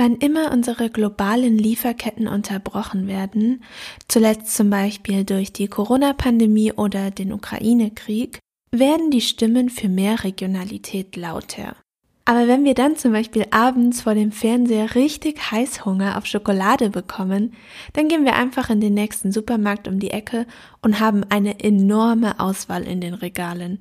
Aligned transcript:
Wann 0.00 0.16
immer 0.16 0.50
unsere 0.50 0.88
globalen 0.88 1.58
Lieferketten 1.58 2.26
unterbrochen 2.26 3.06
werden, 3.06 3.62
zuletzt 4.08 4.56
zum 4.56 4.70
Beispiel 4.70 5.24
durch 5.24 5.52
die 5.52 5.68
Corona-Pandemie 5.68 6.72
oder 6.72 7.10
den 7.10 7.34
Ukraine-Krieg, 7.34 8.38
werden 8.70 9.10
die 9.10 9.20
Stimmen 9.20 9.68
für 9.68 9.90
mehr 9.90 10.24
Regionalität 10.24 11.16
lauter. 11.16 11.76
Aber 12.24 12.48
wenn 12.48 12.64
wir 12.64 12.72
dann 12.72 12.96
zum 12.96 13.12
Beispiel 13.12 13.44
abends 13.50 14.00
vor 14.00 14.14
dem 14.14 14.32
Fernseher 14.32 14.94
richtig 14.94 15.50
Heißhunger 15.50 16.16
auf 16.16 16.24
Schokolade 16.24 16.88
bekommen, 16.88 17.52
dann 17.92 18.08
gehen 18.08 18.24
wir 18.24 18.36
einfach 18.36 18.70
in 18.70 18.80
den 18.80 18.94
nächsten 18.94 19.32
Supermarkt 19.32 19.86
um 19.86 19.98
die 19.98 20.12
Ecke 20.12 20.46
und 20.80 20.98
haben 20.98 21.24
eine 21.28 21.60
enorme 21.60 22.40
Auswahl 22.40 22.84
in 22.84 23.02
den 23.02 23.12
Regalen. 23.12 23.80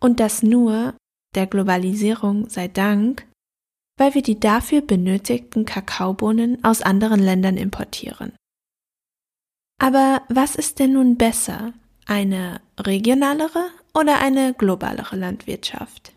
Und 0.00 0.18
das 0.18 0.42
nur, 0.42 0.94
der 1.36 1.46
Globalisierung 1.46 2.48
sei 2.48 2.66
Dank, 2.66 3.29
weil 4.00 4.14
wir 4.14 4.22
die 4.22 4.40
dafür 4.40 4.80
benötigten 4.80 5.66
Kakaobohnen 5.66 6.64
aus 6.64 6.80
anderen 6.80 7.20
Ländern 7.20 7.58
importieren. 7.58 8.32
Aber 9.78 10.22
was 10.30 10.54
ist 10.54 10.78
denn 10.78 10.94
nun 10.94 11.18
besser? 11.18 11.74
Eine 12.06 12.62
regionalere 12.78 13.66
oder 13.92 14.18
eine 14.20 14.54
globalere 14.54 15.16
Landwirtschaft? 15.16 16.14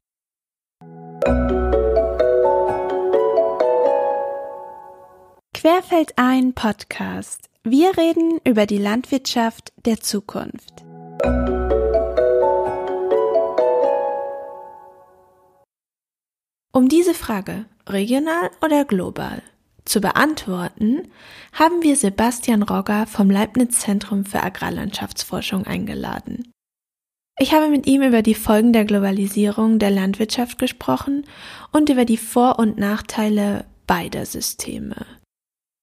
Querfeld 5.54 6.14
ein 6.16 6.54
Podcast. 6.54 7.50
Wir 7.66 7.98
reden 7.98 8.40
über 8.46 8.66
die 8.66 8.78
Landwirtschaft 8.78 9.74
der 9.86 10.00
Zukunft. 10.00 10.86
Um 16.72 16.90
diese 16.90 17.14
Frage 17.14 17.66
regional 17.88 18.50
oder 18.64 18.86
global? 18.86 19.42
Zu 19.86 20.00
beantworten, 20.00 21.10
haben 21.52 21.84
wir 21.84 21.96
Sebastian 21.96 22.64
Rogger 22.64 23.06
vom 23.06 23.30
Leibniz 23.30 23.80
Zentrum 23.80 24.26
für 24.26 24.42
Agrarlandschaftsforschung 24.42 25.66
eingeladen. 25.66 26.52
Ich 27.40 27.54
habe 27.54 27.70
mit 27.70 27.88
ihm 27.88 28.04
über 28.04 28.22
die 28.22 28.36
Folgen 28.36 28.74
der 28.74 28.86
Globalisierung 28.86 29.80
der 29.80 29.90
Landwirtschaft 29.90 30.60
gesprochen 30.60 31.26
und 31.72 31.90
über 31.90 32.06
die 32.06 32.18
Vor- 32.18 32.60
und 32.60 32.78
Nachteile 32.78 33.66
beider 33.88 34.26
Systeme. 34.26 35.06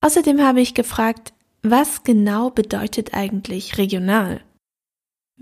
Außerdem 0.00 0.40
habe 0.40 0.60
ich 0.60 0.74
gefragt, 0.74 1.32
was 1.62 2.04
genau 2.04 2.50
bedeutet 2.50 3.12
eigentlich 3.12 3.76
regional? 3.76 4.40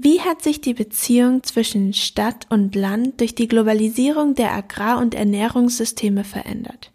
Wie 0.01 0.21
hat 0.21 0.43
sich 0.43 0.61
die 0.61 0.75
Beziehung 0.75 1.43
zwischen 1.43 1.93
Stadt 1.93 2.47
und 2.51 2.77
Land 2.77 3.21
durch 3.21 3.35
die 3.35 3.49
Globalisierung 3.49 4.37
der 4.37 4.53
Agrar- 4.53 4.99
und 4.99 5.13
Ernährungssysteme 5.13 6.23
verändert? 6.23 6.93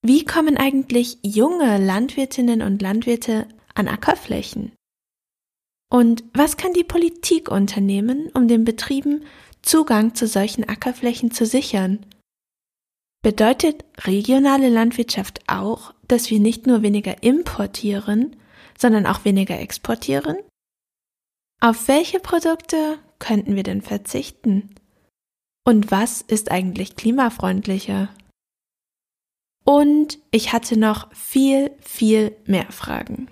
Wie 0.00 0.24
kommen 0.24 0.56
eigentlich 0.56 1.18
junge 1.22 1.84
Landwirtinnen 1.84 2.62
und 2.62 2.80
Landwirte 2.80 3.48
an 3.74 3.88
Ackerflächen? 3.88 4.70
Und 5.90 6.22
was 6.32 6.56
kann 6.56 6.72
die 6.72 6.84
Politik 6.84 7.50
unternehmen, 7.50 8.30
um 8.32 8.46
den 8.46 8.64
Betrieben 8.64 9.24
Zugang 9.62 10.14
zu 10.14 10.28
solchen 10.28 10.68
Ackerflächen 10.68 11.32
zu 11.32 11.46
sichern? 11.46 12.06
Bedeutet 13.24 13.84
regionale 13.98 14.68
Landwirtschaft 14.68 15.40
auch, 15.48 15.94
dass 16.06 16.30
wir 16.30 16.38
nicht 16.38 16.68
nur 16.68 16.82
weniger 16.82 17.24
importieren, 17.24 18.36
sondern 18.78 19.04
auch 19.04 19.24
weniger 19.24 19.58
exportieren? 19.58 20.36
Auf 21.64 21.86
welche 21.86 22.18
Produkte 22.18 22.98
könnten 23.20 23.54
wir 23.54 23.62
denn 23.62 23.82
verzichten? 23.82 24.74
Und 25.64 25.92
was 25.92 26.20
ist 26.20 26.50
eigentlich 26.50 26.96
klimafreundlicher? 26.96 28.08
Und 29.62 30.18
ich 30.32 30.52
hatte 30.52 30.76
noch 30.76 31.14
viel, 31.14 31.70
viel 31.80 32.34
mehr 32.46 32.66
Fragen. 32.72 33.28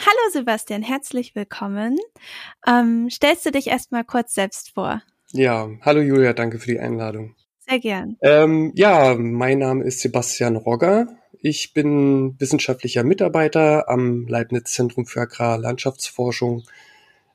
Hallo 0.00 0.30
Sebastian, 0.32 0.82
herzlich 0.82 1.34
willkommen. 1.34 1.98
Ähm, 2.66 3.10
stellst 3.10 3.44
du 3.44 3.50
dich 3.50 3.66
erstmal 3.66 4.04
kurz 4.04 4.32
selbst 4.32 4.72
vor? 4.72 5.02
Ja, 5.32 5.68
hallo 5.82 6.00
Julia, 6.00 6.32
danke 6.32 6.58
für 6.58 6.70
die 6.70 6.80
Einladung. 6.80 7.36
Sehr 7.58 7.78
gern. 7.78 8.16
Ähm, 8.22 8.72
ja, 8.74 9.14
mein 9.18 9.58
Name 9.58 9.84
ist 9.84 10.00
Sebastian 10.00 10.56
Rogger. 10.56 11.17
Ich 11.40 11.72
bin 11.72 12.34
wissenschaftlicher 12.40 13.04
Mitarbeiter 13.04 13.88
am 13.88 14.26
Leibniz 14.26 14.72
Zentrum 14.72 15.06
für 15.06 15.20
Agrarlandschaftsforschung 15.20 16.64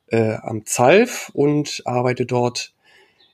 äh, 0.08 0.34
am 0.34 0.66
ZALF 0.66 1.30
und 1.32 1.80
arbeite 1.86 2.26
dort 2.26 2.74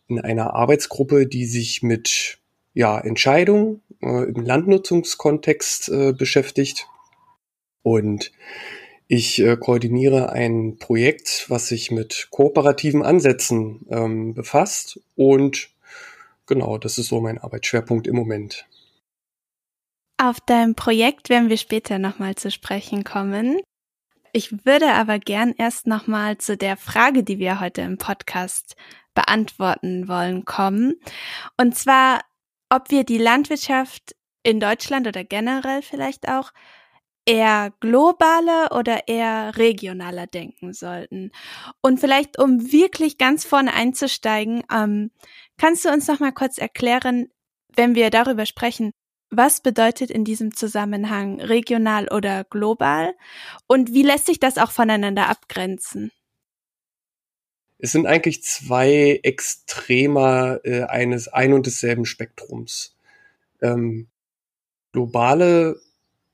in 0.06 0.20
einer 0.20 0.54
Arbeitsgruppe, 0.54 1.26
die 1.26 1.46
sich 1.46 1.82
mit 1.82 2.38
ja, 2.72 3.00
Entscheidungen 3.00 3.82
äh, 4.00 4.28
im 4.30 4.44
Landnutzungskontext 4.44 5.88
äh, 5.88 6.12
beschäftigt. 6.12 6.86
Und 7.82 8.30
ich 9.08 9.40
äh, 9.40 9.56
koordiniere 9.56 10.30
ein 10.30 10.76
Projekt, 10.78 11.46
was 11.48 11.66
sich 11.66 11.90
mit 11.90 12.28
kooperativen 12.30 13.02
Ansätzen 13.02 13.86
ähm, 13.90 14.34
befasst. 14.34 15.00
Und 15.16 15.70
genau, 16.46 16.78
das 16.78 16.96
ist 16.96 17.08
so 17.08 17.20
mein 17.20 17.38
Arbeitsschwerpunkt 17.38 18.06
im 18.06 18.14
Moment. 18.14 18.66
Auf 20.22 20.36
dein 20.44 20.74
Projekt 20.74 21.30
werden 21.30 21.48
wir 21.48 21.56
später 21.56 21.98
nochmal 21.98 22.34
zu 22.34 22.50
sprechen 22.50 23.04
kommen. 23.04 23.58
Ich 24.34 24.66
würde 24.66 24.92
aber 24.92 25.18
gern 25.18 25.54
erst 25.56 25.86
nochmal 25.86 26.36
zu 26.36 26.58
der 26.58 26.76
Frage, 26.76 27.24
die 27.24 27.38
wir 27.38 27.58
heute 27.58 27.80
im 27.80 27.96
Podcast 27.96 28.76
beantworten 29.14 30.08
wollen, 30.08 30.44
kommen. 30.44 31.00
Und 31.56 31.74
zwar, 31.74 32.20
ob 32.68 32.90
wir 32.90 33.04
die 33.04 33.16
Landwirtschaft 33.16 34.14
in 34.42 34.60
Deutschland 34.60 35.06
oder 35.06 35.24
generell 35.24 35.80
vielleicht 35.80 36.28
auch 36.28 36.50
eher 37.24 37.72
globaler 37.80 38.76
oder 38.76 39.08
eher 39.08 39.56
regionaler 39.56 40.26
denken 40.26 40.74
sollten. 40.74 41.30
Und 41.80 41.98
vielleicht, 41.98 42.38
um 42.38 42.70
wirklich 42.70 43.16
ganz 43.16 43.46
vorne 43.46 43.72
einzusteigen, 43.72 44.64
ähm, 44.70 45.12
kannst 45.56 45.86
du 45.86 45.88
uns 45.88 46.08
noch 46.08 46.20
mal 46.20 46.32
kurz 46.32 46.58
erklären, 46.58 47.28
wenn 47.74 47.94
wir 47.94 48.10
darüber 48.10 48.44
sprechen, 48.44 48.92
was 49.30 49.60
bedeutet 49.60 50.10
in 50.10 50.24
diesem 50.24 50.54
Zusammenhang 50.54 51.40
regional 51.40 52.08
oder 52.08 52.44
global? 52.44 53.14
Und 53.66 53.94
wie 53.94 54.02
lässt 54.02 54.26
sich 54.26 54.40
das 54.40 54.58
auch 54.58 54.72
voneinander 54.72 55.28
abgrenzen? 55.28 56.10
Es 57.78 57.92
sind 57.92 58.06
eigentlich 58.06 58.42
zwei 58.42 59.20
Extremer 59.22 60.60
äh, 60.64 60.82
eines 60.82 61.28
ein 61.28 61.52
und 61.52 61.66
desselben 61.66 62.04
Spektrums. 62.04 62.96
Ähm, 63.62 64.08
globale 64.92 65.80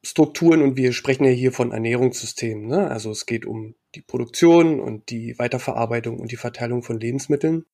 Strukturen 0.02 0.62
und 0.62 0.76
wir 0.76 0.92
sprechen 0.92 1.24
ja 1.24 1.30
hier 1.30 1.52
von 1.52 1.72
Ernährungssystemen. 1.72 2.66
Ne? 2.66 2.88
Also 2.90 3.10
es 3.10 3.26
geht 3.26 3.44
um 3.44 3.74
die 3.94 4.02
Produktion 4.02 4.80
und 4.80 5.10
die 5.10 5.38
Weiterverarbeitung 5.38 6.18
und 6.18 6.32
die 6.32 6.36
Verteilung 6.36 6.82
von 6.82 6.98
Lebensmitteln. 6.98 7.66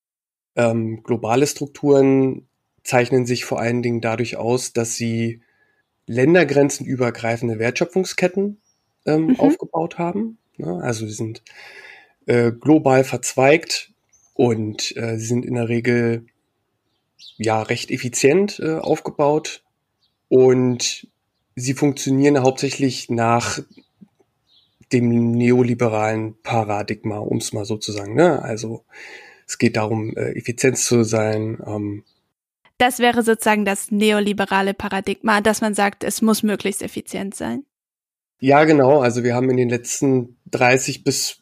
Ähm, 0.56 1.02
globale 1.02 1.46
Strukturen 1.46 2.48
zeichnen 2.82 3.26
sich 3.26 3.44
vor 3.44 3.60
allen 3.60 3.82
Dingen 3.82 4.00
dadurch 4.00 4.37
aus, 4.37 4.72
dass 4.72 4.97
sie 4.97 5.41
ländergrenzenübergreifende 6.06 7.59
Wertschöpfungsketten 7.59 8.60
ähm, 9.06 9.26
mhm. 9.26 9.41
aufgebaut 9.41 9.98
haben. 9.98 10.38
Ja, 10.56 10.76
also 10.78 11.06
sie 11.06 11.15
sind 11.15 11.43
äh, 12.26 12.53
global 12.53 13.04
verzweigt 13.04 13.93
und 14.34 14.97
äh, 14.97 15.19
sie 15.19 15.26
sind 15.26 15.44
in 15.44 15.54
der 15.54 15.69
Regel 15.69 16.26
ja 17.37 17.62
recht 17.62 17.91
effizient 17.91 18.60
äh, 18.60 18.76
aufgebaut 18.76 19.62
und 20.28 21.06
sie 21.54 21.75
funktionieren 21.75 22.41
hauptsächlich 22.43 23.10
nach 23.10 23.60
dem 24.93 25.31
neoliberalen 25.32 26.35
Paradigma, 26.43 27.19
um 27.19 27.38
es 27.38 27.52
mal 27.52 27.64
so 27.64 27.76
zu 27.76 27.93
sagen. 27.93 28.14
Ne? 28.14 28.43
Also 28.43 28.85
es 29.46 29.58
geht 29.58 29.76
darum, 29.76 30.17
äh, 30.17 30.32
Effizienz 30.32 30.85
zu 30.85 31.02
sein, 31.02 31.58
ähm, 31.67 32.05
das 32.82 32.99
wäre 32.99 33.23
sozusagen 33.23 33.64
das 33.64 33.90
neoliberale 33.90 34.75
Paradigma, 34.75 35.40
dass 35.40 35.61
man 35.61 35.75
sagt, 35.75 36.02
es 36.02 36.20
muss 36.20 36.43
möglichst 36.43 36.82
effizient 36.82 37.34
sein. 37.34 37.64
Ja, 38.40 38.64
genau. 38.64 39.00
Also 39.00 39.23
wir 39.23 39.37
haben 39.37 39.49
in 39.50 39.56
den 39.56 39.69
letzten 39.69 40.37
30 40.50 41.05
bis 41.05 41.38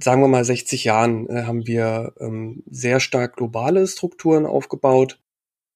sagen 0.00 0.20
wir 0.20 0.28
mal 0.28 0.44
60 0.44 0.84
Jahren 0.84 1.28
äh, 1.28 1.44
haben 1.44 1.66
wir 1.66 2.12
ähm, 2.20 2.62
sehr 2.70 3.00
stark 3.00 3.36
globale 3.36 3.86
Strukturen 3.86 4.44
aufgebaut, 4.44 5.18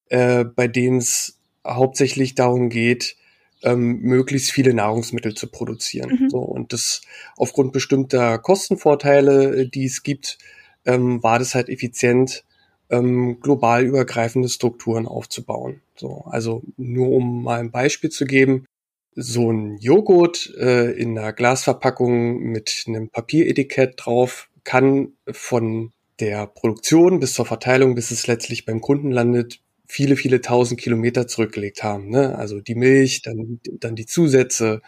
äh, 0.09 0.45
bei 0.45 0.69
denen 0.69 0.99
es 0.99 1.39
hauptsächlich 1.67 2.35
darum 2.35 2.69
geht, 2.69 3.17
ähm, 3.63 4.01
möglichst 4.01 4.51
viele 4.51 4.75
Nahrungsmittel 4.75 5.35
zu 5.35 5.47
produzieren. 5.47 6.19
Mhm. 6.21 6.31
So, 6.31 6.39
und 6.39 6.73
das 6.73 7.03
aufgrund 7.37 7.73
bestimmter 7.73 8.39
Kostenvorteile, 8.39 9.63
äh, 9.63 9.69
die 9.69 9.87
es 9.87 10.03
gibt, 10.03 10.37
ähm, 10.85 11.23
war 11.23 11.39
das 11.39 11.55
halt 11.55 11.69
effizient, 11.69 12.45
ähm, 12.91 13.41
global 13.41 13.85
übergreifende 13.85 14.49
Strukturen 14.49 15.07
aufzubauen. 15.07 15.81
So, 15.97 16.25
also 16.27 16.63
nur 16.77 17.11
um 17.11 17.43
mal 17.43 17.61
ein 17.61 17.71
Beispiel 17.71 18.11
zu 18.11 18.25
geben, 18.25 18.67
so 19.15 19.51
ein 19.51 19.79
Joghurt 19.79 20.55
äh, 20.59 20.91
in 20.93 21.19
einer 21.19 21.33
Glasverpackung 21.33 22.39
mit 22.41 22.85
einem 22.87 23.09
Papieretikett 23.09 23.95
drauf 23.97 24.51
kann 24.63 25.13
von 25.31 25.93
der 26.21 26.47
Produktion 26.47 27.21
bis 27.21 27.35
zur 27.35 27.47
Verteilung, 27.47 27.95
bis 27.95 28.11
es 28.11 28.27
letztlich 28.27 28.67
beim 28.67 28.81
Kunden 28.81 29.11
landet, 29.11 29.61
viele, 29.87 30.17
viele 30.17 30.41
tausend 30.41 30.81
Kilometer 30.81 31.27
zurückgelegt 31.27 31.83
haben. 31.83 32.09
Ne? 32.11 32.37
Also 32.37 32.61
die 32.61 32.75
Milch, 32.75 33.23
dann, 33.23 33.61
dann 33.81 33.97
die 33.97 34.07
Zusätze, 34.07 34.83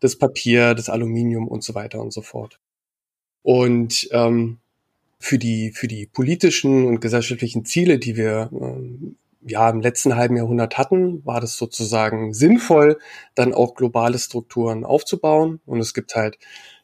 das 0.00 0.16
Papier, 0.16 0.74
das 0.74 0.88
Aluminium 0.88 1.48
und 1.48 1.64
so 1.64 1.74
weiter 1.74 2.00
und 2.00 2.12
so 2.12 2.22
fort. 2.22 2.60
Und 3.42 4.08
ähm, 4.12 4.58
für 5.18 5.38
die 5.38 5.72
für 5.72 5.88
die 5.88 6.06
politischen 6.06 6.86
und 6.86 7.00
gesellschaftlichen 7.00 7.64
Ziele, 7.64 7.98
die 7.98 8.16
wir 8.16 8.50
ähm, 8.52 9.16
ja 9.42 9.68
im 9.70 9.80
letzten 9.80 10.16
halben 10.16 10.36
Jahrhundert 10.36 10.78
hatten, 10.78 11.24
war 11.24 11.40
das 11.40 11.56
sozusagen 11.56 12.32
sinnvoll, 12.34 12.98
dann 13.34 13.52
auch 13.54 13.74
globale 13.74 14.18
Strukturen 14.18 14.84
aufzubauen. 14.84 15.60
Und 15.66 15.80
es 15.80 15.94
gibt 15.94 16.14
halt 16.14 16.38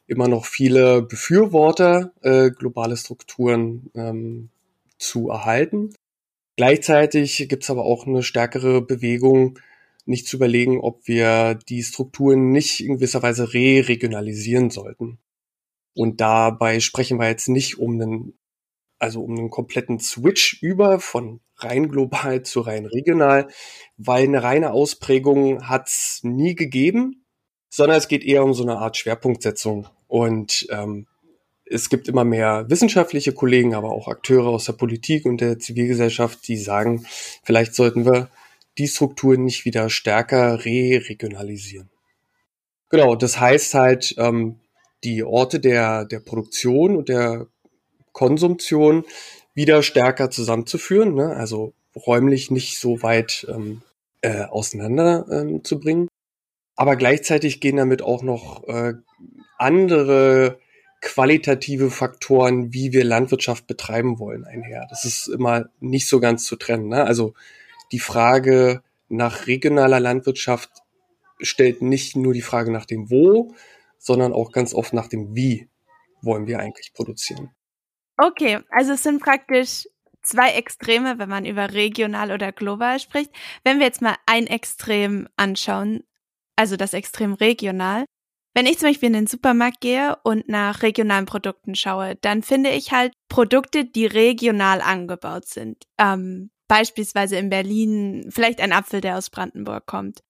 immer 0.07 0.27
noch 0.27 0.45
viele 0.45 1.01
Befürworter, 1.01 2.11
äh, 2.21 2.51
globale 2.51 2.97
Strukturen 2.97 3.89
ähm, 3.95 4.49
zu 4.97 5.29
erhalten. 5.29 5.93
Gleichzeitig 6.57 7.47
gibt 7.49 7.63
es 7.63 7.69
aber 7.69 7.83
auch 7.83 8.07
eine 8.07 8.23
stärkere 8.23 8.81
Bewegung, 8.81 9.59
nicht 10.05 10.27
zu 10.27 10.37
überlegen, 10.37 10.79
ob 10.79 11.07
wir 11.07 11.55
die 11.55 11.83
Strukturen 11.83 12.51
nicht 12.51 12.81
in 12.81 12.95
gewisser 12.95 13.23
Weise 13.23 13.53
re-regionalisieren 13.53 14.69
sollten. 14.69 15.17
Und 15.95 16.21
dabei 16.21 16.79
sprechen 16.79 17.19
wir 17.19 17.27
jetzt 17.27 17.47
nicht 17.47 17.79
um 17.79 17.99
einen, 17.99 18.37
also 18.99 19.23
um 19.23 19.37
einen 19.37 19.49
kompletten 19.49 19.99
Switch 19.99 20.61
über 20.61 20.99
von 20.99 21.39
rein 21.57 21.89
global 21.89 22.43
zu 22.43 22.59
rein 22.61 22.85
regional, 22.85 23.47
weil 23.97 24.23
eine 24.23 24.43
reine 24.43 24.71
Ausprägung 24.71 25.67
hat 25.67 25.87
es 25.87 26.19
nie 26.23 26.53
gegeben, 26.53 27.25
sondern 27.69 27.97
es 27.97 28.07
geht 28.07 28.23
eher 28.23 28.43
um 28.43 28.53
so 28.53 28.63
eine 28.63 28.77
Art 28.77 28.97
Schwerpunktsetzung. 28.97 29.87
Und 30.07 30.67
ähm, 30.69 31.07
es 31.65 31.89
gibt 31.89 32.07
immer 32.07 32.25
mehr 32.25 32.69
wissenschaftliche 32.69 33.33
Kollegen, 33.33 33.73
aber 33.73 33.91
auch 33.91 34.07
Akteure 34.07 34.47
aus 34.47 34.65
der 34.65 34.73
Politik 34.73 35.25
und 35.25 35.41
der 35.41 35.59
Zivilgesellschaft, 35.59 36.47
die 36.47 36.57
sagen, 36.57 37.05
vielleicht 37.43 37.73
sollten 37.73 38.05
wir 38.05 38.29
die 38.77 38.87
Strukturen 38.87 39.45
nicht 39.45 39.65
wieder 39.65 39.89
stärker 39.89 40.63
re-regionalisieren. 40.65 41.89
Genau, 42.89 43.15
das 43.15 43.39
heißt 43.39 43.73
halt, 43.73 44.15
ähm, 44.17 44.59
die 45.05 45.23
Orte 45.23 45.59
der, 45.59 46.05
der 46.05 46.19
Produktion 46.19 46.97
und 46.97 47.09
der 47.09 47.47
Konsumtion 48.11 49.05
wieder 49.53 49.83
stärker 49.83 50.29
zusammenzuführen, 50.29 51.13
ne? 51.13 51.35
also 51.35 51.73
räumlich 51.95 52.51
nicht 52.51 52.79
so 52.79 53.01
weit 53.03 53.47
ähm, 53.49 53.81
äh, 54.21 54.43
auseinander 54.43 55.25
ähm, 55.31 55.63
zu 55.63 55.79
bringen. 55.79 56.07
Aber 56.75 56.97
gleichzeitig 56.97 57.61
gehen 57.61 57.77
damit 57.77 58.01
auch 58.01 58.21
noch 58.21 58.67
äh, 58.67 58.95
andere 59.57 60.59
qualitative 61.01 61.91
Faktoren, 61.91 62.73
wie 62.73 62.91
wir 62.91 63.03
Landwirtschaft 63.03 63.67
betreiben 63.67 64.19
wollen, 64.19 64.43
einher. 64.43 64.87
Das 64.89 65.05
ist 65.05 65.27
immer 65.27 65.69
nicht 65.79 66.07
so 66.07 66.19
ganz 66.19 66.45
zu 66.45 66.55
trennen. 66.55 66.89
Ne? 66.89 67.03
Also 67.05 67.33
die 67.91 67.99
Frage 67.99 68.81
nach 69.07 69.47
regionaler 69.47 69.99
Landwirtschaft 69.99 70.69
stellt 71.39 71.81
nicht 71.81 72.15
nur 72.15 72.33
die 72.33 72.41
Frage 72.41 72.71
nach 72.71 72.85
dem 72.85 73.09
Wo, 73.09 73.53
sondern 74.05 74.33
auch 74.33 74.51
ganz 74.51 74.73
oft 74.73 74.93
nach 74.93 75.07
dem 75.07 75.35
Wie 75.35 75.67
wollen 76.21 76.45
wir 76.47 76.59
eigentlich 76.59 76.93
produzieren. 76.93 77.55
Okay, 78.17 78.59
also 78.69 78.93
es 78.93 79.03
sind 79.03 79.21
praktisch 79.21 79.87
zwei 80.21 80.51
Extreme, 80.51 81.17
wenn 81.17 81.29
man 81.29 81.45
über 81.45 81.73
regional 81.73 82.31
oder 82.31 82.51
global 82.51 82.99
spricht. 82.99 83.31
Wenn 83.63 83.79
wir 83.79 83.85
jetzt 83.85 84.01
mal 84.01 84.15
ein 84.25 84.47
Extrem 84.47 85.27
anschauen, 85.37 86.03
also 86.55 86.77
das 86.77 86.93
Extrem 86.93 87.33
regional. 87.33 88.05
Wenn 88.53 88.67
ich 88.67 88.79
zum 88.79 88.89
Beispiel 88.89 89.07
in 89.07 89.13
den 89.13 89.27
Supermarkt 89.27 89.81
gehe 89.81 90.17
und 90.23 90.47
nach 90.47 90.81
regionalen 90.81 91.25
Produkten 91.25 91.75
schaue, 91.75 92.15
dann 92.21 92.41
finde 92.41 92.69
ich 92.69 92.91
halt 92.91 93.11
Produkte, 93.27 93.85
die 93.85 94.05
regional 94.05 94.81
angebaut 94.81 95.45
sind. 95.45 95.83
Ähm, 95.97 96.51
beispielsweise 96.67 97.35
in 97.37 97.49
Berlin 97.49 98.29
vielleicht 98.29 98.61
ein 98.61 98.71
Apfel, 98.71 99.01
der 99.01 99.17
aus 99.17 99.29
Brandenburg 99.29 99.85
kommt. 99.85 100.21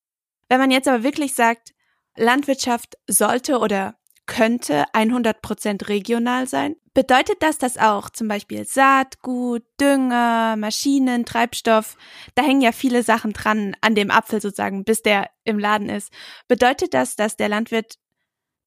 Wenn 0.50 0.60
man 0.60 0.72
jetzt 0.72 0.88
aber 0.88 1.04
wirklich 1.04 1.36
sagt, 1.36 1.75
Landwirtschaft 2.15 2.97
sollte 3.07 3.59
oder 3.59 3.95
könnte 4.25 4.85
100% 4.94 5.88
regional 5.88 6.47
sein. 6.47 6.75
Bedeutet 6.94 7.38
das, 7.41 7.57
dass 7.57 7.77
auch 7.77 8.09
zum 8.09 8.27
Beispiel 8.27 8.65
Saatgut, 8.65 9.63
Dünger, 9.79 10.56
Maschinen, 10.57 11.25
Treibstoff, 11.25 11.97
da 12.33 12.44
hängen 12.44 12.62
ja 12.62 12.71
viele 12.71 13.03
Sachen 13.03 13.33
dran 13.33 13.75
an 13.81 13.95
dem 13.95 14.09
Apfel 14.09 14.41
sozusagen, 14.41 14.83
bis 14.83 15.01
der 15.01 15.29
im 15.44 15.59
Laden 15.59 15.89
ist. 15.89 16.12
Bedeutet 16.47 16.94
das, 16.94 17.15
dass 17.15 17.35
der 17.35 17.50
Landwirt 17.50 17.95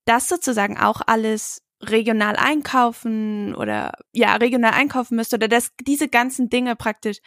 das 0.05 0.29
sozusagen 0.29 0.79
auch 0.79 1.01
alles 1.07 1.63
regional 1.83 2.37
einkaufen 2.37 3.55
oder 3.55 3.93
ja, 4.13 4.37
regional 4.37 4.73
einkaufen 4.73 5.17
müsste 5.17 5.37
oder 5.37 5.49
dass 5.49 5.71
diese 5.87 6.09
ganzen 6.09 6.51
Dinge 6.51 6.77
praktisch 6.77 7.19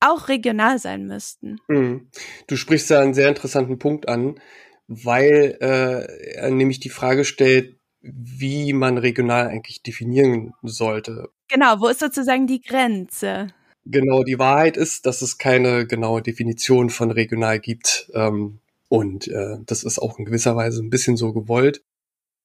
auch 0.00 0.28
regional 0.28 0.78
sein 0.78 1.06
müssten? 1.06 1.58
Hm. 1.68 2.10
Du 2.46 2.56
sprichst 2.56 2.90
da 2.90 3.00
einen 3.00 3.14
sehr 3.14 3.28
interessanten 3.28 3.78
Punkt 3.78 4.08
an 4.08 4.40
weil 4.88 5.56
äh, 5.60 6.36
er 6.36 6.50
nämlich 6.50 6.80
die 6.80 6.90
Frage 6.90 7.24
stellt, 7.24 7.76
wie 8.00 8.72
man 8.72 8.98
regional 8.98 9.48
eigentlich 9.48 9.82
definieren 9.82 10.52
sollte. 10.62 11.30
Genau, 11.48 11.80
wo 11.80 11.88
ist 11.88 12.00
sozusagen 12.00 12.46
die 12.46 12.60
Grenze? 12.60 13.48
Genau, 13.84 14.24
die 14.24 14.38
Wahrheit 14.38 14.76
ist, 14.76 15.06
dass 15.06 15.22
es 15.22 15.38
keine 15.38 15.86
genaue 15.86 16.22
Definition 16.22 16.90
von 16.90 17.10
regional 17.10 17.60
gibt. 17.60 18.10
Ähm, 18.14 18.58
und 18.88 19.28
äh, 19.28 19.58
das 19.64 19.84
ist 19.84 19.98
auch 19.98 20.18
in 20.18 20.24
gewisser 20.24 20.56
Weise 20.56 20.82
ein 20.82 20.90
bisschen 20.90 21.16
so 21.16 21.32
gewollt. 21.32 21.82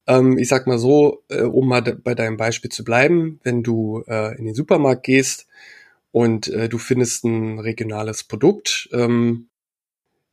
Ähm, 0.08 0.38
ich 0.38 0.48
sag 0.48 0.68
mal 0.68 0.80
so, 0.80 1.24
äh, 1.30 1.44
um 1.44 1.68
mal 1.68 1.82
bei 1.82 2.16
deinem 2.16 2.38
Beispiel 2.38 2.72
zu 2.72 2.84
bleiben, 2.84 3.40
wenn 3.44 3.64
du 3.64 4.04
äh, 4.08 4.38
in 4.38 4.46
den 4.46 4.56
Supermarkt 4.56 5.04
gehst 5.04 5.48
und 6.12 6.48
äh, 6.48 6.70
du 6.70 6.78
findest 6.78 7.24
ein 7.24 7.60
regionales 7.60 8.24
Produkt, 8.24 8.90
ähm, 8.92 9.48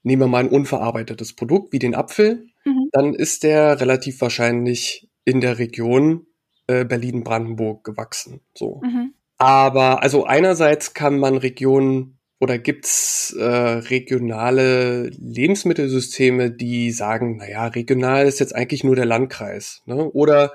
nehmen 0.03 0.23
wir 0.23 0.29
mal 0.29 0.45
ein 0.45 0.49
unverarbeitetes 0.49 1.35
Produkt 1.35 1.73
wie 1.73 1.79
den 1.79 1.95
Apfel, 1.95 2.47
mhm. 2.65 2.89
dann 2.93 3.15
ist 3.15 3.43
der 3.43 3.81
relativ 3.81 4.21
wahrscheinlich 4.21 5.09
in 5.25 5.41
der 5.41 5.59
Region 5.59 6.27
äh, 6.67 6.85
Berlin-Brandenburg 6.85 7.85
gewachsen. 7.85 8.41
So. 8.55 8.81
Mhm. 8.85 9.15
Aber 9.37 10.03
also 10.03 10.25
einerseits 10.25 10.95
kann 10.95 11.19
man 11.19 11.37
Regionen 11.37 12.19
oder 12.41 12.59
gibt's 12.59 13.35
äh, 13.39 13.45
regionale 13.45 15.09
Lebensmittelsysteme, 15.09 16.51
die 16.51 16.93
sagen, 16.93 17.37
naja, 17.37 17.67
regional 17.67 18.27
ist 18.27 18.41
jetzt 18.41 18.55
eigentlich 18.55 18.85
nur 18.85 18.97
der 18.97 19.07
Landkreis, 19.07 19.83
ne? 19.87 20.11
Oder 20.11 20.53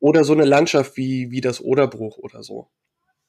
oder 0.00 0.24
so 0.24 0.32
eine 0.32 0.44
Landschaft 0.44 0.96
wie 0.96 1.30
wie 1.30 1.40
das 1.40 1.62
Oderbruch 1.62 2.18
oder 2.18 2.42
so 2.42 2.68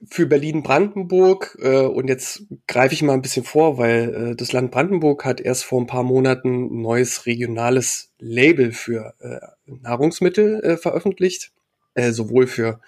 für 0.10 0.26
Berlin-Brandenburg, 0.26 1.58
äh, 1.62 1.86
und 1.86 2.08
jetzt 2.08 2.44
greife 2.68 2.94
ich 2.94 3.02
mal 3.02 3.14
ein 3.14 3.22
bisschen 3.22 3.46
vor, 3.46 3.78
weil 3.78 4.32
äh, 4.32 4.36
das 4.36 4.52
Land 4.52 4.72
Brandenburg 4.72 5.26
hat 5.26 5.42
erst 5.42 5.66
vor 5.66 5.82
ein 5.82 5.88
paar 5.88 6.04
Monaten 6.04 6.66
ein 6.66 6.82
neues 6.82 7.26
regionales 7.26 8.12
Label 8.20 8.72
für 8.72 9.14
äh, 9.20 9.40
Nahrungsmittel 9.66 10.62
äh, 10.64 10.78
veröffentlicht, 10.78 11.52
äh, 11.94 12.12
sowohl 12.12 12.48
für 12.48 12.82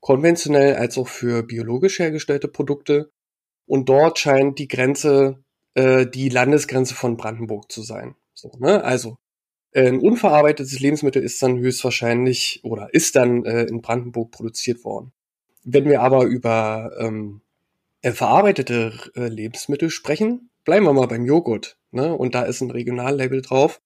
konventionell 0.00 0.76
als 0.76 0.98
auch 0.98 1.08
für 1.08 1.42
biologisch 1.42 1.98
hergestellte 1.98 2.48
Produkte. 2.48 3.10
Und 3.66 3.88
dort 3.88 4.18
scheint 4.18 4.58
die 4.58 4.68
Grenze 4.68 5.44
äh, 5.74 6.06
die 6.06 6.28
Landesgrenze 6.28 6.94
von 6.94 7.16
Brandenburg 7.16 7.70
zu 7.70 7.82
sein. 7.82 8.14
So, 8.32 8.52
ne? 8.58 8.84
Also 8.84 9.18
äh, 9.72 9.88
ein 9.88 9.98
unverarbeitetes 9.98 10.78
Lebensmittel 10.80 11.22
ist 11.22 11.42
dann 11.42 11.58
höchstwahrscheinlich 11.58 12.60
oder 12.62 12.92
ist 12.94 13.16
dann 13.16 13.44
äh, 13.44 13.64
in 13.64 13.82
Brandenburg 13.82 14.30
produziert 14.30 14.84
worden. 14.84 15.12
Wenn 15.64 15.86
wir 15.86 16.02
aber 16.02 16.24
über 16.24 16.92
ähm, 16.98 17.40
äh, 18.02 18.12
verarbeitete 18.12 18.92
äh, 19.16 19.28
Lebensmittel 19.28 19.90
sprechen, 19.90 20.50
bleiben 20.64 20.84
wir 20.86 20.92
mal 20.92 21.08
beim 21.08 21.24
Joghurt, 21.24 21.78
ne? 21.90 22.14
Und 22.14 22.34
da 22.34 22.42
ist 22.42 22.60
ein 22.60 22.70
Regionallabel 22.70 23.42
drauf. 23.42 23.80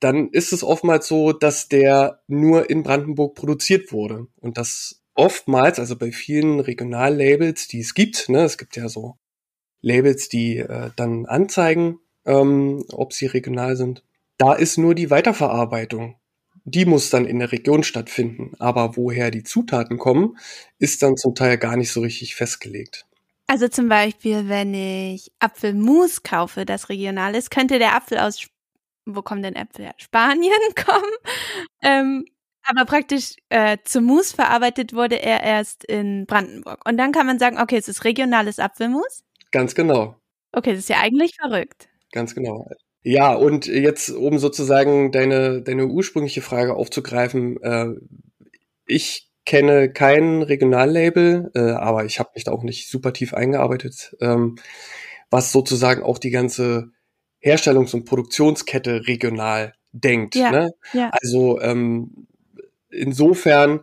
Dann 0.00 0.28
ist 0.28 0.52
es 0.52 0.62
oftmals 0.62 1.08
so, 1.08 1.32
dass 1.32 1.68
der 1.68 2.22
nur 2.28 2.70
in 2.70 2.84
Brandenburg 2.84 3.34
produziert 3.34 3.92
wurde 3.92 4.28
und 4.36 4.56
das 4.56 5.02
oftmals, 5.14 5.80
also 5.80 5.96
bei 5.96 6.12
vielen 6.12 6.60
Regionallabels, 6.60 7.66
die 7.66 7.80
es 7.80 7.94
gibt, 7.94 8.28
ne, 8.28 8.44
es 8.44 8.56
gibt 8.56 8.76
ja 8.76 8.88
so 8.88 9.16
Labels, 9.80 10.28
die 10.28 10.58
äh, 10.58 10.90
dann 10.94 11.26
anzeigen, 11.26 11.98
ähm, 12.24 12.84
ob 12.92 13.12
sie 13.12 13.26
regional 13.26 13.76
sind. 13.76 14.04
Da 14.36 14.52
ist 14.52 14.78
nur 14.78 14.94
die 14.94 15.10
Weiterverarbeitung 15.10 16.14
die 16.70 16.84
muss 16.84 17.10
dann 17.10 17.24
in 17.24 17.38
der 17.38 17.52
Region 17.52 17.82
stattfinden. 17.82 18.52
Aber 18.58 18.96
woher 18.96 19.30
die 19.30 19.42
Zutaten 19.42 19.98
kommen, 19.98 20.36
ist 20.78 21.02
dann 21.02 21.16
zum 21.16 21.34
Teil 21.34 21.58
gar 21.58 21.76
nicht 21.76 21.92
so 21.92 22.00
richtig 22.00 22.34
festgelegt. 22.34 23.06
Also 23.46 23.68
zum 23.68 23.88
Beispiel, 23.88 24.48
wenn 24.48 24.74
ich 24.74 25.32
Apfelmus 25.38 26.22
kaufe, 26.22 26.66
das 26.66 26.90
regional 26.90 27.34
ist, 27.34 27.50
könnte 27.50 27.78
der 27.78 27.94
Apfel 27.96 28.18
aus, 28.18 28.46
wo 29.06 29.22
kommen 29.22 29.42
denn 29.42 29.56
Äpfel? 29.56 29.90
Spanien 29.96 30.52
kommen. 30.76 31.12
Ähm, 31.82 32.24
aber 32.62 32.84
praktisch 32.84 33.36
äh, 33.48 33.78
zum 33.84 34.04
Mus 34.04 34.32
verarbeitet 34.32 34.92
wurde 34.92 35.22
er 35.22 35.42
erst 35.42 35.84
in 35.84 36.26
Brandenburg. 36.26 36.86
Und 36.86 36.98
dann 36.98 37.12
kann 37.12 37.26
man 37.26 37.38
sagen, 37.38 37.58
okay, 37.58 37.78
es 37.78 37.88
ist 37.88 38.04
regionales 38.04 38.58
Apfelmus. 38.58 39.24
Ganz 39.50 39.74
genau. 39.74 40.16
Okay, 40.52 40.72
das 40.72 40.80
ist 40.80 40.90
ja 40.90 40.98
eigentlich 41.00 41.34
verrückt. 41.40 41.88
Ganz 42.12 42.34
genau. 42.34 42.68
Ja, 43.10 43.32
und 43.32 43.66
jetzt, 43.66 44.10
um 44.10 44.38
sozusagen 44.38 45.12
deine, 45.12 45.62
deine 45.62 45.86
ursprüngliche 45.86 46.42
Frage 46.42 46.74
aufzugreifen, 46.74 47.56
äh, 47.62 47.94
ich 48.84 49.30
kenne 49.46 49.90
kein 49.90 50.42
Regionallabel, 50.42 51.50
äh, 51.54 51.70
aber 51.70 52.04
ich 52.04 52.18
habe 52.18 52.32
mich 52.34 52.44
da 52.44 52.52
auch 52.52 52.62
nicht 52.62 52.90
super 52.90 53.14
tief 53.14 53.32
eingearbeitet, 53.32 54.14
ähm, 54.20 54.56
was 55.30 55.52
sozusagen 55.52 56.02
auch 56.02 56.18
die 56.18 56.28
ganze 56.28 56.90
Herstellungs- 57.40 57.94
und 57.94 58.04
Produktionskette 58.04 59.06
regional 59.06 59.72
denkt. 59.92 60.34
Ja, 60.34 60.50
ne? 60.50 60.74
ja. 60.92 61.08
Also 61.22 61.62
ähm, 61.62 62.26
insofern 62.90 63.80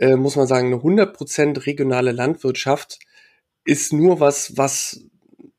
äh, 0.00 0.16
muss 0.16 0.34
man 0.34 0.48
sagen, 0.48 0.66
eine 0.66 0.82
100% 0.82 1.64
regionale 1.66 2.10
Landwirtschaft 2.10 2.98
ist 3.64 3.92
nur 3.92 4.18
was, 4.18 4.56
was 4.56 5.00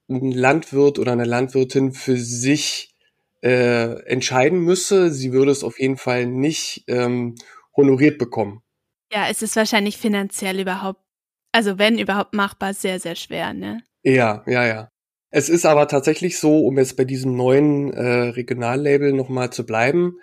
ein 0.09 0.33
Landwirt 0.33 0.99
oder 0.99 1.13
eine 1.13 1.23
Landwirtin 1.23 1.93
für 1.93 2.17
sich 2.17 2.91
äh, 3.45 4.01
entscheiden 4.07 4.59
müsse. 4.59 5.11
Sie 5.11 5.31
würde 5.31 5.51
es 5.51 5.63
auf 5.63 5.79
jeden 5.79 5.97
Fall 5.97 6.25
nicht 6.25 6.83
ähm, 6.87 7.35
honoriert 7.77 8.17
bekommen. 8.17 8.63
Ja, 9.13 9.27
es 9.29 9.43
ist 9.43 9.55
wahrscheinlich 9.55 9.97
finanziell 9.97 10.59
überhaupt, 10.59 10.99
also 11.51 11.77
wenn 11.77 11.99
überhaupt 11.99 12.33
machbar, 12.33 12.73
sehr, 12.73 12.99
sehr 12.99 13.15
schwer, 13.15 13.53
ne? 13.53 13.83
Ja, 14.03 14.43
ja, 14.47 14.65
ja. 14.65 14.89
Es 15.29 15.49
ist 15.49 15.65
aber 15.65 15.87
tatsächlich 15.87 16.39
so, 16.39 16.65
um 16.65 16.77
jetzt 16.77 16.97
bei 16.97 17.03
diesem 17.03 17.35
neuen 17.35 17.93
äh, 17.93 18.29
Regionallabel 18.29 19.13
nochmal 19.13 19.51
zu 19.51 19.65
bleiben, 19.65 20.17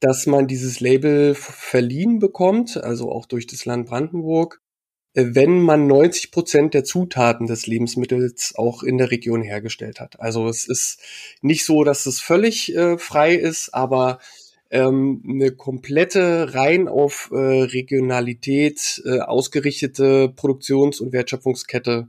dass 0.00 0.26
man 0.26 0.48
dieses 0.48 0.80
Label 0.80 1.34
verliehen 1.34 2.18
bekommt, 2.18 2.76
also 2.76 3.10
auch 3.10 3.26
durch 3.26 3.46
das 3.46 3.66
Land 3.66 3.86
Brandenburg, 3.86 4.60
wenn 5.14 5.60
man 5.60 5.86
90 5.86 6.32
Prozent 6.32 6.74
der 6.74 6.84
Zutaten 6.84 7.46
des 7.46 7.66
Lebensmittels 7.66 8.54
auch 8.56 8.82
in 8.82 8.98
der 8.98 9.12
Region 9.12 9.42
hergestellt 9.42 10.00
hat. 10.00 10.20
Also 10.20 10.48
es 10.48 10.66
ist 10.66 10.98
nicht 11.40 11.64
so, 11.64 11.84
dass 11.84 12.06
es 12.06 12.20
völlig 12.20 12.74
äh, 12.74 12.98
frei 12.98 13.34
ist, 13.34 13.72
aber 13.72 14.18
ähm, 14.70 15.22
eine 15.28 15.52
komplette 15.52 16.54
rein 16.54 16.88
auf 16.88 17.30
äh, 17.32 17.36
Regionalität 17.36 19.02
äh, 19.04 19.20
ausgerichtete 19.20 20.32
Produktions- 20.34 21.00
und 21.00 21.12
Wertschöpfungskette 21.12 22.08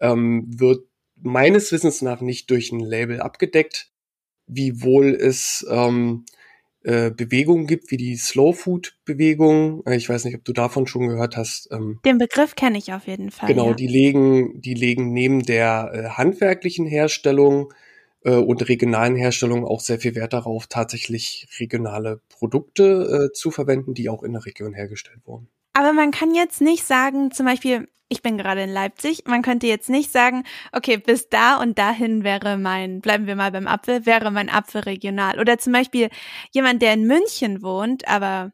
ähm, 0.00 0.46
wird 0.48 0.86
meines 1.22 1.70
Wissens 1.72 2.00
nach 2.00 2.22
nicht 2.22 2.50
durch 2.50 2.72
ein 2.72 2.80
Label 2.80 3.20
abgedeckt, 3.20 3.90
wiewohl 4.46 5.14
es 5.14 5.66
ähm, 5.70 6.24
äh, 6.82 7.10
Bewegungen 7.10 7.66
gibt, 7.66 7.90
wie 7.90 7.98
die 7.98 8.16
Slow 8.16 8.54
Food 8.54 8.96
Bewegung. 9.04 9.82
Äh, 9.86 9.96
ich 9.96 10.08
weiß 10.08 10.24
nicht, 10.24 10.34
ob 10.34 10.44
du 10.44 10.54
davon 10.54 10.86
schon 10.86 11.08
gehört 11.08 11.36
hast. 11.36 11.68
Ähm, 11.70 12.00
Den 12.06 12.16
Begriff 12.16 12.54
kenne 12.54 12.78
ich 12.78 12.92
auf 12.94 13.06
jeden 13.06 13.30
Fall. 13.30 13.48
Genau, 13.48 13.68
ja. 13.68 13.74
die 13.74 13.86
legen, 13.86 14.60
die 14.62 14.74
legen 14.74 15.12
neben 15.12 15.42
der 15.42 15.90
äh, 15.92 16.08
handwerklichen 16.16 16.86
Herstellung 16.86 17.74
äh, 18.24 18.32
und 18.32 18.66
regionalen 18.66 19.14
Herstellung 19.14 19.66
auch 19.66 19.80
sehr 19.80 20.00
viel 20.00 20.14
Wert 20.14 20.32
darauf, 20.32 20.68
tatsächlich 20.68 21.48
regionale 21.58 22.22
Produkte 22.30 23.30
zu 23.34 23.50
verwenden, 23.50 23.92
die 23.92 24.08
auch 24.08 24.22
in 24.22 24.32
der 24.32 24.46
Region 24.46 24.72
hergestellt 24.72 25.20
wurden. 25.26 25.48
Aber 25.80 25.94
man 25.94 26.10
kann 26.10 26.34
jetzt 26.34 26.60
nicht 26.60 26.84
sagen, 26.84 27.30
zum 27.30 27.46
Beispiel, 27.46 27.88
ich 28.10 28.20
bin 28.20 28.36
gerade 28.36 28.64
in 28.64 28.68
Leipzig. 28.68 29.24
Man 29.26 29.40
könnte 29.40 29.66
jetzt 29.66 29.88
nicht 29.88 30.12
sagen, 30.12 30.44
okay, 30.72 30.98
bis 30.98 31.30
da 31.30 31.56
und 31.56 31.78
dahin 31.78 32.22
wäre 32.22 32.58
mein, 32.58 33.00
bleiben 33.00 33.26
wir 33.26 33.34
mal 33.34 33.50
beim 33.50 33.66
Apfel, 33.66 34.04
wäre 34.04 34.30
mein 34.30 34.50
Apfel 34.50 34.82
regional. 34.82 35.40
Oder 35.40 35.56
zum 35.56 35.72
Beispiel 35.72 36.10
jemand, 36.52 36.82
der 36.82 36.92
in 36.92 37.06
München 37.06 37.62
wohnt, 37.62 38.06
aber 38.06 38.52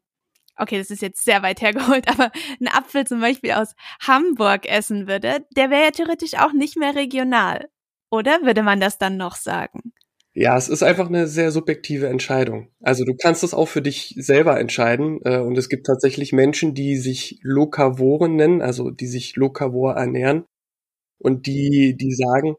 okay, 0.56 0.78
das 0.78 0.92
ist 0.92 1.02
jetzt 1.02 1.25
sehr 1.25 1.42
weit 1.42 1.61
hergeholt, 1.62 2.09
aber 2.12 2.30
ein 2.61 2.68
Apfel 2.68 3.09
zum 3.09 3.21
Beispiel 3.21 3.54
aus 3.54 3.75
Hamburg 4.06 4.64
essen 4.66 5.09
würde, 5.09 5.45
der 5.56 5.68
wäre 5.71 5.83
ja 5.87 5.90
theoretisch 5.90 6.35
auch 6.35 6.52
nicht 6.52 6.76
mehr 6.76 6.95
regional. 6.95 7.68
Oder 8.09 8.42
würde 8.42 8.62
man 8.62 8.78
das 8.78 8.99
dann 8.99 9.16
noch 9.16 9.35
sagen? 9.35 9.92
Ja, 10.38 10.55
es 10.59 10.69
ist 10.69 10.83
einfach 10.83 11.09
eine 11.09 11.26
sehr 11.28 11.50
subjektive 11.50 12.09
Entscheidung. 12.09 12.69
Also 12.83 13.05
du 13.05 13.14
kannst 13.16 13.43
es 13.43 13.55
auch 13.55 13.69
für 13.69 13.81
dich 13.81 14.14
selber 14.19 14.61
entscheiden. 14.61 15.19
Äh, 15.25 15.38
und 15.38 15.57
es 15.57 15.71
gibt 15.71 15.87
tatsächlich 15.87 16.33
Menschen, 16.35 16.75
die 16.75 16.97
sich 16.99 17.38
Lokavoren 17.43 18.37
nennen, 18.37 18.61
also 18.61 18.90
die 18.90 19.07
sich 19.07 19.35
Lokavor 19.37 19.95
ernähren. 19.95 20.45
Und 21.19 21.47
die, 21.47 21.97
die 21.97 22.14
sagen, 22.14 22.57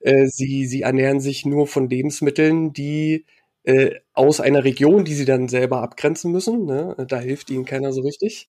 äh, 0.00 0.26
sie, 0.28 0.66
sie 0.66 0.82
ernähren 0.82 1.20
sich 1.20 1.46
nur 1.46 1.66
von 1.68 1.90
Lebensmitteln, 1.90 2.72
die 2.74 3.26
äh, 3.64 3.92
aus 4.14 4.40
einer 4.40 4.64
Region, 4.64 5.04
die 5.04 5.14
sie 5.14 5.24
dann 5.26 5.48
selber 5.48 5.82
abgrenzen 5.82 6.32
müssen. 6.32 6.66
Ne? 6.66 6.96
Da 7.08 7.20
hilft 7.20 7.50
ihnen 7.50 7.64
keiner 7.66 7.92
so 7.92 8.02
richtig. 8.02 8.48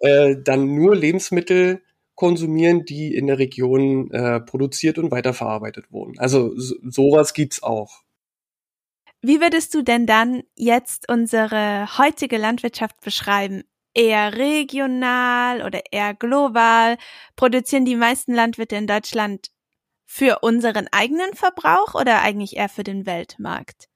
Äh, 0.00 0.36
dann 0.44 0.74
nur 0.74 0.96
Lebensmittel 0.96 1.82
konsumieren, 2.16 2.84
die 2.86 3.14
in 3.16 3.28
der 3.28 3.38
Region 3.40 4.10
äh, 4.12 4.40
produziert 4.40 4.98
und 4.98 5.10
weiterverarbeitet 5.12 5.92
wurden. 5.92 6.18
Also 6.18 6.52
so, 6.58 6.76
sowas 6.88 7.34
gibt's 7.34 7.62
auch. 7.62 8.01
Wie 9.22 9.40
würdest 9.40 9.72
du 9.74 9.82
denn 9.82 10.04
dann 10.04 10.42
jetzt 10.56 11.08
unsere 11.08 11.96
heutige 11.96 12.38
Landwirtschaft 12.38 13.00
beschreiben? 13.00 13.62
Eher 13.94 14.36
regional 14.36 15.62
oder 15.62 15.80
eher 15.92 16.12
global? 16.12 16.96
Produzieren 17.36 17.84
die 17.84 17.94
meisten 17.94 18.34
Landwirte 18.34 18.74
in 18.74 18.88
Deutschland 18.88 19.48
für 20.06 20.40
unseren 20.40 20.88
eigenen 20.90 21.34
Verbrauch 21.34 21.94
oder 21.94 22.20
eigentlich 22.22 22.56
eher 22.56 22.68
für 22.68 22.82
den 22.82 23.06
Weltmarkt? 23.06 23.88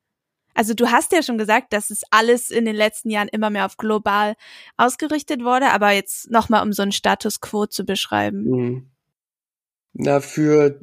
Also 0.54 0.74
du 0.74 0.90
hast 0.90 1.12
ja 1.12 1.22
schon 1.22 1.38
gesagt, 1.38 1.72
dass 1.72 1.90
es 1.90 2.02
alles 2.10 2.50
in 2.50 2.64
den 2.64 2.76
letzten 2.76 3.10
Jahren 3.10 3.28
immer 3.28 3.50
mehr 3.50 3.66
auf 3.66 3.76
global 3.76 4.36
ausgerichtet 4.76 5.42
wurde, 5.42 5.70
aber 5.70 5.90
jetzt 5.90 6.30
nochmal, 6.30 6.62
um 6.62 6.72
so 6.72 6.82
einen 6.82 6.92
Status 6.92 7.40
quo 7.40 7.66
zu 7.66 7.84
beschreiben. 7.84 8.44
Hm. 8.44 8.90
Na, 9.92 10.20
für 10.20 10.80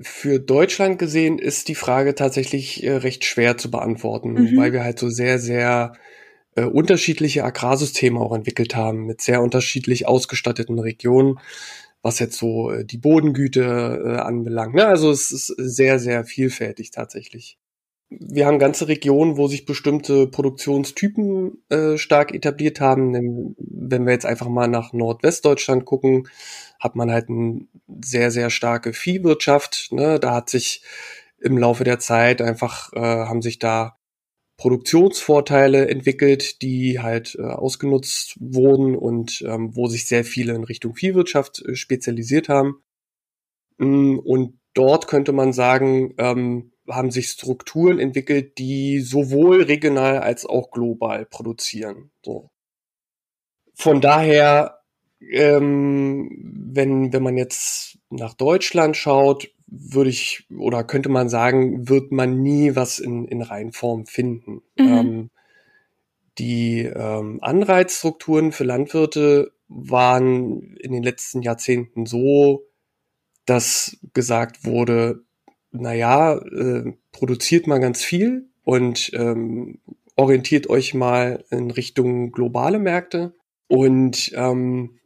für 0.00 0.38
Deutschland 0.38 0.98
gesehen 0.98 1.38
ist 1.38 1.68
die 1.68 1.74
Frage 1.74 2.14
tatsächlich 2.14 2.84
äh, 2.84 2.92
recht 2.92 3.24
schwer 3.24 3.58
zu 3.58 3.70
beantworten, 3.70 4.34
mhm. 4.34 4.56
weil 4.56 4.72
wir 4.72 4.84
halt 4.84 4.98
so 4.98 5.08
sehr, 5.08 5.38
sehr 5.38 5.92
äh, 6.54 6.64
unterschiedliche 6.64 7.44
Agrarsysteme 7.44 8.20
auch 8.20 8.34
entwickelt 8.34 8.76
haben, 8.76 9.06
mit 9.06 9.20
sehr 9.20 9.42
unterschiedlich 9.42 10.06
ausgestatteten 10.06 10.78
Regionen, 10.78 11.38
was 12.02 12.20
jetzt 12.20 12.38
so 12.38 12.70
äh, 12.70 12.84
die 12.84 12.98
Bodengüte 12.98 14.02
äh, 14.04 14.20
anbelangt. 14.20 14.74
Ne? 14.74 14.86
Also 14.86 15.10
es 15.10 15.32
ist 15.32 15.46
sehr, 15.56 15.98
sehr 15.98 16.24
vielfältig 16.24 16.92
tatsächlich. 16.92 17.58
Wir 18.10 18.46
haben 18.46 18.58
ganze 18.58 18.88
Regionen, 18.88 19.36
wo 19.36 19.48
sich 19.48 19.66
bestimmte 19.66 20.26
Produktionstypen 20.26 21.62
äh, 21.68 21.98
stark 21.98 22.34
etabliert 22.34 22.80
haben. 22.80 23.54
Wenn 23.58 24.06
wir 24.06 24.12
jetzt 24.12 24.24
einfach 24.24 24.48
mal 24.48 24.66
nach 24.66 24.94
Nordwestdeutschland 24.94 25.84
gucken, 25.84 26.28
hat 26.80 26.96
man 26.96 27.10
halt 27.10 27.28
eine 27.28 27.66
sehr, 28.02 28.30
sehr 28.30 28.48
starke 28.48 28.94
Viehwirtschaft. 28.94 29.88
Ne? 29.92 30.18
Da 30.18 30.34
hat 30.34 30.48
sich 30.48 30.82
im 31.38 31.58
Laufe 31.58 31.84
der 31.84 31.98
Zeit 31.98 32.40
einfach, 32.40 32.92
äh, 32.94 33.00
haben 33.00 33.42
sich 33.42 33.58
da 33.58 33.98
Produktionsvorteile 34.58 35.88
entwickelt, 35.88 36.62
die 36.62 36.98
halt 36.98 37.36
äh, 37.38 37.42
ausgenutzt 37.42 38.36
wurden 38.40 38.96
und 38.96 39.42
ähm, 39.46 39.74
wo 39.76 39.86
sich 39.86 40.06
sehr 40.06 40.24
viele 40.24 40.54
in 40.54 40.64
Richtung 40.64 40.96
Viehwirtschaft 40.96 41.64
äh, 41.64 41.76
spezialisiert 41.76 42.48
haben. 42.48 42.82
Mm, 43.78 44.18
und 44.18 44.58
dort 44.74 45.06
könnte 45.06 45.32
man 45.32 45.52
sagen, 45.52 46.14
ähm, 46.18 46.72
haben 46.88 47.10
sich 47.10 47.28
Strukturen 47.28 47.98
entwickelt, 47.98 48.58
die 48.58 49.00
sowohl 49.00 49.62
regional 49.62 50.18
als 50.18 50.46
auch 50.46 50.70
global 50.70 51.24
produzieren. 51.26 52.10
So. 52.22 52.50
Von 53.74 54.00
daher 54.00 54.78
ähm, 55.20 56.30
wenn, 56.72 57.12
wenn 57.12 57.22
man 57.22 57.36
jetzt 57.36 57.98
nach 58.10 58.34
Deutschland 58.34 58.96
schaut, 58.96 59.50
würde 59.66 60.10
ich 60.10 60.46
oder 60.56 60.84
könnte 60.84 61.08
man 61.08 61.28
sagen, 61.28 61.88
wird 61.88 62.12
man 62.12 62.40
nie 62.40 62.74
was 62.74 62.98
in, 62.98 63.26
in 63.26 63.42
Reinform 63.42 64.06
finden. 64.06 64.62
Mhm. 64.78 64.86
Ähm, 64.86 65.30
die 66.38 66.84
ähm, 66.84 67.38
Anreizstrukturen 67.42 68.52
für 68.52 68.64
Landwirte 68.64 69.52
waren 69.66 70.76
in 70.76 70.92
den 70.92 71.02
letzten 71.02 71.42
Jahrzehnten 71.42 72.06
so, 72.06 72.64
dass 73.44 73.98
gesagt 74.14 74.64
wurde, 74.64 75.24
naja, 75.80 76.36
äh, 76.36 76.92
produziert 77.12 77.66
mal 77.66 77.78
ganz 77.78 78.02
viel 78.02 78.48
und 78.64 79.10
ähm, 79.14 79.78
orientiert 80.16 80.68
euch 80.68 80.94
mal 80.94 81.44
in 81.50 81.70
Richtung 81.70 82.32
globale 82.32 82.78
Märkte. 82.78 83.34
Und 83.68 84.32
ähm, 84.34 84.98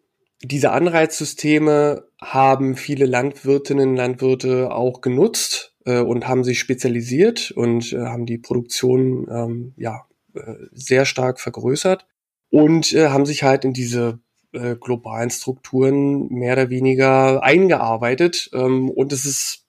diese 0.43 0.73
Anreizsysteme 0.73 2.09
haben 2.21 2.77
viele 2.77 3.07
Landwirtinnen 3.07 3.91
und 3.91 3.97
Landwirte 3.97 4.73
auch 4.73 5.01
genutzt 5.01 5.75
äh, 5.85 6.01
und 6.01 6.27
haben 6.27 6.45
sich 6.45 6.59
spezialisiert 6.59 7.51
und 7.53 7.93
äh, 7.93 7.99
haben 7.99 8.27
die 8.27 8.39
Produktion 8.39 9.27
ähm, 9.31 9.75
ja 9.77 10.07
äh, 10.35 10.55
sehr 10.73 11.05
stark 11.05 11.39
vergrößert 11.41 12.07
und 12.51 12.93
äh, 12.93 13.09
haben 13.09 13.27
sich 13.27 13.43
halt 13.43 13.65
in 13.65 13.73
diese 13.73 14.21
äh, 14.53 14.77
globalen 14.77 15.31
Strukturen 15.31 16.29
mehr 16.29 16.55
oder 16.55 16.71
weniger 16.71 17.43
eingearbeitet 17.43 18.51
ähm, 18.53 18.91
und 18.91 19.13
es 19.13 19.25
ist 19.25 19.62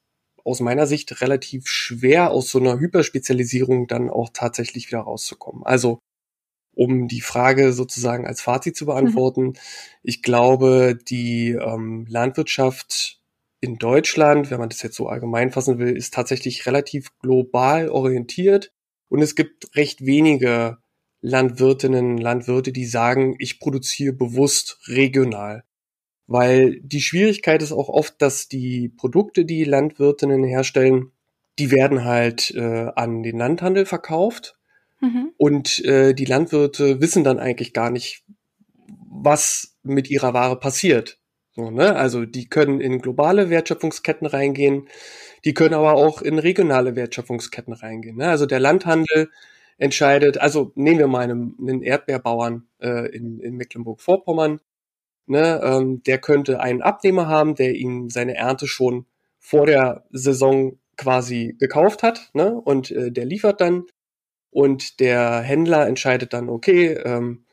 aus 0.44 0.60
meiner 0.60 0.86
Sicht 0.86 1.20
relativ 1.20 1.66
schwer 1.66 2.30
aus 2.30 2.50
so 2.50 2.58
einer 2.58 2.78
Hyperspezialisierung 2.78 3.86
dann 3.86 4.10
auch 4.10 4.30
tatsächlich 4.32 4.88
wieder 4.88 5.00
rauszukommen. 5.00 5.64
Also 5.64 6.00
um 6.74 7.08
die 7.08 7.20
Frage 7.20 7.72
sozusagen 7.72 8.26
als 8.26 8.40
Fazit 8.40 8.76
zu 8.76 8.86
beantworten. 8.86 9.42
Mhm. 9.42 9.54
Ich 10.02 10.22
glaube, 10.22 10.98
die 11.08 11.50
ähm, 11.50 12.06
Landwirtschaft 12.08 13.20
in 13.60 13.78
Deutschland, 13.78 14.50
wenn 14.50 14.58
man 14.58 14.68
das 14.68 14.82
jetzt 14.82 14.96
so 14.96 15.08
allgemein 15.08 15.50
fassen 15.50 15.78
will, 15.78 15.96
ist 15.96 16.12
tatsächlich 16.12 16.66
relativ 16.66 17.16
global 17.20 17.88
orientiert 17.88 18.72
und 19.08 19.22
es 19.22 19.34
gibt 19.34 19.74
recht 19.76 20.04
wenige 20.04 20.78
Landwirtinnen, 21.22 22.18
Landwirte, 22.18 22.72
die 22.72 22.84
sagen, 22.84 23.36
ich 23.38 23.58
produziere 23.58 24.12
bewusst 24.12 24.78
regional. 24.88 25.64
Weil 26.26 26.80
die 26.80 27.00
Schwierigkeit 27.00 27.62
ist 27.62 27.72
auch 27.72 27.88
oft, 27.88 28.20
dass 28.22 28.48
die 28.48 28.88
Produkte, 28.88 29.44
die 29.44 29.64
Landwirtinnen 29.64 30.42
herstellen, 30.44 31.12
die 31.58 31.70
werden 31.70 32.04
halt 32.04 32.50
äh, 32.52 32.90
an 32.94 33.22
den 33.22 33.38
Landhandel 33.38 33.86
verkauft. 33.86 34.56
Mhm. 35.00 35.32
Und 35.36 35.84
äh, 35.84 36.14
die 36.14 36.24
Landwirte 36.24 37.00
wissen 37.00 37.24
dann 37.24 37.38
eigentlich 37.38 37.72
gar 37.72 37.90
nicht, 37.90 38.24
was 39.10 39.76
mit 39.82 40.10
ihrer 40.10 40.34
Ware 40.34 40.58
passiert. 40.58 41.18
So, 41.52 41.70
ne? 41.70 41.94
Also 41.94 42.24
die 42.24 42.48
können 42.48 42.80
in 42.80 43.00
globale 43.00 43.48
Wertschöpfungsketten 43.48 44.26
reingehen, 44.26 44.88
die 45.44 45.54
können 45.54 45.74
aber 45.74 45.94
auch 45.94 46.22
in 46.22 46.38
regionale 46.38 46.96
Wertschöpfungsketten 46.96 47.74
reingehen. 47.74 48.16
Ne? 48.16 48.28
Also 48.28 48.46
der 48.46 48.60
Landhandel 48.60 49.30
entscheidet, 49.78 50.38
also 50.38 50.72
nehmen 50.74 50.98
wir 50.98 51.06
mal 51.06 51.22
einen, 51.22 51.54
einen 51.60 51.82
Erdbeerbauern 51.82 52.66
äh, 52.80 53.14
in, 53.14 53.40
in 53.40 53.54
Mecklenburg-Vorpommern, 53.56 54.60
ne, 55.26 55.60
ähm, 55.62 56.02
der 56.04 56.18
könnte 56.18 56.60
einen 56.60 56.82
Abnehmer 56.82 57.28
haben, 57.28 57.54
der 57.54 57.74
ihm 57.74 58.10
seine 58.10 58.34
Ernte 58.34 58.66
schon 58.66 59.06
vor 59.38 59.66
der 59.66 60.04
Saison 60.10 60.78
quasi 60.96 61.56
gekauft 61.58 62.02
hat, 62.02 62.30
ne, 62.34 62.54
und 62.54 62.90
äh, 62.90 63.10
der 63.10 63.24
liefert 63.24 63.60
dann 63.60 63.84
und 64.50 65.00
der 65.00 65.40
Händler 65.40 65.86
entscheidet 65.86 66.32
dann, 66.32 66.48
okay, 66.48 66.92
ähm, 66.92 67.44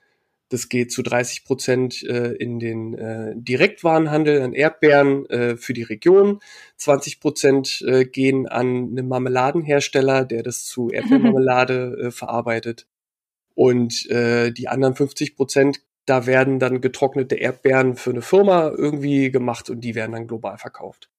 das 0.51 0.67
geht 0.67 0.91
zu 0.91 1.01
30 1.01 1.45
Prozent 1.45 2.03
äh, 2.03 2.33
in 2.33 2.59
den 2.59 2.93
äh, 2.93 3.33
Direktwarenhandel 3.35 4.41
an 4.41 4.53
Erdbeeren 4.53 5.25
äh, 5.29 5.55
für 5.55 5.71
die 5.73 5.83
Region. 5.83 6.39
20 6.75 7.21
Prozent 7.21 7.81
äh, 7.87 8.03
gehen 8.03 8.47
an 8.47 8.67
einen 8.67 9.07
Marmeladenhersteller, 9.07 10.25
der 10.25 10.43
das 10.43 10.65
zu 10.65 10.89
Erdbeermarmelade 10.91 11.97
äh, 12.07 12.11
verarbeitet. 12.11 12.85
Und 13.55 14.09
äh, 14.09 14.51
die 14.51 14.67
anderen 14.67 14.93
50 14.93 15.37
Prozent, 15.37 15.81
da 16.05 16.25
werden 16.25 16.59
dann 16.59 16.81
getrocknete 16.81 17.35
Erdbeeren 17.35 17.95
für 17.95 18.11
eine 18.11 18.21
Firma 18.21 18.69
irgendwie 18.69 19.31
gemacht 19.31 19.69
und 19.69 19.81
die 19.81 19.95
werden 19.95 20.13
dann 20.13 20.27
global 20.27 20.57
verkauft. 20.57 21.09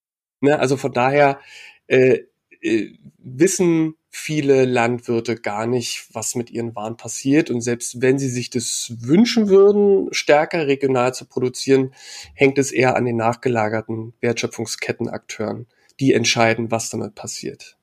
Ne? 0.41 0.59
Also 0.59 0.77
von 0.77 0.93
daher 0.93 1.39
äh, 1.87 2.21
äh, 2.61 2.93
wissen 3.19 3.95
viele 4.11 4.67
Landwirte 4.67 5.37
gar 5.37 5.67
nicht, 5.67 6.07
was 6.13 6.35
mit 6.35 6.51
ihren 6.51 6.77
Waren 6.77 6.97
passiert. 6.97 7.51
Und 7.51 7.63
selbst 7.63 8.03
wenn 8.03 8.19
sie 8.19 8.29
sich 8.29 8.51
das 8.51 8.95
wünschen 9.01 9.49
würden, 9.49 10.13
stärker 10.13 10.67
regional 10.67 11.15
zu 11.15 11.25
produzieren, 11.25 11.95
hängt 12.35 12.59
es 12.59 12.73
eher 12.73 12.95
an 12.95 13.07
den 13.07 13.17
nachgelagerten 13.17 14.13
Wertschöpfungskettenakteuren, 14.21 15.67
die 15.99 16.13
entscheiden, 16.13 16.71
was 16.71 16.91
damit 16.91 17.15
passiert. 17.15 17.79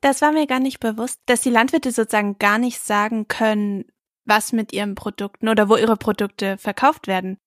Das 0.00 0.20
war 0.20 0.32
mir 0.32 0.46
gar 0.46 0.60
nicht 0.60 0.80
bewusst, 0.80 1.20
dass 1.26 1.40
die 1.40 1.50
Landwirte 1.50 1.90
sozusagen 1.90 2.38
gar 2.38 2.58
nicht 2.58 2.80
sagen 2.80 3.26
können, 3.26 3.86
was 4.28 4.52
mit 4.52 4.72
ihren 4.72 4.94
Produkten 4.94 5.48
oder 5.48 5.68
wo 5.68 5.76
ihre 5.76 5.96
Produkte 5.96 6.58
verkauft 6.58 7.06
werden. 7.06 7.38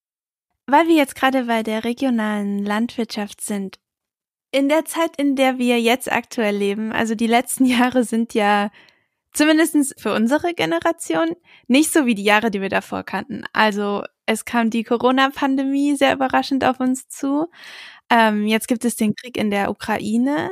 Weil 0.66 0.88
wir 0.88 0.96
jetzt 0.96 1.14
gerade 1.14 1.44
bei 1.44 1.62
der 1.62 1.84
regionalen 1.84 2.64
Landwirtschaft 2.64 3.40
sind, 3.40 3.78
in 4.52 4.68
der 4.68 4.84
Zeit, 4.84 5.16
in 5.16 5.34
der 5.34 5.58
wir 5.58 5.80
jetzt 5.80 6.12
aktuell 6.12 6.56
leben, 6.56 6.92
also 6.92 7.14
die 7.14 7.26
letzten 7.26 7.64
Jahre 7.66 8.04
sind 8.04 8.34
ja 8.34 8.70
zumindestens 9.32 9.94
für 9.96 10.14
unsere 10.14 10.52
Generation 10.54 11.30
nicht 11.66 11.90
so 11.90 12.04
wie 12.04 12.14
die 12.14 12.24
Jahre, 12.24 12.50
die 12.50 12.60
wir 12.60 12.68
davor 12.68 13.02
kannten. 13.02 13.44
Also 13.52 14.04
es 14.26 14.44
kam 14.44 14.70
die 14.70 14.84
Corona-Pandemie 14.84 15.96
sehr 15.96 16.12
überraschend 16.12 16.64
auf 16.64 16.80
uns 16.80 17.08
zu. 17.08 17.48
Ähm, 18.10 18.46
jetzt 18.46 18.68
gibt 18.68 18.84
es 18.84 18.94
den 18.94 19.14
Krieg 19.14 19.36
in 19.38 19.50
der 19.50 19.70
Ukraine. 19.70 20.50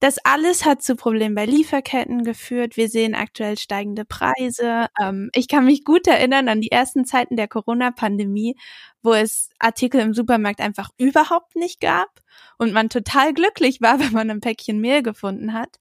Das 0.00 0.18
alles 0.24 0.64
hat 0.64 0.82
zu 0.82 0.96
Problemen 0.96 1.34
bei 1.34 1.46
Lieferketten 1.46 2.24
geführt. 2.24 2.76
Wir 2.76 2.88
sehen 2.88 3.14
aktuell 3.14 3.56
steigende 3.58 4.04
Preise. 4.04 4.88
Ähm, 5.00 5.30
ich 5.34 5.48
kann 5.48 5.64
mich 5.64 5.84
gut 5.84 6.06
erinnern 6.06 6.48
an 6.48 6.60
die 6.60 6.70
ersten 6.70 7.04
Zeiten 7.04 7.36
der 7.36 7.48
Corona-Pandemie, 7.48 8.56
wo 9.02 9.14
es 9.14 9.50
Artikel 9.58 10.00
im 10.00 10.14
Supermarkt 10.14 10.60
einfach 10.60 10.90
überhaupt 10.98 11.56
nicht 11.56 11.80
gab 11.80 12.08
und 12.58 12.72
man 12.72 12.88
total 12.88 13.32
glücklich 13.32 13.80
war, 13.80 13.98
wenn 14.00 14.12
man 14.12 14.30
ein 14.30 14.40
Päckchen 14.40 14.80
Mehl 14.80 15.02
gefunden 15.02 15.52
hat. 15.52 15.78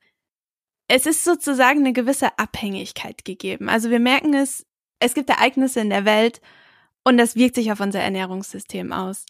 Es 0.87 1.05
ist 1.05 1.23
sozusagen 1.23 1.79
eine 1.79 1.93
gewisse 1.93 2.37
Abhängigkeit 2.37 3.25
gegeben. 3.25 3.69
Also 3.69 3.89
wir 3.89 3.99
merken 3.99 4.33
es, 4.33 4.65
es 4.99 5.13
gibt 5.13 5.29
Ereignisse 5.29 5.79
in 5.79 5.89
der 5.89 6.05
Welt 6.05 6.41
und 7.03 7.17
das 7.17 7.35
wirkt 7.35 7.55
sich 7.55 7.71
auf 7.71 7.79
unser 7.79 7.99
Ernährungssystem 8.01 8.91
aus. 8.91 9.25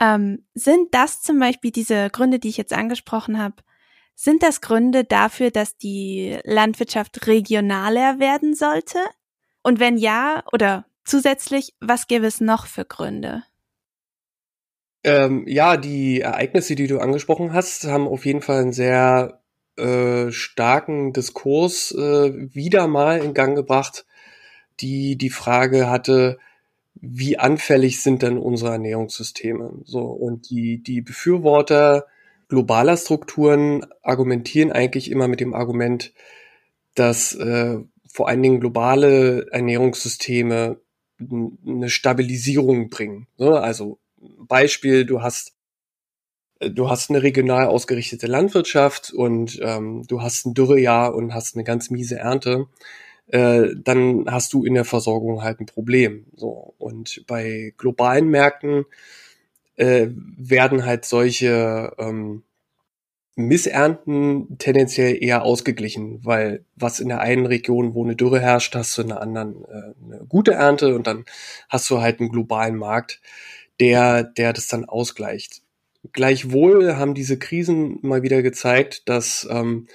Ähm, 0.00 0.44
sind 0.54 0.94
das 0.94 1.22
zum 1.22 1.38
Beispiel 1.38 1.70
diese 1.70 2.10
Gründe, 2.10 2.38
die 2.38 2.48
ich 2.48 2.56
jetzt 2.56 2.72
angesprochen 2.72 3.38
habe, 3.38 3.56
sind 4.20 4.42
das 4.42 4.60
Gründe 4.60 5.04
dafür, 5.04 5.52
dass 5.52 5.76
die 5.76 6.40
Landwirtschaft 6.42 7.28
regionaler 7.28 8.18
werden 8.18 8.52
sollte? 8.52 8.98
Und 9.62 9.78
wenn 9.78 9.96
ja, 9.96 10.42
oder 10.52 10.86
zusätzlich, 11.04 11.72
was 11.80 12.08
gäbe 12.08 12.26
es 12.26 12.40
noch 12.40 12.66
für 12.66 12.84
Gründe? 12.84 13.44
Ähm, 15.04 15.44
ja, 15.46 15.76
die 15.76 16.20
Ereignisse, 16.20 16.74
die 16.74 16.88
du 16.88 16.98
angesprochen 16.98 17.52
hast, 17.52 17.84
haben 17.84 18.08
auf 18.08 18.26
jeden 18.26 18.42
Fall 18.42 18.62
einen 18.62 18.72
sehr 18.72 19.40
äh, 19.76 20.32
starken 20.32 21.12
Diskurs 21.12 21.92
äh, 21.92 22.32
wieder 22.52 22.88
mal 22.88 23.20
in 23.20 23.34
Gang 23.34 23.54
gebracht, 23.54 24.04
die 24.80 25.14
die 25.14 25.30
Frage 25.30 25.88
hatte, 25.88 26.38
wie 26.96 27.38
anfällig 27.38 28.02
sind 28.02 28.22
denn 28.22 28.36
unsere 28.36 28.72
Ernährungssysteme? 28.72 29.74
So 29.84 30.00
und 30.00 30.50
die 30.50 30.82
die 30.82 31.02
Befürworter 31.02 32.06
globaler 32.48 32.96
Strukturen 32.96 33.86
argumentieren 34.02 34.72
eigentlich 34.72 35.10
immer 35.10 35.28
mit 35.28 35.40
dem 35.40 35.54
Argument, 35.54 36.12
dass 36.94 37.34
äh, 37.34 37.78
vor 38.10 38.28
allen 38.28 38.42
Dingen 38.42 38.60
globale 38.60 39.46
Ernährungssysteme 39.50 40.80
eine 41.20 41.90
Stabilisierung 41.90 42.90
bringen. 42.90 43.26
Ne? 43.36 43.60
Also 43.60 43.98
Beispiel, 44.18 45.04
du 45.04 45.22
hast 45.22 45.54
du 46.60 46.90
hast 46.90 47.10
eine 47.10 47.22
regional 47.22 47.66
ausgerichtete 47.66 48.26
Landwirtschaft 48.26 49.12
und 49.12 49.60
ähm, 49.62 50.04
du 50.08 50.22
hast 50.22 50.46
ein 50.46 50.54
Dürrejahr 50.54 51.14
und 51.14 51.32
hast 51.32 51.54
eine 51.54 51.64
ganz 51.64 51.90
miese 51.90 52.18
Ernte, 52.18 52.66
äh, 53.28 53.68
dann 53.76 54.24
hast 54.28 54.52
du 54.52 54.64
in 54.64 54.74
der 54.74 54.84
Versorgung 54.84 55.42
halt 55.42 55.60
ein 55.60 55.66
Problem. 55.66 56.26
So 56.34 56.74
und 56.78 57.24
bei 57.26 57.74
globalen 57.76 58.28
Märkten 58.28 58.86
äh, 59.78 60.08
werden 60.36 60.84
halt 60.84 61.04
solche 61.04 61.92
ähm, 61.98 62.42
Missernten 63.36 64.58
tendenziell 64.58 65.22
eher 65.22 65.44
ausgeglichen, 65.44 66.24
weil 66.24 66.64
was 66.74 66.98
in 66.98 67.08
der 67.08 67.20
einen 67.20 67.46
Region, 67.46 67.94
wo 67.94 68.02
eine 68.02 68.16
Dürre 68.16 68.40
herrscht, 68.40 68.74
hast 68.74 68.98
du 68.98 69.02
in 69.02 69.08
der 69.08 69.22
anderen 69.22 69.64
äh, 69.64 69.94
eine 70.04 70.26
gute 70.28 70.54
Ernte 70.54 70.96
und 70.96 71.06
dann 71.06 71.24
hast 71.68 71.88
du 71.88 72.00
halt 72.00 72.18
einen 72.18 72.30
globalen 72.30 72.74
Markt, 72.74 73.20
der, 73.78 74.24
der 74.24 74.52
das 74.52 74.66
dann 74.66 74.84
ausgleicht. 74.84 75.62
Gleichwohl 76.12 76.96
haben 76.96 77.14
diese 77.14 77.38
Krisen 77.38 78.00
mal 78.02 78.24
wieder 78.24 78.42
gezeigt, 78.42 79.08
dass 79.08 79.46
ähm, 79.48 79.86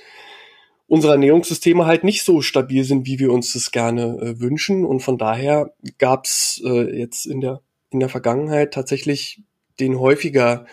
unsere 0.87 1.13
Ernährungssysteme 1.13 1.85
halt 1.85 2.05
nicht 2.05 2.23
so 2.23 2.41
stabil 2.41 2.85
sind, 2.85 3.05
wie 3.05 3.19
wir 3.19 3.33
uns 3.33 3.51
das 3.51 3.71
gerne 3.71 4.19
äh, 4.21 4.39
wünschen. 4.39 4.85
Und 4.85 5.01
von 5.01 5.17
daher 5.17 5.73
gab 5.97 6.25
es 6.25 6.61
äh, 6.65 6.97
jetzt 6.97 7.25
in 7.25 7.41
der, 7.41 7.61
in 7.89 7.99
der 7.99 8.09
Vergangenheit 8.09 8.73
tatsächlich 8.73 9.43
den 9.79 9.99
häufiger 9.99 10.65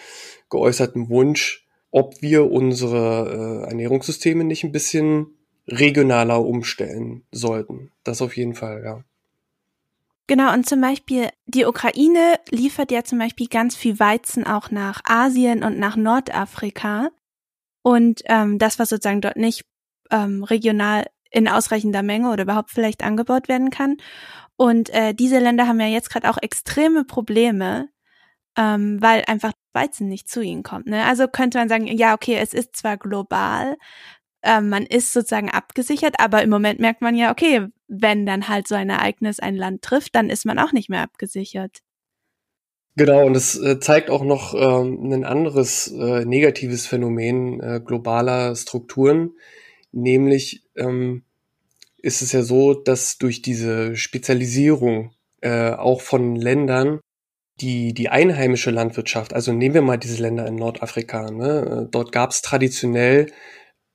geäußerten 0.50 1.08
Wunsch, 1.08 1.66
ob 1.90 2.20
wir 2.22 2.50
unsere 2.50 3.64
äh, 3.64 3.68
Ernährungssysteme 3.68 4.44
nicht 4.44 4.64
ein 4.64 4.72
bisschen 4.72 5.38
regionaler 5.66 6.44
umstellen 6.44 7.24
sollten. 7.32 7.90
Das 8.04 8.22
auf 8.22 8.36
jeden 8.36 8.54
Fall, 8.54 8.82
ja. 8.84 9.04
Genau, 10.26 10.52
und 10.52 10.68
zum 10.68 10.80
Beispiel 10.80 11.28
die 11.46 11.64
Ukraine 11.64 12.36
liefert 12.50 12.92
ja 12.92 13.02
zum 13.02 13.18
Beispiel 13.18 13.48
ganz 13.48 13.74
viel 13.74 13.98
Weizen 13.98 14.46
auch 14.46 14.70
nach 14.70 15.00
Asien 15.04 15.64
und 15.64 15.78
nach 15.78 15.96
Nordafrika. 15.96 17.10
Und 17.82 18.22
ähm, 18.26 18.58
das, 18.58 18.78
was 18.78 18.90
sozusagen 18.90 19.22
dort 19.22 19.36
nicht 19.36 19.64
ähm, 20.10 20.44
regional 20.44 21.06
in 21.32 21.48
ausreichender 21.48 22.02
Menge 22.02 22.30
oder 22.30 22.44
überhaupt 22.44 22.70
vielleicht 22.70 23.02
angebaut 23.02 23.48
werden 23.48 23.70
kann. 23.70 23.96
Und 24.56 24.90
äh, 24.90 25.14
diese 25.14 25.38
Länder 25.38 25.66
haben 25.66 25.80
ja 25.80 25.86
jetzt 25.86 26.10
gerade 26.10 26.30
auch 26.30 26.38
extreme 26.40 27.04
Probleme, 27.04 27.88
ähm, 28.56 29.00
weil 29.00 29.24
einfach 29.26 29.52
Weizen 29.72 30.08
nicht 30.08 30.28
zu 30.28 30.40
ihnen 30.40 30.62
kommt. 30.62 30.86
Ne? 30.86 31.04
Also 31.04 31.28
könnte 31.28 31.58
man 31.58 31.68
sagen, 31.68 31.86
ja, 31.86 32.14
okay, 32.14 32.36
es 32.40 32.52
ist 32.54 32.76
zwar 32.76 32.96
global, 32.96 33.76
ähm, 34.42 34.68
man 34.68 34.84
ist 34.84 35.12
sozusagen 35.12 35.50
abgesichert, 35.50 36.16
aber 36.18 36.42
im 36.42 36.50
Moment 36.50 36.80
merkt 36.80 37.02
man 37.02 37.14
ja, 37.14 37.30
okay, 37.30 37.66
wenn 37.88 38.26
dann 38.26 38.48
halt 38.48 38.68
so 38.68 38.74
ein 38.74 38.90
Ereignis 38.90 39.38
ein 39.38 39.56
Land 39.56 39.82
trifft, 39.82 40.14
dann 40.14 40.30
ist 40.30 40.46
man 40.46 40.58
auch 40.58 40.72
nicht 40.72 40.88
mehr 40.88 41.02
abgesichert. 41.02 41.78
Genau, 42.96 43.24
und 43.24 43.36
es 43.36 43.56
äh, 43.56 43.78
zeigt 43.78 44.10
auch 44.10 44.24
noch 44.24 44.54
ähm, 44.54 45.12
ein 45.12 45.24
anderes 45.24 45.88
äh, 45.88 46.24
negatives 46.24 46.86
Phänomen 46.86 47.60
äh, 47.60 47.80
globaler 47.84 48.56
Strukturen, 48.56 49.32
nämlich 49.92 50.64
ähm, 50.76 51.24
ist 51.98 52.22
es 52.22 52.32
ja 52.32 52.42
so, 52.42 52.74
dass 52.74 53.18
durch 53.18 53.42
diese 53.42 53.94
Spezialisierung 53.96 55.12
äh, 55.40 55.70
auch 55.70 56.00
von 56.00 56.34
Ländern 56.36 57.00
die, 57.60 57.94
die 57.94 58.08
einheimische 58.08 58.70
Landwirtschaft, 58.70 59.34
also 59.34 59.52
nehmen 59.52 59.74
wir 59.74 59.82
mal 59.82 59.98
diese 59.98 60.22
Länder 60.22 60.46
in 60.46 60.56
Nordafrika, 60.56 61.30
ne? 61.30 61.88
dort 61.90 62.12
gab 62.12 62.30
es 62.30 62.42
traditionell 62.42 63.26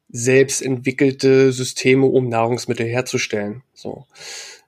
selbst 0.10 0.62
entwickelte 0.62 1.52
Systeme, 1.52 2.06
um 2.06 2.30
Nahrungsmittel 2.30 2.86
herzustellen. 2.86 3.64
So. 3.74 4.06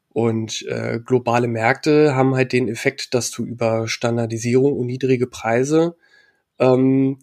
Und 0.09 0.65
äh, 0.67 0.99
globale 1.03 1.47
Märkte 1.47 2.15
haben 2.15 2.35
halt 2.35 2.51
den 2.53 2.67
Effekt, 2.67 3.13
dass 3.13 3.29
du 3.29 3.45
über 3.45 3.87
Standardisierung 3.87 4.73
und 4.73 4.87
niedrige 4.87 5.27
Preise 5.27 5.95
ähm, 6.59 7.19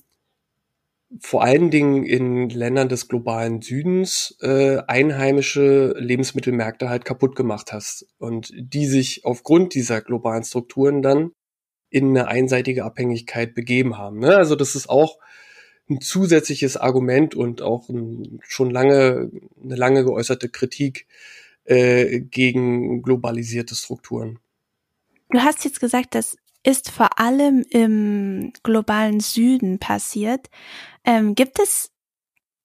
vor 1.20 1.42
allen 1.42 1.70
Dingen 1.70 2.04
in 2.04 2.48
Ländern 2.48 2.88
des 2.88 3.08
globalen 3.08 3.62
Südens 3.62 4.36
äh, 4.40 4.78
einheimische 4.86 5.94
Lebensmittelmärkte 5.98 6.88
halt 6.88 7.04
kaputt 7.04 7.36
gemacht 7.36 7.72
hast 7.72 8.06
und 8.18 8.52
die 8.56 8.86
sich 8.86 9.24
aufgrund 9.24 9.74
dieser 9.74 10.00
globalen 10.00 10.44
Strukturen 10.44 11.02
dann 11.02 11.32
in 11.94 12.08
eine 12.08 12.26
einseitige 12.26 12.84
Abhängigkeit 12.84 13.54
begeben 13.54 13.96
haben. 13.96 14.18
Ne? 14.18 14.36
Also 14.36 14.56
das 14.56 14.74
ist 14.74 14.90
auch 14.90 15.18
ein 15.88 16.00
zusätzliches 16.00 16.76
Argument 16.76 17.36
und 17.36 17.62
auch 17.62 17.88
ein, 17.88 18.40
schon 18.42 18.68
lange 18.70 19.30
eine 19.62 19.76
lange 19.76 20.02
geäußerte 20.02 20.48
Kritik 20.48 21.06
äh, 21.66 22.18
gegen 22.18 23.00
globalisierte 23.02 23.76
Strukturen. 23.76 24.40
Du 25.30 25.38
hast 25.38 25.64
jetzt 25.64 25.78
gesagt, 25.78 26.16
das 26.16 26.36
ist 26.64 26.90
vor 26.90 27.20
allem 27.20 27.64
im 27.70 28.52
globalen 28.64 29.20
Süden 29.20 29.78
passiert. 29.78 30.50
Ähm, 31.04 31.36
gibt 31.36 31.60
es 31.60 31.92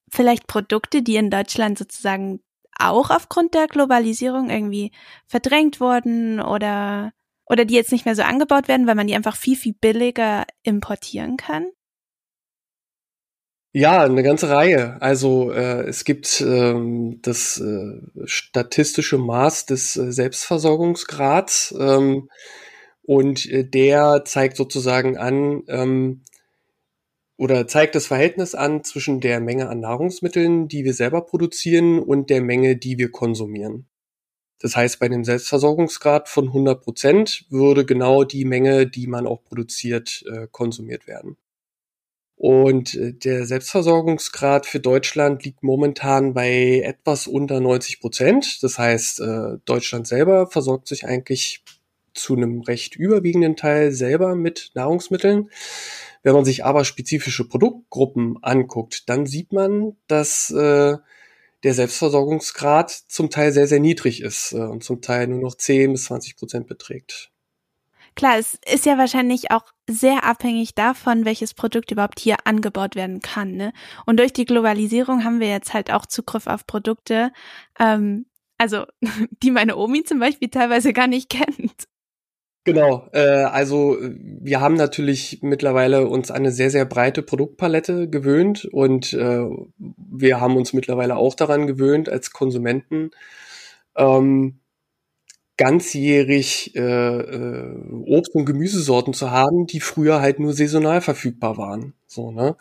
vielleicht 0.09 0.47
Produkte, 0.47 1.03
die 1.03 1.17
in 1.17 1.29
Deutschland 1.29 1.77
sozusagen 1.77 2.39
auch 2.79 3.11
aufgrund 3.11 3.53
der 3.53 3.67
Globalisierung 3.67 4.49
irgendwie 4.49 4.91
verdrängt 5.27 5.79
wurden 5.79 6.39
oder, 6.39 7.11
oder 7.49 7.65
die 7.65 7.75
jetzt 7.75 7.91
nicht 7.91 8.05
mehr 8.05 8.15
so 8.15 8.21
angebaut 8.21 8.67
werden, 8.67 8.87
weil 8.87 8.95
man 8.95 9.07
die 9.07 9.15
einfach 9.15 9.35
viel, 9.35 9.57
viel 9.57 9.73
billiger 9.73 10.45
importieren 10.63 11.35
kann? 11.35 11.67
Ja, 13.71 14.03
eine 14.03 14.23
ganze 14.23 14.49
Reihe. 14.49 14.99
Also 14.99 15.51
äh, 15.51 15.83
es 15.87 16.03
gibt 16.03 16.41
ähm, 16.41 17.19
das 17.21 17.59
äh, 17.59 18.01
statistische 18.25 19.19
Maß 19.19 19.67
des 19.67 19.95
äh, 19.95 20.11
Selbstversorgungsgrads 20.11 21.75
ähm, 21.79 22.29
und 23.03 23.45
äh, 23.45 23.63
der 23.63 24.23
zeigt 24.25 24.57
sozusagen 24.57 25.17
an 25.17 25.63
ähm, 25.67 26.23
oder 27.37 27.67
zeigt 27.67 27.93
das 27.93 28.07
Verhältnis 28.07 28.55
an 28.55 28.83
zwischen 28.83 29.21
der 29.21 29.39
Menge 29.39 29.69
an 29.69 29.79
Nahrungsmitteln, 29.79 30.67
die 30.67 30.83
wir 30.83 30.93
selber 30.93 31.21
produzieren 31.21 31.99
und 31.99 32.31
der 32.31 32.41
Menge, 32.41 32.75
die 32.75 32.97
wir 32.97 33.11
konsumieren. 33.11 33.87
Das 34.59 34.75
heißt, 34.75 34.99
bei 34.99 35.07
dem 35.07 35.23
Selbstversorgungsgrad 35.23 36.27
von 36.27 36.47
100 36.47 36.81
Prozent 36.81 37.45
würde 37.49 37.85
genau 37.85 38.23
die 38.25 38.45
Menge, 38.45 38.87
die 38.87 39.07
man 39.07 39.25
auch 39.25 39.43
produziert, 39.43 40.23
äh, 40.29 40.47
konsumiert 40.51 41.07
werden. 41.07 41.37
Und 42.35 42.93
äh, 42.95 43.13
der 43.13 43.45
Selbstversorgungsgrad 43.45 44.65
für 44.65 44.79
Deutschland 44.79 45.43
liegt 45.43 45.63
momentan 45.63 46.33
bei 46.33 46.81
etwas 46.85 47.27
unter 47.27 47.59
90 47.59 48.01
Prozent. 48.01 48.63
Das 48.63 48.77
heißt, 48.77 49.21
äh, 49.21 49.57
Deutschland 49.65 50.07
selber 50.07 50.47
versorgt 50.47 50.87
sich 50.87 51.05
eigentlich 51.05 51.63
zu 52.13 52.35
einem 52.35 52.61
recht 52.61 52.95
überwiegenden 52.95 53.55
Teil 53.55 53.91
selber 53.91 54.35
mit 54.35 54.71
Nahrungsmitteln. 54.73 55.49
Wenn 56.23 56.33
man 56.33 56.43
sich 56.43 56.65
aber 56.65 56.83
spezifische 56.83 57.47
Produktgruppen 57.47 58.41
anguckt, 58.41 59.09
dann 59.09 59.25
sieht 59.25 59.53
man, 59.53 59.95
dass 60.07 60.53
der 61.63 61.73
Selbstversorgungsgrad 61.73 62.91
zum 62.91 63.29
Teil 63.29 63.51
sehr, 63.51 63.67
sehr 63.67 63.79
niedrig 63.79 64.21
ist 64.21 64.53
äh, 64.53 64.57
und 64.57 64.83
zum 64.83 65.01
Teil 65.01 65.27
nur 65.27 65.39
noch 65.39 65.55
10 65.55 65.91
bis 65.91 66.05
20 66.05 66.37
Prozent 66.37 66.67
beträgt. 66.67 67.31
Klar, 68.15 68.37
es 68.37 68.59
ist 68.71 68.85
ja 68.85 68.97
wahrscheinlich 68.97 69.51
auch 69.51 69.63
sehr 69.87 70.23
abhängig 70.23 70.75
davon, 70.75 71.25
welches 71.25 71.53
Produkt 71.53 71.91
überhaupt 71.91 72.19
hier 72.19 72.37
angebaut 72.45 72.95
werden 72.95 73.21
kann. 73.21 73.51
Ne? 73.51 73.71
Und 74.05 74.19
durch 74.19 74.33
die 74.33 74.45
Globalisierung 74.45 75.23
haben 75.23 75.39
wir 75.39 75.49
jetzt 75.49 75.73
halt 75.73 75.91
auch 75.91 76.05
Zugriff 76.05 76.47
auf 76.47 76.65
Produkte, 76.65 77.31
ähm, 77.79 78.25
also 78.57 78.85
die 79.43 79.51
meine 79.51 79.77
Omi 79.77 80.03
zum 80.03 80.19
Beispiel 80.19 80.49
teilweise 80.49 80.93
gar 80.93 81.07
nicht 81.07 81.29
kennt. 81.29 81.87
Genau, 82.69 83.07
äh, 83.13 83.19
also 83.19 83.97
wir 83.99 84.61
haben 84.61 84.75
natürlich 84.75 85.39
mittlerweile 85.41 86.07
uns 86.07 86.29
eine 86.29 86.51
sehr, 86.51 86.69
sehr 86.69 86.85
breite 86.85 87.23
Produktpalette 87.23 88.07
gewöhnt 88.07 88.65
und 88.65 89.11
äh, 89.13 89.47
wir 89.77 90.39
haben 90.39 90.55
uns 90.55 90.73
mittlerweile 90.73 91.15
auch 91.15 91.33
daran 91.33 91.65
gewöhnt 91.65 92.09
als 92.09 92.31
Konsumenten, 92.31 93.09
ähm, 93.97 94.59
ganzjährig 95.57 96.75
äh, 96.75 96.81
äh, 96.81 97.75
Obst- 98.05 98.35
und 98.35 98.45
Gemüsesorten 98.45 99.13
zu 99.13 99.31
haben, 99.31 99.67
die 99.67 99.79
früher 99.81 100.21
halt 100.21 100.39
nur 100.39 100.53
saisonal 100.53 101.01
verfügbar 101.01 101.57
waren. 101.57 101.93
So, 102.07 102.31
ne? 102.31 102.55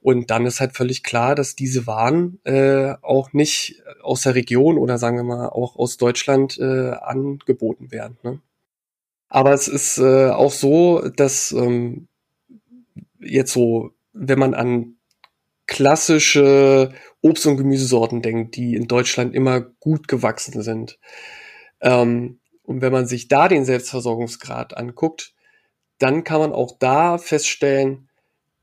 Und 0.00 0.30
dann 0.30 0.46
ist 0.46 0.60
halt 0.60 0.76
völlig 0.76 1.02
klar, 1.02 1.34
dass 1.34 1.56
diese 1.56 1.86
Waren 1.86 2.40
äh, 2.44 2.94
auch 3.02 3.32
nicht 3.32 3.82
aus 4.02 4.22
der 4.22 4.34
Region 4.36 4.78
oder 4.78 4.98
sagen 4.98 5.16
wir 5.16 5.24
mal 5.24 5.48
auch 5.48 5.76
aus 5.76 5.96
Deutschland 5.96 6.58
äh, 6.58 6.90
angeboten 6.92 7.90
werden. 7.90 8.18
Ne? 8.22 8.40
Aber 9.28 9.52
es 9.52 9.68
ist 9.68 9.98
äh, 9.98 10.30
auch 10.30 10.52
so, 10.52 11.08
dass 11.08 11.52
ähm, 11.52 12.08
jetzt 13.20 13.52
so, 13.52 13.90
wenn 14.12 14.38
man 14.38 14.54
an 14.54 14.96
klassische 15.66 16.92
Obst- 17.22 17.46
und 17.46 17.56
Gemüsesorten 17.56 18.22
denkt, 18.22 18.56
die 18.56 18.76
in 18.76 18.86
Deutschland 18.86 19.34
immer 19.34 19.60
gut 19.60 20.06
gewachsen 20.08 20.62
sind, 20.62 20.98
ähm, 21.80 22.40
und 22.62 22.80
wenn 22.80 22.92
man 22.92 23.06
sich 23.06 23.28
da 23.28 23.48
den 23.48 23.64
Selbstversorgungsgrad 23.64 24.76
anguckt, 24.76 25.34
dann 25.98 26.24
kann 26.24 26.40
man 26.40 26.52
auch 26.52 26.76
da 26.78 27.16
feststellen, 27.16 28.08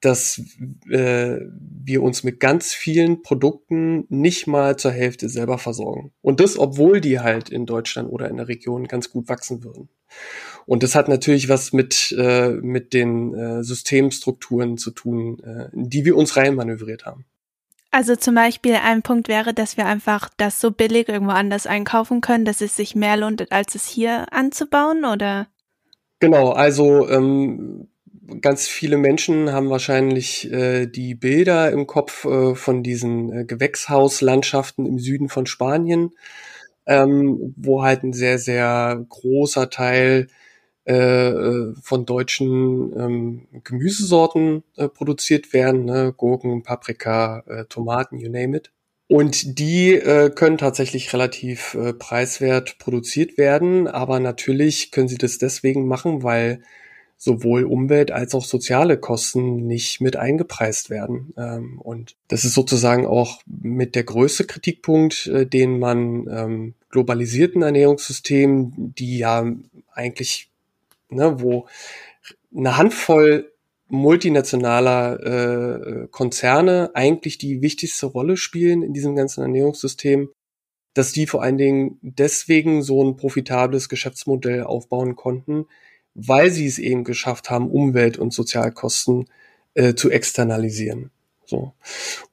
dass 0.02 0.41
äh, 0.89 1.38
wir 1.49 2.04
uns 2.04 2.23
mit 2.23 2.41
ganz 2.41 2.73
vielen 2.73 3.21
Produkten 3.21 4.06
nicht 4.10 4.47
mal 4.47 4.76
zur 4.76 4.91
Hälfte 4.91 5.30
selber 5.30 5.58
versorgen. 5.58 6.12
Und 6.21 6.41
das, 6.41 6.60
obwohl 6.60 6.99
die 6.99 7.21
halt 7.21 7.49
in 7.49 7.65
Deutschland 7.65 8.12
oder 8.12 8.30
in 8.30 8.36
der 8.36 8.49
Region 8.49 8.88
ganz 8.88 9.10
gut 9.10 9.30
wachsen 9.30 9.63
würden. 9.63 9.88
Und 10.65 10.84
das 10.84 10.95
hat 10.95 11.10
natürlich 11.10 11.49
was 11.49 11.73
mit, 11.73 12.13
äh, 12.17 12.49
mit 12.49 12.93
den 12.93 13.34
äh, 13.34 13.63
Systemstrukturen 13.63 14.78
zu 14.78 14.91
tun, 14.91 15.39
äh, 15.43 15.69
die 15.73 16.06
wir 16.06 16.15
uns 16.15 16.38
reinmanövriert 16.38 17.06
haben. 17.06 17.26
Also 17.91 18.15
zum 18.15 18.34
Beispiel 18.34 18.76
ein 18.84 19.04
Punkt 19.04 19.28
wäre, 19.28 19.54
dass 19.54 19.78
wir 19.78 19.86
einfach 19.86 20.30
das 20.38 20.60
so 20.60 20.71
billig 20.71 21.10
irgendwo 21.10 21.34
anders 21.34 21.67
einkaufen 21.67 22.21
können, 22.21 22.43
dass 22.43 22.62
es 22.62 22.76
sich 22.76 22.95
mehr 22.95 23.17
lohnt, 23.17 23.52
als 23.52 23.76
es 23.76 23.88
hier 23.88 24.26
anzubauen, 24.34 25.06
oder? 25.06 25.47
Genau, 26.19 26.54
also 26.54 27.08
ähm, 27.08 27.88
ganz 28.41 28.67
viele 28.67 28.97
Menschen 28.97 29.52
haben 29.52 29.69
wahrscheinlich 29.69 30.52
äh, 30.52 30.88
die 30.88 31.13
Bilder 31.13 31.71
im 31.71 31.86
Kopf 31.86 32.26
äh, 32.26 32.56
von 32.56 32.82
diesen 32.82 33.32
äh, 33.32 33.45
Gewächshauslandschaften 33.45 34.86
im 34.86 34.97
Süden 34.97 35.30
von 35.30 35.45
Spanien, 35.45 36.13
ähm, 36.88 37.54
wo 37.58 37.84
halt 37.84 38.04
ein 38.04 38.13
sehr, 38.13 38.39
sehr 38.39 39.06
großer 39.08 39.69
Teil 39.69 40.30
äh, 40.85 41.29
äh, 41.29 41.73
von 41.81 42.05
deutschen 42.05 42.93
ähm, 42.99 43.47
Gemüsesorten 43.63 44.63
äh, 44.75 44.89
produziert 44.89 45.53
werden, 45.53 45.85
ne? 45.85 46.13
Gurken, 46.15 46.63
Paprika, 46.63 47.43
äh, 47.47 47.65
Tomaten, 47.65 48.19
you 48.19 48.29
name 48.29 48.57
it. 48.57 48.71
Und 49.07 49.59
die 49.59 49.93
äh, 49.93 50.29
können 50.29 50.57
tatsächlich 50.57 51.13
relativ 51.13 51.75
äh, 51.75 51.93
preiswert 51.93 52.77
produziert 52.79 53.37
werden, 53.37 53.87
aber 53.87 54.19
natürlich 54.19 54.91
können 54.91 55.07
sie 55.07 55.17
das 55.17 55.37
deswegen 55.37 55.87
machen, 55.87 56.23
weil 56.23 56.61
sowohl 57.17 57.63
Umwelt 57.63 58.11
als 58.11 58.35
auch 58.35 58.43
soziale 58.43 58.97
Kosten 58.97 59.65
nicht 59.67 60.01
mit 60.01 60.17
eingepreist 60.17 60.89
werden. 60.89 61.33
Ähm, 61.37 61.79
und 61.79 62.15
das 62.27 62.43
ist 62.43 62.53
sozusagen 62.53 63.05
auch 63.05 63.41
mit 63.45 63.95
der 63.95 64.03
größte 64.03 64.45
Kritikpunkt, 64.45 65.27
äh, 65.27 65.45
den 65.45 65.79
man 65.79 66.27
ähm, 66.29 66.73
globalisierten 66.89 67.61
Ernährungssystemen, 67.61 68.93
die 68.97 69.17
ja 69.17 69.45
eigentlich 69.93 70.49
ne, 71.13 71.41
wo 71.41 71.67
eine 72.56 72.78
Handvoll 72.78 73.52
multinationaler 73.88 75.19
äh, 76.04 76.08
Konzerne 76.10 76.91
eigentlich 76.93 77.38
die 77.38 77.62
wichtigste 77.62 78.08
Rolle 78.08 78.38
spielen 78.38 78.82
in 78.82 78.93
diesem 78.93 79.15
ganzen 79.15 79.41
Ernährungssystem, 79.41 80.30
dass 80.93 81.12
die 81.12 81.28
vor 81.28 81.43
allen 81.43 81.58
Dingen 81.58 81.99
deswegen 82.02 82.82
so 82.82 83.04
ein 83.04 83.17
profitables 83.17 83.89
Geschäftsmodell 83.89 84.63
aufbauen 84.63 85.15
konnten, 85.15 85.65
weil 86.15 86.49
sie 86.52 86.65
es 86.65 86.80
eben 86.80 87.04
geschafft 87.04 87.49
haben, 87.49 87.69
Umwelt- 87.69 88.17
und 88.17 88.34
Sozialkosten 88.34 89.30
äh, 89.73 89.95
zu 89.95 90.10
externalisieren. 90.10 91.12
So. 91.45 91.73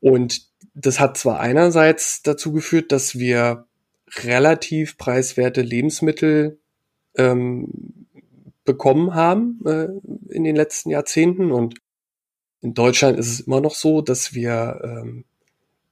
Und 0.01 0.49
das 0.75 1.01
hat 1.01 1.19
zwar 1.19 1.41
einerseits 1.41 2.23
dazu 2.23 2.53
geführt, 2.53 2.93
dass 2.93 3.19
wir 3.19 3.67
relativ 4.25 4.97
preiswerte 4.99 5.63
Lebensmittel 5.63 6.59
ähm, 7.17 7.69
bekommen 8.65 9.15
haben 9.15 9.61
äh, 9.67 9.89
in 10.29 10.45
den 10.45 10.57
letzten 10.57 10.91
Jahrzehnten. 10.91 11.53
Und 11.53 11.79
in 12.61 12.75
Deutschland 12.75 13.19
ist 13.19 13.29
es 13.29 13.41
immer 13.41 13.61
noch 13.61 13.75
so, 13.75 14.03
dass 14.03 14.35
wir 14.35 14.81
ähm, 14.83 15.25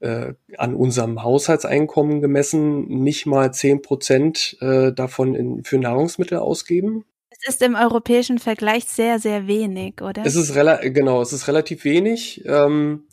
äh, 0.00 0.34
an 0.56 0.74
unserem 0.74 1.22
Haushaltseinkommen 1.22 2.20
gemessen 2.20 2.86
nicht 2.88 3.26
mal 3.26 3.52
zehn 3.52 3.82
Prozent 3.82 4.56
äh, 4.60 4.92
davon 4.92 5.34
in, 5.34 5.64
für 5.64 5.78
Nahrungsmittel 5.78 6.38
ausgeben. 6.38 7.04
Es 7.30 7.54
ist 7.54 7.62
im 7.62 7.74
europäischen 7.74 8.38
Vergleich 8.38 8.84
sehr, 8.84 9.18
sehr 9.18 9.46
wenig, 9.46 10.02
oder? 10.02 10.24
Es 10.24 10.34
ist 10.34 10.54
genau, 10.54 11.22
es 11.22 11.32
ist 11.32 11.46
relativ 11.46 11.84
wenig. 11.84 12.44
Ähm, 12.46 13.04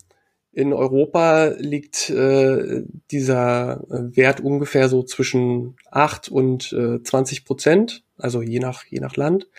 In 0.55 0.71
Europa 0.71 1.47
liegt 1.57 2.09
äh, 2.09 2.83
dieser 3.11 3.83
Wert 3.89 4.39
ungefähr 4.39 4.87
so 4.87 5.03
zwischen 5.03 5.75
8 5.91 6.29
und 6.29 6.71
äh, 6.71 7.03
20 7.03 7.43
Prozent, 7.43 8.05
also 8.17 8.41
je 8.41 8.59
nach, 8.59 8.85
je 8.85 9.01
nach 9.01 9.17
Land. 9.17 9.49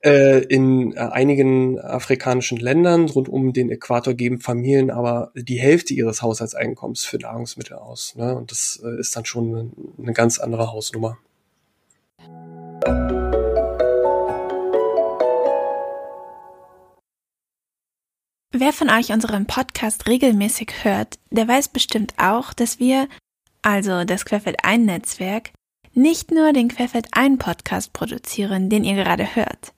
Äh, 0.00 0.40
in 0.46 0.96
äh, 0.96 0.98
einigen 0.98 1.78
afrikanischen 1.78 2.58
Ländern 2.58 3.08
rund 3.08 3.28
um 3.28 3.52
den 3.52 3.70
Äquator 3.70 4.14
geben 4.14 4.40
Familien 4.40 4.90
aber 4.90 5.30
die 5.36 5.60
Hälfte 5.60 5.94
ihres 5.94 6.22
Haushaltseinkommens 6.22 7.04
für 7.04 7.18
Nahrungsmittel 7.18 7.76
aus. 7.76 8.16
Ne? 8.16 8.34
Und 8.34 8.50
das 8.50 8.82
äh, 8.84 8.98
ist 8.98 9.14
dann 9.14 9.26
schon 9.26 9.54
eine, 9.54 9.70
eine 9.96 10.12
ganz 10.12 10.40
andere 10.40 10.72
Hausnummer. 10.72 11.18
Wer 18.60 18.74
von 18.74 18.90
euch 18.90 19.10
unseren 19.10 19.46
Podcast 19.46 20.06
regelmäßig 20.06 20.84
hört, 20.84 21.18
der 21.30 21.48
weiß 21.48 21.68
bestimmt 21.68 22.12
auch, 22.18 22.52
dass 22.52 22.78
wir, 22.78 23.08
also 23.62 24.04
das 24.04 24.26
Querfeld 24.26 24.58
ein 24.64 24.84
Netzwerk, 24.84 25.52
nicht 25.94 26.30
nur 26.30 26.52
den 26.52 26.68
Querfeld 26.68 27.08
ein 27.12 27.38
Podcast 27.38 27.94
produzieren, 27.94 28.68
den 28.68 28.84
ihr 28.84 28.96
gerade 28.96 29.34
hört. 29.34 29.72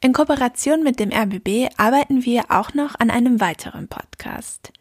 In 0.00 0.14
Kooperation 0.14 0.82
mit 0.82 0.98
dem 0.98 1.12
RBB 1.12 1.74
arbeiten 1.76 2.24
wir 2.24 2.44
auch 2.48 2.72
noch 2.72 2.98
an 2.98 3.10
einem 3.10 3.38
weiteren 3.38 3.88
Podcast. 3.88 4.72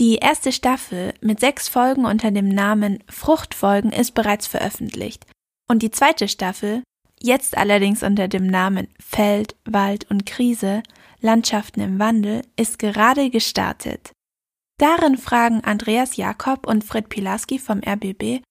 Die 0.00 0.16
erste 0.16 0.50
Staffel 0.50 1.12
mit 1.20 1.40
sechs 1.40 1.68
Folgen 1.68 2.06
unter 2.06 2.30
dem 2.30 2.48
Namen 2.48 3.04
Fruchtfolgen 3.10 3.92
ist 3.92 4.12
bereits 4.12 4.46
veröffentlicht 4.46 5.26
und 5.70 5.82
die 5.82 5.90
zweite 5.90 6.26
Staffel, 6.26 6.82
jetzt 7.20 7.54
allerdings 7.58 8.02
unter 8.02 8.28
dem 8.28 8.46
Namen 8.46 8.88
Feld, 8.98 9.56
Wald 9.66 10.10
und 10.10 10.24
Krise, 10.24 10.82
Landschaften 11.20 11.80
im 11.80 11.98
Wandel 11.98 12.42
ist 12.56 12.78
gerade 12.78 13.30
gestartet. 13.30 14.12
Darin 14.78 15.18
fragen 15.18 15.62
Andreas 15.64 16.16
Jakob 16.16 16.66
und 16.66 16.84
Fred 16.84 17.08
Pilaski 17.08 17.58
vom 17.58 17.80
RBB 17.84 18.42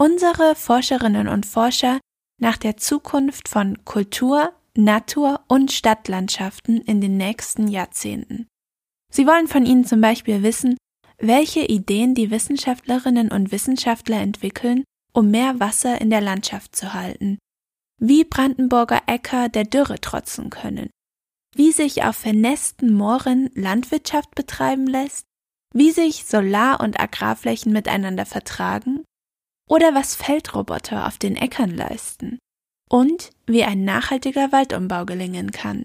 unsere 0.00 0.54
Forscherinnen 0.54 1.28
und 1.28 1.44
Forscher 1.44 2.00
nach 2.40 2.56
der 2.56 2.78
Zukunft 2.78 3.48
von 3.48 3.84
Kultur, 3.84 4.54
Natur 4.74 5.40
und 5.46 5.72
Stadtlandschaften 5.72 6.80
in 6.80 7.02
den 7.02 7.18
nächsten 7.18 7.68
Jahrzehnten. 7.68 8.46
Sie 9.12 9.26
wollen 9.26 9.46
von 9.46 9.66
ihnen 9.66 9.84
zum 9.84 10.00
Beispiel 10.00 10.42
wissen, 10.42 10.78
welche 11.18 11.66
Ideen 11.66 12.14
die 12.14 12.30
Wissenschaftlerinnen 12.30 13.30
und 13.30 13.52
Wissenschaftler 13.52 14.20
entwickeln, 14.22 14.84
um 15.12 15.30
mehr 15.30 15.60
Wasser 15.60 16.00
in 16.00 16.08
der 16.08 16.22
Landschaft 16.22 16.74
zu 16.74 16.94
halten, 16.94 17.38
wie 17.98 18.24
Brandenburger 18.24 19.02
Äcker 19.06 19.50
der 19.50 19.64
Dürre 19.64 20.00
trotzen 20.00 20.48
können, 20.48 20.88
wie 21.54 21.72
sich 21.72 22.04
auf 22.04 22.16
vernässten 22.16 22.92
Mooren 22.92 23.50
Landwirtschaft 23.54 24.34
betreiben 24.34 24.86
lässt, 24.86 25.26
wie 25.74 25.90
sich 25.90 26.24
Solar- 26.24 26.80
und 26.80 27.00
Agrarflächen 27.00 27.72
miteinander 27.72 28.26
vertragen 28.26 29.04
oder 29.68 29.94
was 29.94 30.16
Feldroboter 30.16 31.06
auf 31.06 31.18
den 31.18 31.36
Äckern 31.36 31.76
leisten 31.76 32.38
und 32.88 33.30
wie 33.46 33.64
ein 33.64 33.84
nachhaltiger 33.84 34.52
Waldumbau 34.52 35.06
gelingen 35.06 35.52
kann. 35.52 35.84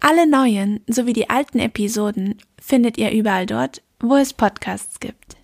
Alle 0.00 0.28
neuen 0.28 0.84
sowie 0.86 1.12
die 1.12 1.28
alten 1.28 1.58
Episoden 1.58 2.38
findet 2.60 2.98
ihr 2.98 3.10
überall 3.10 3.46
dort, 3.46 3.82
wo 3.98 4.14
es 4.14 4.32
Podcasts 4.32 5.00
gibt. 5.00 5.37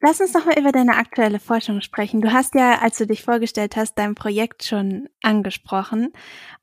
Lass 0.00 0.20
uns 0.20 0.32
noch 0.32 0.46
mal 0.46 0.58
über 0.58 0.70
deine 0.70 0.96
aktuelle 0.96 1.40
Forschung 1.40 1.80
sprechen. 1.80 2.20
Du 2.20 2.32
hast 2.32 2.54
ja, 2.54 2.78
als 2.78 2.98
du 2.98 3.06
dich 3.06 3.24
vorgestellt 3.24 3.74
hast, 3.74 3.98
dein 3.98 4.14
Projekt 4.14 4.64
schon 4.64 5.08
angesprochen. 5.22 6.12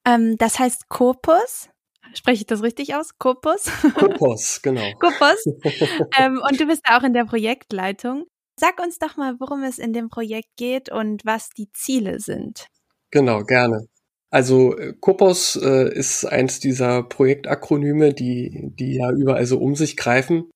Ähm, 0.06 0.38
das 0.38 0.58
heißt 0.58 0.88
Corpus. 0.88 1.70
Spreche 2.14 2.42
ich 2.42 2.48
das 2.48 2.64
richtig 2.64 2.96
aus? 2.96 3.18
Corpus? 3.18 3.70
Corpus, 3.94 4.62
genau. 4.64 4.90
Corpus. 5.00 5.46
ähm, 6.18 6.42
und 6.48 6.60
du 6.60 6.66
bist 6.66 6.84
auch 6.90 7.04
in 7.04 7.14
der 7.14 7.26
Projektleitung. 7.26 8.26
Sag 8.58 8.80
uns 8.80 9.00
doch 9.00 9.18
mal, 9.18 9.36
worum 9.40 9.64
es 9.64 9.80
in 9.80 9.92
dem 9.92 10.08
Projekt 10.08 10.56
geht 10.56 10.90
und 10.90 11.26
was 11.26 11.50
die 11.50 11.70
Ziele 11.74 12.22
sind. 12.22 12.68
Genau, 13.12 13.44
gerne. 13.44 13.88
Also 14.30 14.76
Corpus 15.02 15.58
äh, 15.58 15.94
ist 15.94 16.26
eins 16.26 16.62
dieser 16.62 17.04
Projektakronyme, 17.04 18.14
die, 18.14 18.72
die 18.80 18.96
ja 18.96 19.12
überall 19.12 19.46
so 19.46 19.60
um 19.60 19.76
sich 19.76 19.98
greifen. 19.98 20.50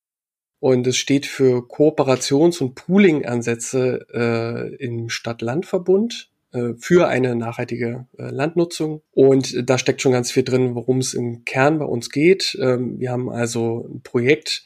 Und 0.60 0.86
es 0.88 0.98
steht 0.98 1.26
für 1.26 1.68
Kooperations- 1.68 2.62
und 2.62 2.76
Pooling-Ansätze 2.76 4.06
äh, 4.14 4.76
im 4.76 5.10
Stadt-Land-Verbund 5.10 6.30
äh, 6.52 6.74
für 6.78 7.08
eine 7.08 7.36
nachhaltige 7.36 8.08
äh, 8.18 8.30
Landnutzung. 8.30 9.02
Und 9.12 9.70
da 9.70 9.78
steckt 9.78 10.02
schon 10.02 10.12
ganz 10.12 10.32
viel 10.32 10.44
drin, 10.44 10.76
worum 10.76 10.98
es 10.98 11.14
im 11.14 11.46
Kern 11.46 11.80
bei 11.80 11.86
uns 11.86 12.10
geht. 12.10 12.58
Ähm, 12.62 13.00
wir 13.00 13.12
haben 13.12 13.30
also 13.30 13.88
ein 13.90 14.02
Projekt, 14.02 14.66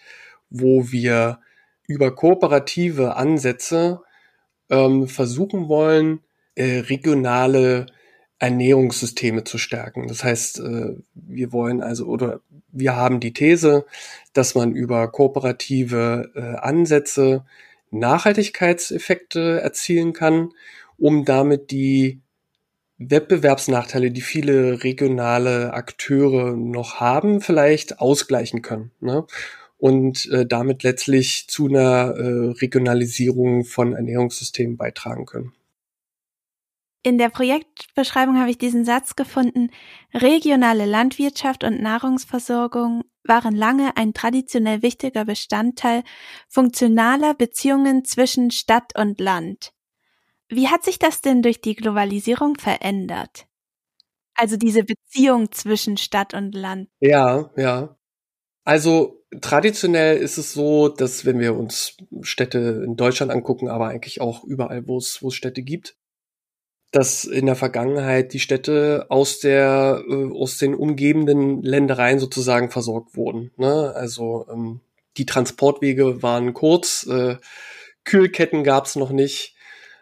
wo 0.49 0.91
wir 0.91 1.39
über 1.87 2.15
kooperative 2.15 3.15
Ansätze 3.15 4.01
ähm, 4.69 5.07
versuchen 5.07 5.67
wollen, 5.67 6.21
äh, 6.55 6.79
regionale 6.79 7.87
Ernährungssysteme 8.39 9.43
zu 9.43 9.57
stärken. 9.57 10.07
Das 10.07 10.23
heißt, 10.23 10.59
äh, 10.59 10.95
wir 11.13 11.51
wollen 11.51 11.81
also 11.81 12.05
oder 12.07 12.41
wir 12.71 12.95
haben 12.95 13.19
die 13.19 13.33
These, 13.33 13.85
dass 14.33 14.55
man 14.55 14.73
über 14.73 15.07
kooperative 15.09 16.31
äh, 16.35 16.57
Ansätze 16.57 17.45
Nachhaltigkeitseffekte 17.91 19.61
erzielen 19.61 20.13
kann, 20.13 20.49
um 20.97 21.25
damit 21.25 21.71
die 21.71 22.21
Wettbewerbsnachteile, 22.97 24.11
die 24.11 24.21
viele 24.21 24.83
regionale 24.83 25.73
Akteure 25.73 26.55
noch 26.55 26.99
haben, 26.99 27.41
vielleicht 27.41 27.99
ausgleichen 27.99 28.61
können. 28.61 28.91
Ne? 28.99 29.25
Und 29.77 30.29
äh, 30.31 30.45
damit 30.45 30.83
letztlich 30.83 31.47
zu 31.47 31.67
einer 31.67 32.15
äh, 32.15 32.51
Regionalisierung 32.61 33.65
von 33.65 33.93
Ernährungssystemen 33.93 34.77
beitragen 34.77 35.25
können. 35.25 35.53
In 37.05 37.17
der 37.17 37.29
Projektbeschreibung 37.29 38.39
habe 38.39 38.49
ich 38.49 38.57
diesen 38.57 38.85
Satz 38.85 39.17
gefunden, 39.17 39.69
regionale 40.13 40.85
Landwirtschaft 40.85 41.65
und 41.65 41.81
Nahrungsversorgung 41.81 43.03
waren 43.25 43.55
lange 43.55 43.97
ein 43.97 44.13
traditionell 44.13 44.81
wichtiger 44.81 45.25
Bestandteil 45.25 46.03
funktionaler 46.47 47.33
Beziehungen 47.33 48.05
zwischen 48.05 48.51
Stadt 48.51 48.97
und 48.97 49.19
Land. 49.19 49.73
Wie 50.47 50.69
hat 50.69 50.83
sich 50.83 50.97
das 50.97 51.19
denn 51.19 51.41
durch 51.41 51.59
die 51.59 51.75
Globalisierung 51.75 52.55
verändert? 52.55 53.47
Also 54.35 54.55
diese 54.55 54.83
Beziehung 54.83 55.51
zwischen 55.51 55.97
Stadt 55.97 56.33
und 56.33 56.55
Land. 56.55 56.89
Ja, 57.01 57.51
ja. 57.57 57.97
Also 58.63 59.25
traditionell 59.41 60.17
ist 60.17 60.37
es 60.37 60.53
so, 60.53 60.87
dass 60.87 61.25
wenn 61.25 61.39
wir 61.39 61.55
uns 61.55 61.97
Städte 62.21 62.83
in 62.85 62.95
Deutschland 62.95 63.31
angucken, 63.31 63.67
aber 63.67 63.87
eigentlich 63.87 64.21
auch 64.21 64.45
überall, 64.45 64.87
wo 64.87 64.97
es, 64.97 65.19
Städte 65.29 65.63
gibt, 65.63 65.97
dass 66.93 67.25
in 67.25 67.47
der 67.47 67.55
Vergangenheit 67.55 68.33
die 68.33 68.39
Städte 68.39 69.07
aus 69.09 69.39
der 69.39 70.03
äh, 70.07 70.31
aus 70.31 70.59
den 70.59 70.75
umgebenden 70.75 71.63
Ländereien 71.63 72.19
sozusagen 72.19 72.69
versorgt 72.69 73.17
wurden. 73.17 73.51
Ne? 73.57 73.91
Also 73.95 74.45
ähm, 74.49 74.79
die 75.17 75.25
Transportwege 75.25 76.21
waren 76.21 76.53
kurz, 76.53 77.07
äh, 77.07 77.37
Kühlketten 78.05 78.63
gab 78.63 78.85
es 78.85 78.95
noch 78.95 79.09
nicht 79.09 79.55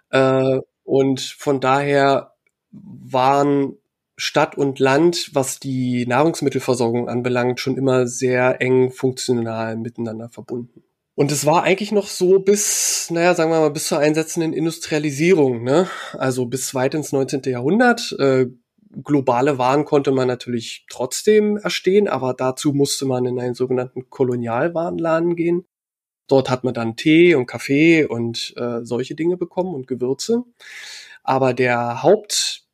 äh, 0.10 0.60
und 0.84 1.21
von 1.21 1.62
daher 1.62 2.34
waren 2.71 3.77
Stadt 4.17 4.58
und 4.58 4.80
Land, 4.80 5.32
was 5.34 5.60
die 5.62 6.06
Nahrungsmittelversorgung 6.06 7.08
anbelangt, 7.08 7.62
schon 7.62 7.77
immer 7.77 8.06
sehr 8.06 8.60
eng 8.60 8.91
funktional 8.91 9.77
miteinander 9.77 10.27
verbunden. 10.27 10.84
Und 11.15 11.32
es 11.32 11.45
war 11.45 11.63
eigentlich 11.63 11.91
noch 11.91 12.08
so 12.08 12.39
bis, 12.39 13.10
naja, 13.12 13.36
sagen 13.36 13.52
wir 13.52 13.60
mal, 13.60 13.69
bis 13.69 13.88
zur 13.88 14.00
einsetzenden 14.00 14.54
Industrialisierung, 14.54 15.63
ne? 15.63 15.89
Also 16.13 16.45
bis 16.45 16.74
weit 16.74 16.93
ins 16.95 17.12
19. 17.12 17.41
Jahrhundert. 17.45 18.15
Äh, 18.17 18.47
globale 19.04 19.58
Waren 19.58 19.86
konnte 19.86 20.12
man 20.12 20.28
natürlich 20.28 20.86
trotzdem 20.89 21.58
erstehen, 21.58 22.08
aber 22.08 22.34
dazu 22.34 22.74
musste 22.74 23.06
man 23.06 23.26
in 23.26 23.39
einen 23.39 23.56
sogenannten 23.56 24.10
Kolonialwarenladen 24.10 25.36
gehen. 25.36 25.65
Dort 26.28 26.50
hat 26.50 26.63
man 26.63 26.74
dann 26.74 26.95
Tee 26.95 27.36
und 27.36 27.45
Kaffee 27.45 28.06
und 28.06 28.54
äh, 28.58 28.80
solche 28.84 29.15
Dinge 29.15 29.38
bekommen 29.38 29.76
und 29.76 29.88
Gewürze. 29.88 30.43
Aber 31.24 31.54
der 31.54 32.04
Haupt, 32.04 32.67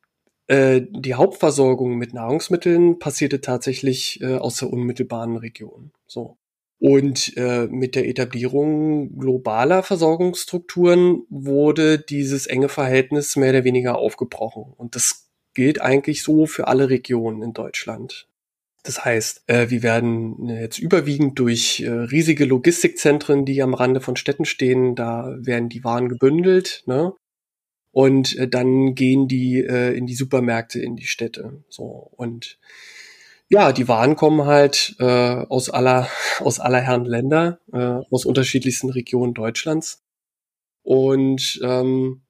äh, 0.46 0.82
die 0.90 1.14
Hauptversorgung 1.14 1.96
mit 1.96 2.14
Nahrungsmitteln 2.14 3.00
passierte 3.00 3.40
tatsächlich 3.40 4.20
äh, 4.20 4.36
aus 4.36 4.58
der 4.58 4.72
unmittelbaren 4.72 5.36
Region. 5.36 5.92
So. 6.06 6.36
Und 6.80 7.36
äh, 7.36 7.66
mit 7.66 7.96
der 7.96 8.08
Etablierung 8.08 9.18
globaler 9.18 9.82
Versorgungsstrukturen 9.82 11.22
wurde 11.28 11.98
dieses 11.98 12.46
enge 12.46 12.68
Verhältnis 12.68 13.34
mehr 13.34 13.50
oder 13.50 13.64
weniger 13.64 13.98
aufgebrochen. 13.98 14.72
Und 14.76 14.94
das 14.94 15.28
gilt 15.54 15.80
eigentlich 15.80 16.22
so 16.22 16.46
für 16.46 16.68
alle 16.68 16.88
Regionen 16.88 17.42
in 17.42 17.52
Deutschland. 17.52 18.28
Das 18.84 19.04
heißt, 19.04 19.42
äh, 19.48 19.70
wir 19.70 19.82
werden 19.82 20.48
jetzt 20.48 20.78
überwiegend 20.78 21.38
durch 21.40 21.80
äh, 21.80 21.90
riesige 21.90 22.44
Logistikzentren, 22.44 23.44
die 23.44 23.60
am 23.60 23.74
Rande 23.74 24.00
von 24.00 24.14
Städten 24.14 24.44
stehen, 24.44 24.94
da 24.94 25.36
werden 25.40 25.68
die 25.68 25.82
Waren 25.82 26.08
gebündelt. 26.08 26.84
Ne? 26.86 27.12
und 27.98 28.36
äh, 28.36 28.46
dann 28.46 28.94
gehen 28.94 29.26
die 29.26 29.58
äh, 29.58 29.96
in 29.96 30.06
die 30.06 30.14
Supermärkte, 30.14 30.80
in 30.80 30.94
die 30.94 31.06
Städte. 31.06 31.64
So 31.68 32.12
und 32.16 32.58
ja, 33.48 33.72
die 33.72 33.88
Waren 33.88 34.16
kommen 34.16 34.44
halt 34.44 34.96
äh, 34.98 35.04
aus 35.48 35.70
aller 35.70 36.08
aus 36.40 36.60
aller 36.60 36.80
Herren 36.80 37.04
Länder, 37.04 37.60
äh, 37.72 38.00
aus 38.10 38.24
unterschiedlichsten 38.24 38.90
Regionen 38.90 39.34
Deutschlands 39.34 40.02
und 40.82 41.60
ähm, 41.62 42.22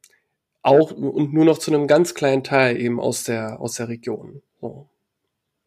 auch 0.62 0.92
und 0.92 1.32
nur 1.32 1.44
noch 1.44 1.58
zu 1.58 1.72
einem 1.72 1.86
ganz 1.86 2.14
kleinen 2.14 2.44
Teil 2.44 2.80
eben 2.80 3.00
aus 3.00 3.24
der 3.24 3.60
aus 3.60 3.74
der 3.74 3.88
Region. 3.88 4.42
So. 4.60 4.88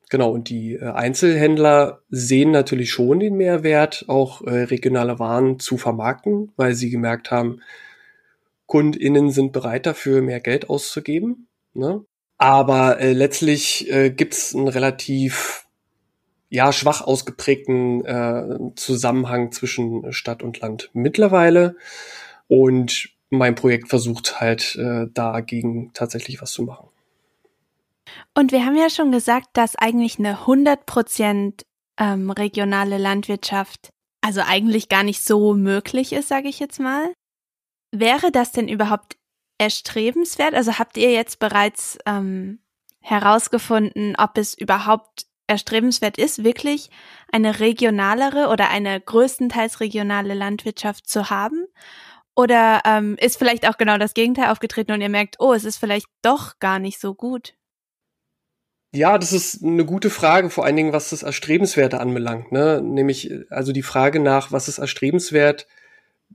Genau, 0.09 0.31
und 0.31 0.49
die 0.49 0.73
äh, 0.75 0.91
Einzelhändler 0.91 2.01
sehen 2.09 2.51
natürlich 2.51 2.91
schon 2.91 3.21
den 3.21 3.35
Mehrwert, 3.37 4.05
auch 4.09 4.41
äh, 4.41 4.63
regionale 4.63 5.19
Waren 5.19 5.57
zu 5.59 5.77
vermarkten, 5.77 6.51
weil 6.57 6.73
sie 6.75 6.89
gemerkt 6.89 7.31
haben, 7.31 7.61
KundInnen 8.67 9.31
sind 9.31 9.53
bereit 9.53 9.85
dafür, 9.85 10.21
mehr 10.21 10.41
Geld 10.41 10.69
auszugeben. 10.69 11.47
Ne? 11.73 12.03
Aber 12.41 12.99
äh, 12.99 13.13
letztlich 13.13 13.87
äh, 13.91 14.09
gibt 14.09 14.33
es 14.33 14.55
einen 14.55 14.67
relativ 14.67 15.67
ja, 16.49 16.73
schwach 16.73 17.01
ausgeprägten 17.01 18.03
äh, 18.03 18.57
Zusammenhang 18.75 19.51
zwischen 19.51 20.11
Stadt 20.11 20.41
und 20.41 20.59
Land 20.59 20.89
mittlerweile. 20.93 21.75
Und 22.47 23.09
mein 23.29 23.53
Projekt 23.53 23.89
versucht 23.89 24.41
halt 24.41 24.75
äh, 24.75 25.05
dagegen 25.13 25.91
tatsächlich 25.93 26.41
was 26.41 26.51
zu 26.51 26.63
machen. 26.63 26.89
Und 28.33 28.51
wir 28.51 28.65
haben 28.65 28.75
ja 28.75 28.89
schon 28.89 29.11
gesagt, 29.11 29.49
dass 29.53 29.75
eigentlich 29.75 30.17
eine 30.17 30.37
100% 30.39 31.61
ähm, 31.99 32.31
regionale 32.31 32.97
Landwirtschaft 32.97 33.91
also 34.21 34.41
eigentlich 34.43 34.89
gar 34.89 35.03
nicht 35.03 35.23
so 35.23 35.53
möglich 35.53 36.11
ist, 36.11 36.29
sage 36.29 36.47
ich 36.47 36.59
jetzt 36.59 36.79
mal. 36.79 37.13
Wäre 37.91 38.31
das 38.31 38.51
denn 38.51 38.67
überhaupt 38.67 39.17
erstrebenswert? 39.61 40.55
Also 40.55 40.79
habt 40.79 40.97
ihr 40.97 41.11
jetzt 41.11 41.37
bereits 41.37 41.99
ähm, 42.07 42.59
herausgefunden, 42.99 44.15
ob 44.17 44.37
es 44.37 44.55
überhaupt 44.55 45.27
erstrebenswert 45.45 46.17
ist, 46.17 46.43
wirklich 46.43 46.89
eine 47.31 47.59
regionalere 47.59 48.47
oder 48.47 48.69
eine 48.69 48.99
größtenteils 48.99 49.79
regionale 49.79 50.33
Landwirtschaft 50.33 51.07
zu 51.07 51.29
haben? 51.29 51.65
Oder 52.35 52.81
ähm, 52.85 53.17
ist 53.19 53.37
vielleicht 53.37 53.67
auch 53.67 53.77
genau 53.77 53.97
das 53.97 54.15
Gegenteil 54.15 54.49
aufgetreten 54.49 54.93
und 54.93 55.01
ihr 55.01 55.09
merkt, 55.09 55.35
oh, 55.39 55.53
es 55.53 55.63
ist 55.63 55.77
vielleicht 55.77 56.07
doch 56.23 56.57
gar 56.59 56.79
nicht 56.79 56.99
so 56.99 57.13
gut? 57.13 57.53
Ja, 58.93 59.17
das 59.17 59.31
ist 59.31 59.63
eine 59.63 59.85
gute 59.85 60.09
Frage, 60.09 60.49
vor 60.49 60.65
allen 60.65 60.75
Dingen, 60.75 60.93
was 60.93 61.11
das 61.11 61.23
Erstrebenswerte 61.23 61.99
anbelangt. 61.99 62.51
Ne? 62.51 62.81
Nämlich, 62.81 63.31
also 63.49 63.73
die 63.73 63.83
Frage 63.83 64.19
nach, 64.19 64.51
was 64.51 64.67
ist 64.67 64.79
erstrebenswert, 64.79 65.67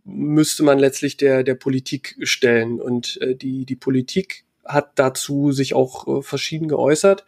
müsste 0.04 0.62
man 0.62 0.78
letztlich 0.78 1.16
der, 1.16 1.42
der 1.42 1.54
Politik 1.54 2.16
stellen. 2.22 2.80
Und 2.80 3.18
äh, 3.20 3.34
die, 3.34 3.64
die 3.64 3.76
Politik 3.76 4.44
hat 4.64 4.92
dazu 4.96 5.52
sich 5.52 5.74
auch 5.74 6.06
äh, 6.06 6.22
verschieden 6.22 6.68
geäußert. 6.68 7.24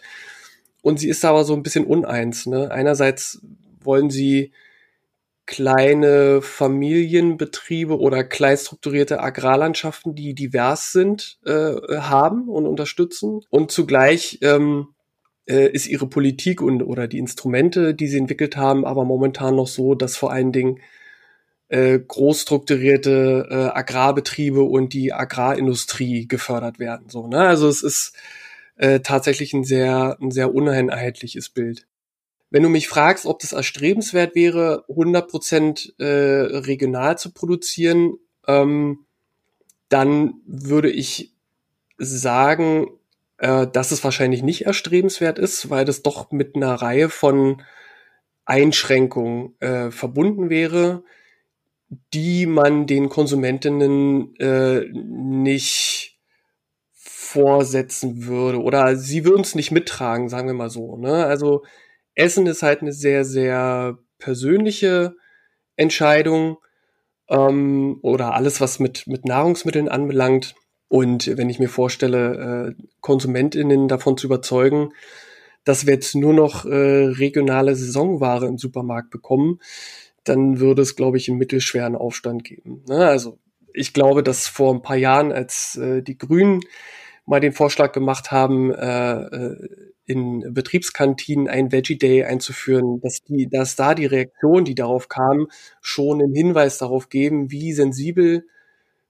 Und 0.83 1.01
sie 1.01 1.09
ist 1.09 1.25
aber 1.25 1.45
so 1.45 1.55
ein 1.55 1.63
bisschen 1.63 1.87
uneins. 1.87 2.47
Ne? 2.47 2.71
Einerseits 2.71 3.41
wollen 3.81 4.11
sie 4.11 4.53
kleine 5.47 6.43
Familienbetriebe 6.43 7.99
oder 7.99 8.23
kleinstrukturierte 8.23 9.21
Agrarlandschaften, 9.21 10.15
die 10.15 10.35
divers 10.35 10.93
sind, 10.93 11.39
äh, 11.47 11.75
haben 11.97 12.49
und 12.49 12.67
unterstützen. 12.67 13.41
Und 13.49 13.71
zugleich 13.71 14.41
ähm, 14.43 14.89
äh, 15.47 15.71
ist 15.71 15.87
ihre 15.87 16.07
Politik 16.07 16.61
und 16.61 16.83
oder 16.83 17.09
die 17.09 17.19
Instrumente, 17.19 17.95
die 17.95 18.09
sie 18.09 18.19
entwickelt 18.19 18.59
haben, 18.59 18.85
aber 18.85 19.07
momentan 19.07 19.57
noch 19.57 19.69
so, 19.69 19.95
dass 19.95 20.19
vor 20.19 20.31
allen 20.31 20.53
Dingen 20.53 20.81
äh, 21.69 21.99
äh, 23.51 23.55
Agrarbetriebe 23.79 24.63
und 24.63 24.93
die 24.93 25.13
Agrarindustrie 25.13 26.27
gefördert 26.27 26.79
werden. 26.79 27.09
So, 27.09 27.27
ne? 27.27 27.41
Also 27.41 27.69
es 27.69 27.83
ist 27.83 28.15
äh, 28.77 29.01
tatsächlich 29.01 29.53
ein 29.53 29.65
sehr, 29.65 30.17
ein 30.21 30.31
sehr 30.31 30.55
uneinheitliches 30.55 31.51
Bild. 31.51 31.87
Wenn 32.51 32.63
du 32.63 32.71
mich 32.71 32.89
fragst, 32.89 33.27
ob 33.27 33.41
das 33.41 33.53
erstrebenswert 33.53 34.35
wäre, 34.35 34.85
100% 34.89 35.99
äh, 35.99 36.57
regional 36.59 37.19
zu 37.19 37.33
produzieren, 37.33 38.15
ähm, 38.47 39.05
dann 39.91 40.35
würde 40.47 40.91
ich 40.91 41.35
sagen, 41.99 42.89
äh, 43.39 43.67
dass 43.67 43.91
es 43.91 44.03
wahrscheinlich 44.05 44.43
nicht 44.43 44.65
erstrebenswert 44.65 45.39
ist, 45.39 45.69
weil 45.69 45.85
das 45.85 46.03
doch 46.03 46.31
mit 46.31 46.57
einer 46.57 46.75
Reihe 46.75 47.11
von 47.11 47.63
Einschränkungen 48.47 49.55
äh, 49.61 49.91
verbunden 49.91 50.49
wäre, 50.49 51.05
die 52.13 52.47
man 52.47 52.87
den 52.87 53.09
Konsumentinnen 53.09 54.35
äh, 54.37 54.87
nicht 54.93 56.19
vorsetzen 56.93 58.27
würde 58.27 58.63
oder 58.63 58.97
sie 58.97 59.25
würden 59.25 59.43
es 59.43 59.55
nicht 59.55 59.71
mittragen, 59.71 60.29
sagen 60.29 60.49
wir 60.49 60.55
mal 60.55 60.71
so. 60.71 60.97
Ne? 60.97 61.27
Also 61.27 61.65
Essen 62.15 62.47
ist 62.47 62.63
halt 62.63 62.83
eine 62.83 62.93
sehr, 62.93 63.25
sehr 63.25 63.99
persönliche 64.19 65.15
Entscheidung 65.77 66.59
ähm, 67.29 67.99
oder 68.03 68.35
alles, 68.35 68.61
was 68.61 68.79
mit, 68.79 69.07
mit 69.07 69.25
Nahrungsmitteln 69.25 69.89
anbelangt. 69.89 70.55
Und 70.89 71.37
wenn 71.37 71.51
ich 71.51 71.59
mir 71.59 71.69
vorstelle, 71.69 72.75
äh, 72.79 72.83
KonsumentInnen 73.01 73.89
davon 73.89 74.17
zu 74.17 74.27
überzeugen, 74.27 74.91
dass 75.65 75.87
wir 75.87 75.95
jetzt 75.95 76.15
nur 76.15 76.33
noch 76.33 76.65
äh, 76.65 77.05
regionale 77.09 77.77
Saisonware 77.77 78.47
im 78.47 78.57
Supermarkt 78.59 79.11
bekommen, 79.11 79.61
dann 80.29 80.61
würde 80.61 80.83
es, 80.83 80.97
glaube 80.97 81.17
ich, 81.17 81.29
einen 81.29 81.39
mittelschweren 81.39 81.97
Aufstand 81.97 82.45
geben. 82.45 82.85
Ne? 82.89 83.07
Also 83.07 83.39
ich 83.73 83.93
glaube, 83.93 84.23
dass 84.23 84.49
vor 84.49 84.75
ein 84.75 84.83
paar 84.83 84.97
Jahren, 84.97 85.33
als 85.33 85.77
äh, 85.77 86.03
die 86.03 86.19
Grünen 86.19 86.61
mal 87.27 87.41
den 87.41 87.53
Vorschlag 87.53 87.93
gemacht 87.93 88.31
haben, 88.31 88.73
äh, 88.73 89.23
äh 89.23 89.89
in 90.09 90.55
Betriebskantinen 90.55 91.49
ein 91.49 91.71
Veggie 91.71 91.99
Day 91.99 92.25
einzuführen, 92.25 92.99
dass 93.03 93.23
die, 93.25 93.47
dass 93.47 93.77
da 93.77 93.95
die 93.95 94.07
Reaktionen, 94.07 94.65
die 94.65 94.75
darauf 94.75 95.11
kamen, 95.11 95.49
schon 95.83 96.23
einen 96.23 96.35
Hinweis 96.35 96.79
darauf 96.79 97.11
geben, 97.11 97.51
wie 97.51 97.75
sensibel 97.75 98.47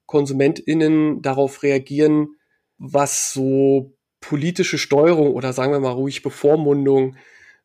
KonsumentInnen 0.07 1.22
darauf 1.22 1.62
reagieren, 1.62 2.31
was 2.78 3.33
so 3.33 3.94
politische 4.20 4.76
Steuerung 4.76 5.35
oder 5.35 5.52
sagen 5.52 5.70
wir 5.70 5.78
mal 5.78 5.92
ruhig 5.92 6.22
Bevormundung 6.22 7.14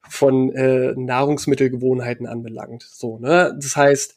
von 0.10 0.52
äh, 0.54 0.94
Nahrungsmittelgewohnheiten 0.96 2.28
anbelangt. 2.28 2.84
So, 2.84 3.20
ne? 3.20 3.58
Das 3.60 3.76
heißt, 3.76 4.16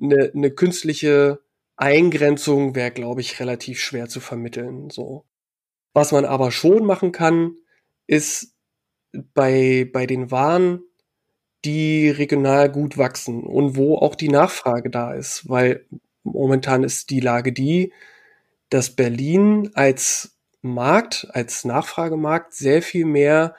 eine, 0.00 0.32
eine 0.34 0.50
künstliche 0.50 1.40
Eingrenzung 1.76 2.74
wäre, 2.74 2.90
glaube 2.90 3.20
ich, 3.20 3.40
relativ 3.40 3.80
schwer 3.80 4.08
zu 4.08 4.20
vermitteln. 4.20 4.90
So. 4.90 5.24
Was 5.92 6.12
man 6.12 6.24
aber 6.24 6.50
schon 6.50 6.84
machen 6.84 7.12
kann, 7.12 7.56
ist 8.06 8.54
bei, 9.32 9.88
bei 9.92 10.06
den 10.06 10.30
Waren, 10.30 10.82
die 11.64 12.10
regional 12.10 12.70
gut 12.70 12.98
wachsen 12.98 13.42
und 13.42 13.76
wo 13.76 13.96
auch 13.96 14.14
die 14.14 14.28
Nachfrage 14.28 14.90
da 14.90 15.14
ist, 15.14 15.48
weil 15.48 15.86
momentan 16.22 16.84
ist 16.84 17.10
die 17.10 17.20
Lage 17.20 17.52
die, 17.52 17.92
dass 18.68 18.94
Berlin 18.94 19.70
als 19.74 20.36
Markt, 20.60 21.26
als 21.30 21.64
Nachfragemarkt 21.64 22.54
sehr 22.54 22.82
viel 22.82 23.06
mehr 23.06 23.54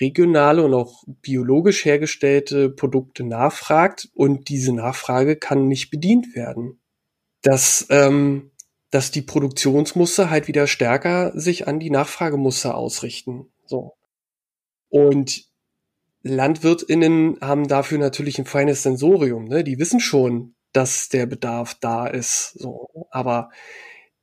regionale 0.00 0.64
und 0.64 0.74
auch 0.74 1.04
biologisch 1.22 1.84
hergestellte 1.84 2.70
Produkte 2.70 3.24
nachfragt 3.24 4.08
und 4.14 4.48
diese 4.48 4.72
Nachfrage 4.72 5.36
kann 5.36 5.68
nicht 5.68 5.90
bedient 5.90 6.34
werden. 6.34 6.80
Dass, 7.42 7.86
ähm, 7.90 8.50
dass 8.90 9.10
die 9.10 9.22
Produktionsmuster 9.22 10.30
halt 10.30 10.48
wieder 10.48 10.66
stärker 10.66 11.32
sich 11.38 11.68
an 11.68 11.80
die 11.80 11.90
Nachfragemuster 11.90 12.74
ausrichten. 12.74 13.46
So. 13.64 13.94
Und 14.88 15.44
LandwirtInnen 16.22 17.38
haben 17.40 17.66
dafür 17.66 17.98
natürlich 17.98 18.38
ein 18.38 18.46
feines 18.46 18.82
Sensorium. 18.82 19.46
Ne? 19.46 19.64
Die 19.64 19.78
wissen 19.78 20.00
schon, 20.00 20.54
dass 20.72 21.08
der 21.08 21.26
Bedarf 21.26 21.74
da 21.80 22.06
ist. 22.06 22.52
So. 22.58 23.08
Aber 23.10 23.50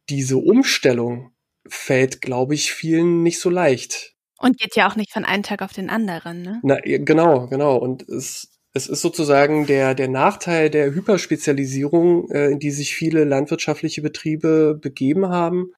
diese 0.09 0.37
Umstellung 0.37 1.31
fällt, 1.67 2.21
glaube 2.21 2.53
ich, 2.53 2.71
vielen 2.71 3.23
nicht 3.23 3.39
so 3.39 3.49
leicht. 3.49 4.16
Und 4.39 4.57
geht 4.57 4.75
ja 4.75 4.89
auch 4.89 4.95
nicht 4.95 5.11
von 5.11 5.25
einem 5.25 5.43
Tag 5.43 5.61
auf 5.61 5.73
den 5.73 5.89
anderen, 5.89 6.41
ne? 6.41 6.59
Na, 6.63 6.77
genau, 6.83 7.47
genau. 7.47 7.77
Und 7.77 8.07
es, 8.07 8.59
es 8.73 8.87
ist 8.87 9.01
sozusagen 9.01 9.65
der, 9.65 9.95
der 9.95 10.07
Nachteil 10.07 10.69
der 10.69 10.93
Hyperspezialisierung, 10.93 12.29
äh, 12.29 12.51
in 12.51 12.59
die 12.59 12.71
sich 12.71 12.95
viele 12.95 13.23
landwirtschaftliche 13.23 14.01
Betriebe 14.01 14.77
begeben 14.79 15.29
haben, 15.29 15.71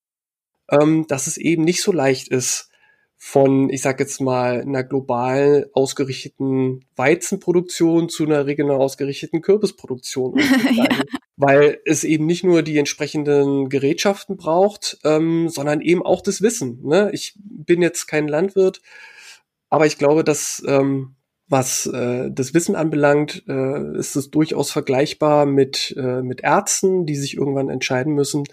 ähm, 0.70 1.06
dass 1.08 1.28
es 1.28 1.38
eben 1.38 1.64
nicht 1.64 1.82
so 1.82 1.92
leicht 1.92 2.28
ist, 2.28 2.70
von, 3.22 3.70
ich 3.70 3.82
sag 3.82 4.00
jetzt 4.00 4.22
mal, 4.22 4.62
einer 4.62 4.84
global 4.84 5.70
ausgerichteten 5.74 6.86
Weizenproduktion 6.96 8.08
zu 8.08 8.24
einer 8.24 8.46
regional 8.46 8.78
ausgerichteten 8.78 9.42
Kürbisproduktion. 9.42 10.38
ja. 10.74 10.88
Weil 11.42 11.80
es 11.86 12.04
eben 12.04 12.26
nicht 12.26 12.44
nur 12.44 12.64
die 12.64 12.78
entsprechenden 12.78 13.70
Gerätschaften 13.70 14.36
braucht, 14.36 15.00
ähm, 15.06 15.48
sondern 15.48 15.80
eben 15.80 16.04
auch 16.06 16.22
das 16.22 16.42
Wissen. 16.42 16.82
Ne? 16.84 17.12
Ich 17.14 17.34
bin 17.38 17.82
jetzt 17.82 18.08
kein 18.08 18.28
Landwirt, 18.28 18.82
aber 19.70 19.86
ich 19.86 19.98
glaube, 19.98 20.26
dass 20.26 20.62
ähm, 20.68 21.16
was 21.48 21.88
äh, 21.88 22.30
das 22.30 22.54
Wissen 22.54 22.76
anbelangt, 22.76 23.44
äh, 23.48 23.98
ist 23.98 24.16
es 24.16 24.30
durchaus 24.30 24.70
vergleichbar 24.70 25.46
mit, 25.46 25.96
äh, 25.98 26.22
mit 26.22 26.42
Ärzten, 26.42 27.06
die 27.06 27.16
sich 27.16 27.36
irgendwann 27.36 27.70
entscheiden 27.70 28.14
müssen, 28.14 28.44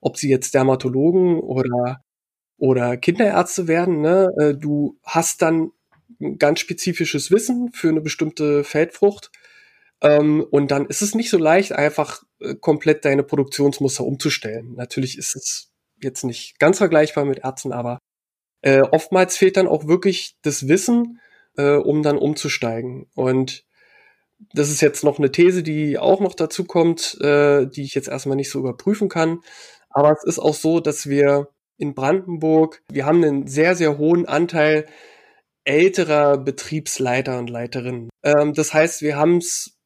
ob 0.00 0.16
sie 0.16 0.28
jetzt 0.28 0.54
Dermatologen 0.54 1.40
oder, 1.40 2.04
oder 2.56 2.96
Kinderärzte 2.96 3.66
werden. 3.66 4.00
Ne? 4.00 4.28
Äh, 4.38 4.54
du 4.54 4.98
hast 5.02 5.42
dann 5.42 5.72
ein 6.20 6.38
ganz 6.38 6.60
spezifisches 6.60 7.30
Wissen 7.30 7.72
für 7.72 7.88
eine 7.88 8.00
bestimmte 8.00 8.62
Feldfrucht. 8.62 9.32
Ähm, 10.02 10.46
und 10.50 10.70
dann 10.70 10.86
ist 10.86 11.02
es 11.02 11.14
nicht 11.14 11.30
so 11.30 11.38
leicht, 11.38 11.72
einfach 11.72 12.22
äh, 12.40 12.54
komplett 12.54 13.04
deine 13.04 13.22
Produktionsmuster 13.22 14.04
umzustellen. 14.04 14.74
Natürlich 14.74 15.18
ist 15.18 15.36
es 15.36 15.72
jetzt 16.02 16.24
nicht 16.24 16.58
ganz 16.58 16.78
vergleichbar 16.78 17.24
mit 17.24 17.40
Ärzten, 17.40 17.72
aber 17.72 17.98
äh, 18.62 18.80
oftmals 18.80 19.36
fehlt 19.36 19.56
dann 19.56 19.68
auch 19.68 19.86
wirklich 19.86 20.36
das 20.42 20.68
Wissen, 20.68 21.20
äh, 21.56 21.74
um 21.74 22.02
dann 22.02 22.18
umzusteigen. 22.18 23.06
Und 23.14 23.64
das 24.54 24.70
ist 24.70 24.80
jetzt 24.80 25.04
noch 25.04 25.18
eine 25.18 25.32
These, 25.32 25.62
die 25.62 25.98
auch 25.98 26.20
noch 26.20 26.34
dazu 26.34 26.64
kommt, 26.64 27.20
äh, 27.20 27.66
die 27.66 27.82
ich 27.82 27.94
jetzt 27.94 28.08
erstmal 28.08 28.36
nicht 28.36 28.50
so 28.50 28.58
überprüfen 28.58 29.08
kann. 29.08 29.40
Aber 29.90 30.12
es 30.12 30.24
ist 30.24 30.38
auch 30.38 30.54
so, 30.54 30.80
dass 30.80 31.08
wir 31.08 31.48
in 31.76 31.94
Brandenburg, 31.94 32.82
wir 32.90 33.06
haben 33.06 33.22
einen 33.24 33.46
sehr, 33.46 33.74
sehr 33.74 33.98
hohen 33.98 34.26
Anteil 34.26 34.86
älterer 35.64 36.38
Betriebsleiter 36.38 37.38
und 37.38 37.50
Leiterinnen. 37.50 38.08
Ähm, 38.22 38.54
das 38.54 38.72
heißt, 38.72 39.02
wir 39.02 39.16
haben 39.16 39.38
es, 39.38 39.78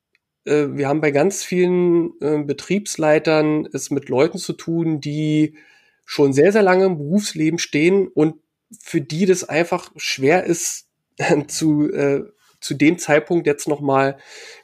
äh, 0.44 0.66
wir 0.72 0.88
haben 0.88 1.00
bei 1.00 1.10
ganz 1.10 1.42
vielen 1.42 2.12
äh, 2.20 2.42
Betriebsleitern 2.42 3.68
es 3.72 3.90
mit 3.90 4.08
Leuten 4.08 4.38
zu 4.38 4.52
tun, 4.52 5.00
die 5.00 5.56
schon 6.04 6.32
sehr, 6.32 6.52
sehr 6.52 6.62
lange 6.62 6.84
im 6.84 6.98
Berufsleben 6.98 7.58
stehen 7.58 8.08
und 8.08 8.36
für 8.80 9.00
die 9.00 9.26
das 9.26 9.44
einfach 9.44 9.90
schwer 9.96 10.44
ist, 10.44 10.88
zu, 11.48 11.90
äh, 11.90 12.24
zu 12.60 12.74
dem 12.74 12.98
Zeitpunkt 12.98 13.46
jetzt 13.46 13.68
nochmal 13.68 14.18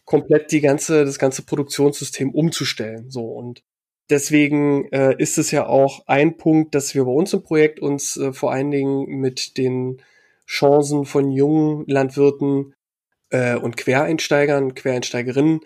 komplett 0.04 0.52
die 0.52 0.60
ganze, 0.60 1.04
das 1.04 1.18
ganze 1.18 1.42
Produktionssystem 1.42 2.34
umzustellen. 2.34 3.10
So 3.10 3.26
und 3.26 3.62
deswegen 4.10 4.86
äh, 4.92 5.14
ist 5.18 5.38
es 5.38 5.50
ja 5.50 5.66
auch 5.66 6.06
ein 6.06 6.36
Punkt, 6.36 6.74
dass 6.74 6.94
wir 6.94 7.04
bei 7.04 7.12
uns 7.12 7.32
im 7.32 7.42
Projekt 7.42 7.80
uns 7.80 8.16
äh, 8.16 8.32
vor 8.32 8.52
allen 8.52 8.70
Dingen 8.70 9.06
mit 9.20 9.56
den 9.56 10.02
Chancen 10.46 11.04
von 11.04 11.30
jungen 11.30 11.84
Landwirten 11.86 12.74
äh, 13.30 13.56
und 13.56 13.76
Quereinsteigern, 13.76 14.74
Quereinsteigerinnen 14.74 15.60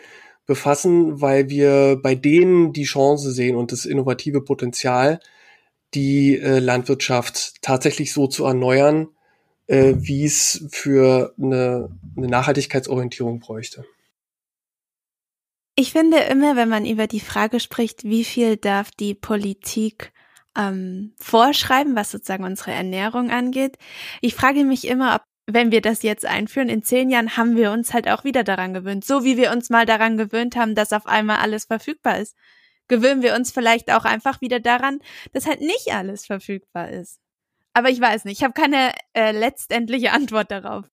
befassen, 0.46 1.20
weil 1.20 1.48
wir 1.48 1.98
bei 2.02 2.14
denen 2.14 2.72
die 2.72 2.84
Chance 2.84 3.32
sehen 3.32 3.56
und 3.56 3.72
das 3.72 3.86
innovative 3.86 4.42
Potenzial, 4.42 5.20
die 5.94 6.38
äh, 6.38 6.58
Landwirtschaft 6.58 7.62
tatsächlich 7.62 8.12
so 8.12 8.26
zu 8.26 8.44
erneuern, 8.44 9.08
äh, 9.66 9.94
wie 9.96 10.24
es 10.24 10.66
für 10.70 11.34
eine, 11.40 11.88
eine 12.16 12.28
Nachhaltigkeitsorientierung 12.28 13.40
bräuchte. 13.40 13.84
Ich 15.76 15.92
finde 15.92 16.18
immer, 16.18 16.56
wenn 16.56 16.68
man 16.68 16.86
über 16.86 17.06
die 17.06 17.20
Frage 17.20 17.58
spricht, 17.58 18.04
wie 18.04 18.24
viel 18.24 18.56
darf 18.56 18.90
die 18.92 19.14
Politik 19.14 20.12
ähm, 20.56 21.14
vorschreiben, 21.18 21.96
was 21.96 22.12
sozusagen 22.12 22.44
unsere 22.44 22.70
Ernährung 22.70 23.30
angeht, 23.30 23.78
ich 24.20 24.34
frage 24.34 24.64
mich 24.64 24.86
immer, 24.86 25.16
ob 25.16 25.22
wenn 25.46 25.70
wir 25.70 25.80
das 25.80 26.02
jetzt 26.02 26.24
einführen, 26.24 26.68
in 26.68 26.82
zehn 26.82 27.10
Jahren 27.10 27.36
haben 27.36 27.56
wir 27.56 27.70
uns 27.70 27.92
halt 27.92 28.08
auch 28.08 28.24
wieder 28.24 28.44
daran 28.44 28.74
gewöhnt. 28.74 29.04
So 29.04 29.24
wie 29.24 29.36
wir 29.36 29.50
uns 29.50 29.70
mal 29.70 29.86
daran 29.86 30.16
gewöhnt 30.16 30.56
haben, 30.56 30.74
dass 30.74 30.92
auf 30.92 31.06
einmal 31.06 31.38
alles 31.38 31.66
verfügbar 31.66 32.18
ist, 32.18 32.34
gewöhnen 32.88 33.22
wir 33.22 33.34
uns 33.34 33.50
vielleicht 33.50 33.92
auch 33.92 34.04
einfach 34.04 34.40
wieder 34.40 34.60
daran, 34.60 35.00
dass 35.32 35.46
halt 35.46 35.60
nicht 35.60 35.92
alles 35.92 36.26
verfügbar 36.26 36.90
ist. 36.90 37.20
Aber 37.74 37.90
ich 37.90 38.00
weiß 38.00 38.24
nicht, 38.24 38.38
ich 38.38 38.44
habe 38.44 38.54
keine 38.54 38.92
äh, 39.14 39.32
letztendliche 39.32 40.12
Antwort 40.12 40.50
darauf. 40.50 40.86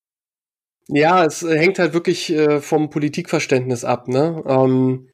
Ja, 0.88 1.24
es 1.24 1.44
äh, 1.44 1.58
hängt 1.58 1.80
halt 1.80 1.94
wirklich 1.94 2.32
äh, 2.32 2.60
vom 2.60 2.90
Politikverständnis 2.90 3.86
ab, 3.86 4.08
ne? 4.08 4.44
Ähm, 4.48 5.10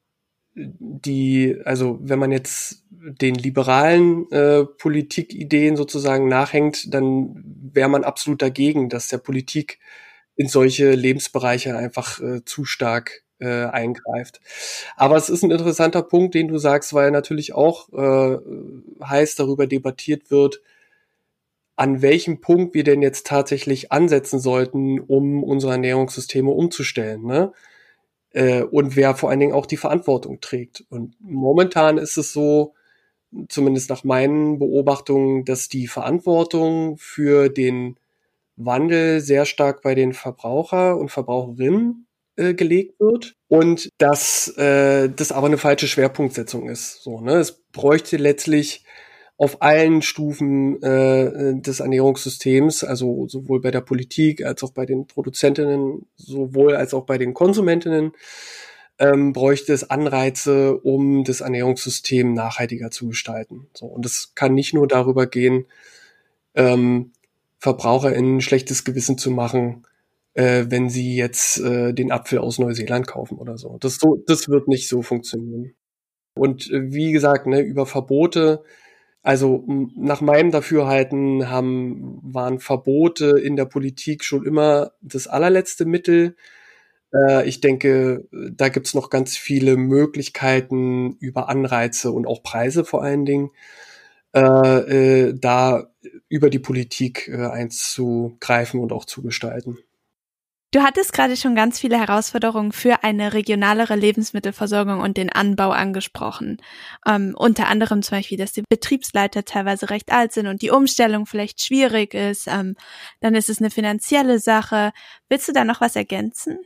die, 0.56 1.56
also 1.66 2.00
wenn 2.02 2.18
man 2.18 2.32
jetzt 2.32 2.84
den 3.00 3.36
liberalen 3.36 4.32
äh, 4.32 4.66
Politikideen 4.66 5.76
sozusagen 5.76 6.28
nachhängt, 6.28 6.94
dann 6.94 7.44
wäre 7.74 7.90
man 7.90 8.04
absolut 8.04 8.42
dagegen, 8.42 8.90
dass 8.90 9.08
der 9.08 9.20
Politik 9.20 9.80
in 10.36 10.48
solche 10.48 10.92
Lebensbereiche 10.92 11.76
einfach 11.76 12.20
äh, 12.22 12.44
zu 12.46 12.66
stark 12.66 13.24
äh, 13.40 13.66
eingreift. 13.66 14.40
Aber 14.96 15.16
es 15.16 15.30
ist 15.30 15.44
ein 15.44 15.52
interessanter 15.52 16.02
Punkt, 16.02 16.36
den 16.36 16.48
du 16.48 16.58
sagst, 16.58 16.94
weil 16.94 17.12
natürlich 17.12 17.54
auch 17.54 17.90
äh, 17.94 18.38
heiß 19.04 19.36
darüber 19.36 19.68
debattiert 19.68 20.32
wird, 20.32 20.62
an 21.76 22.02
welchem 22.02 22.42
Punkt 22.42 22.74
wir 22.74 22.84
denn 22.84 23.04
jetzt 23.04 23.28
tatsächlich 23.28 23.92
ansetzen 23.92 24.40
sollten, 24.40 25.00
um 25.00 25.44
unsere 25.44 25.74
Ernährungssysteme 25.74 26.50
umzustellen. 26.50 27.24
Ne? 27.24 27.54
Äh, 28.32 28.64
und 28.64 28.96
wer 28.96 29.16
vor 29.16 29.30
allen 29.30 29.40
Dingen 29.40 29.54
auch 29.54 29.68
die 29.68 29.78
Verantwortung 29.78 30.42
trägt. 30.42 30.86
Und 30.90 31.16
momentan 31.20 32.00
ist 32.00 32.18
es 32.18 32.34
so, 32.34 32.74
zumindest 33.50 33.90
nach 33.90 34.04
meinen 34.04 34.60
Beobachtungen, 34.60 35.46
dass 35.46 35.70
die 35.70 35.88
Verantwortung 35.88 36.98
für 36.98 37.50
den 37.50 38.00
Wandel 38.56 39.22
sehr 39.22 39.46
stark 39.46 39.82
bei 39.82 39.96
den 39.96 40.14
Verbraucher 40.14 40.98
und 40.98 41.10
Verbraucherinnen 41.10 42.08
äh, 42.36 42.54
gelegt 42.54 43.00
wird 43.00 43.36
und 43.48 43.90
dass 43.98 44.48
äh, 44.58 45.10
das 45.10 45.32
aber 45.32 45.48
eine 45.48 45.58
falsche 45.58 45.88
Schwerpunktsetzung 45.88 46.70
ist. 46.70 47.04
So, 47.04 47.22
ne? 47.22 47.38
Es 47.38 47.64
bräuchte 47.72 48.18
letztlich 48.18 48.84
auf 49.38 49.62
allen 49.62 50.02
Stufen 50.02 50.82
äh, 50.82 51.62
des 51.62 51.80
Ernährungssystems, 51.80 52.84
also 52.84 53.28
sowohl 53.28 53.62
bei 53.62 53.70
der 53.70 53.82
Politik 53.82 54.44
als 54.44 54.64
auch 54.64 54.72
bei 54.72 54.88
den 54.88 55.06
Produzentinnen, 55.06 56.08
sowohl 56.16 56.76
als 56.76 56.96
auch 56.96 57.06
bei 57.06 57.20
den 57.20 57.36
Konsumentinnen, 57.36 58.14
ähm, 59.00 59.34
bräuchte 59.34 59.74
es 59.74 59.90
Anreize, 59.90 60.78
um 60.78 61.24
das 61.24 61.42
Ernährungssystem 61.42 62.34
nachhaltiger 62.34 62.92
zu 62.92 63.10
gestalten. 63.10 63.68
So, 63.74 63.86
und 63.86 64.06
das 64.06 64.34
kann 64.36 64.54
nicht 64.54 64.74
nur 64.74 64.88
darüber 64.88 65.28
gehen, 65.28 65.66
ähm, 66.56 67.12
VerbraucherInnen 67.60 68.42
schlechtes 68.42 68.84
Gewissen 68.84 69.18
zu 69.18 69.32
machen, 69.32 69.86
äh, 70.34 70.66
wenn 70.70 70.90
sie 70.90 71.16
jetzt 71.16 71.60
äh, 71.60 71.94
den 71.94 72.12
Apfel 72.12 72.40
aus 72.40 72.60
Neuseeland 72.60 73.08
kaufen 73.08 73.38
oder 73.38 73.58
so. 73.58 73.78
Das, 73.80 73.96
so. 73.96 74.24
das 74.28 74.50
wird 74.50 74.68
nicht 74.68 74.88
so 74.88 75.02
funktionieren. 75.02 75.74
Und 76.34 76.70
äh, 76.72 76.92
wie 76.92 77.12
gesagt, 77.12 77.48
ne, 77.48 77.62
über 77.62 77.86
Verbote 77.86 78.64
also 79.28 79.66
nach 79.68 80.22
meinem 80.22 80.52
Dafürhalten 80.52 81.50
haben, 81.50 82.18
waren 82.24 82.60
Verbote 82.60 83.38
in 83.38 83.58
der 83.58 83.66
Politik 83.66 84.24
schon 84.24 84.46
immer 84.46 84.94
das 85.02 85.28
allerletzte 85.28 85.84
Mittel. 85.84 86.38
Äh, 87.14 87.48
ich 87.48 87.62
denke, 87.62 88.28
da 88.32 88.70
gibt's 88.70 88.94
noch 88.94 89.10
ganz 89.10 89.38
viele 89.38 89.78
Möglichkeiten 89.78 91.16
über 91.20 91.50
Anreize 91.50 92.12
und 92.12 92.28
auch 92.28 92.44
Preise 92.44 92.86
vor 92.86 93.04
allen 93.04 93.26
Dingen, 93.26 93.52
äh, 94.34 94.40
äh, 95.30 95.34
da 95.40 95.88
über 96.30 96.50
die 96.50 96.60
Politik 96.60 97.30
einzugreifen 97.30 98.80
und 98.80 98.92
auch 98.92 99.06
zu 99.06 99.22
gestalten. 99.22 99.78
Du 100.74 100.82
hattest 100.84 101.14
gerade 101.14 101.38
schon 101.38 101.56
ganz 101.56 101.80
viele 101.80 101.98
Herausforderungen 101.98 102.74
für 102.74 103.04
eine 103.04 103.34
regionalere 103.34 103.96
Lebensmittelversorgung 103.96 105.00
und 105.00 105.16
den 105.16 105.32
Anbau 105.32 105.72
angesprochen. 105.72 106.58
Ähm, 107.08 107.34
unter 107.38 107.68
anderem 107.70 108.02
zum 108.02 108.18
Beispiel, 108.18 108.38
dass 108.38 108.52
die 108.52 108.64
Betriebsleiter 108.68 109.46
teilweise 109.46 109.90
recht 109.90 110.12
alt 110.12 110.34
sind 110.34 110.46
und 110.46 110.62
die 110.62 110.70
Umstellung 110.70 111.26
vielleicht 111.26 111.62
schwierig 111.62 112.14
ist. 112.14 112.48
Ähm, 112.48 112.76
dann 113.22 113.34
ist 113.34 113.50
es 113.50 113.60
eine 113.60 113.70
finanzielle 113.72 114.40
Sache. 114.40 114.92
Willst 115.30 115.48
du 115.48 115.54
da 115.54 115.64
noch 115.64 115.80
was 115.80 115.96
ergänzen? 115.96 116.60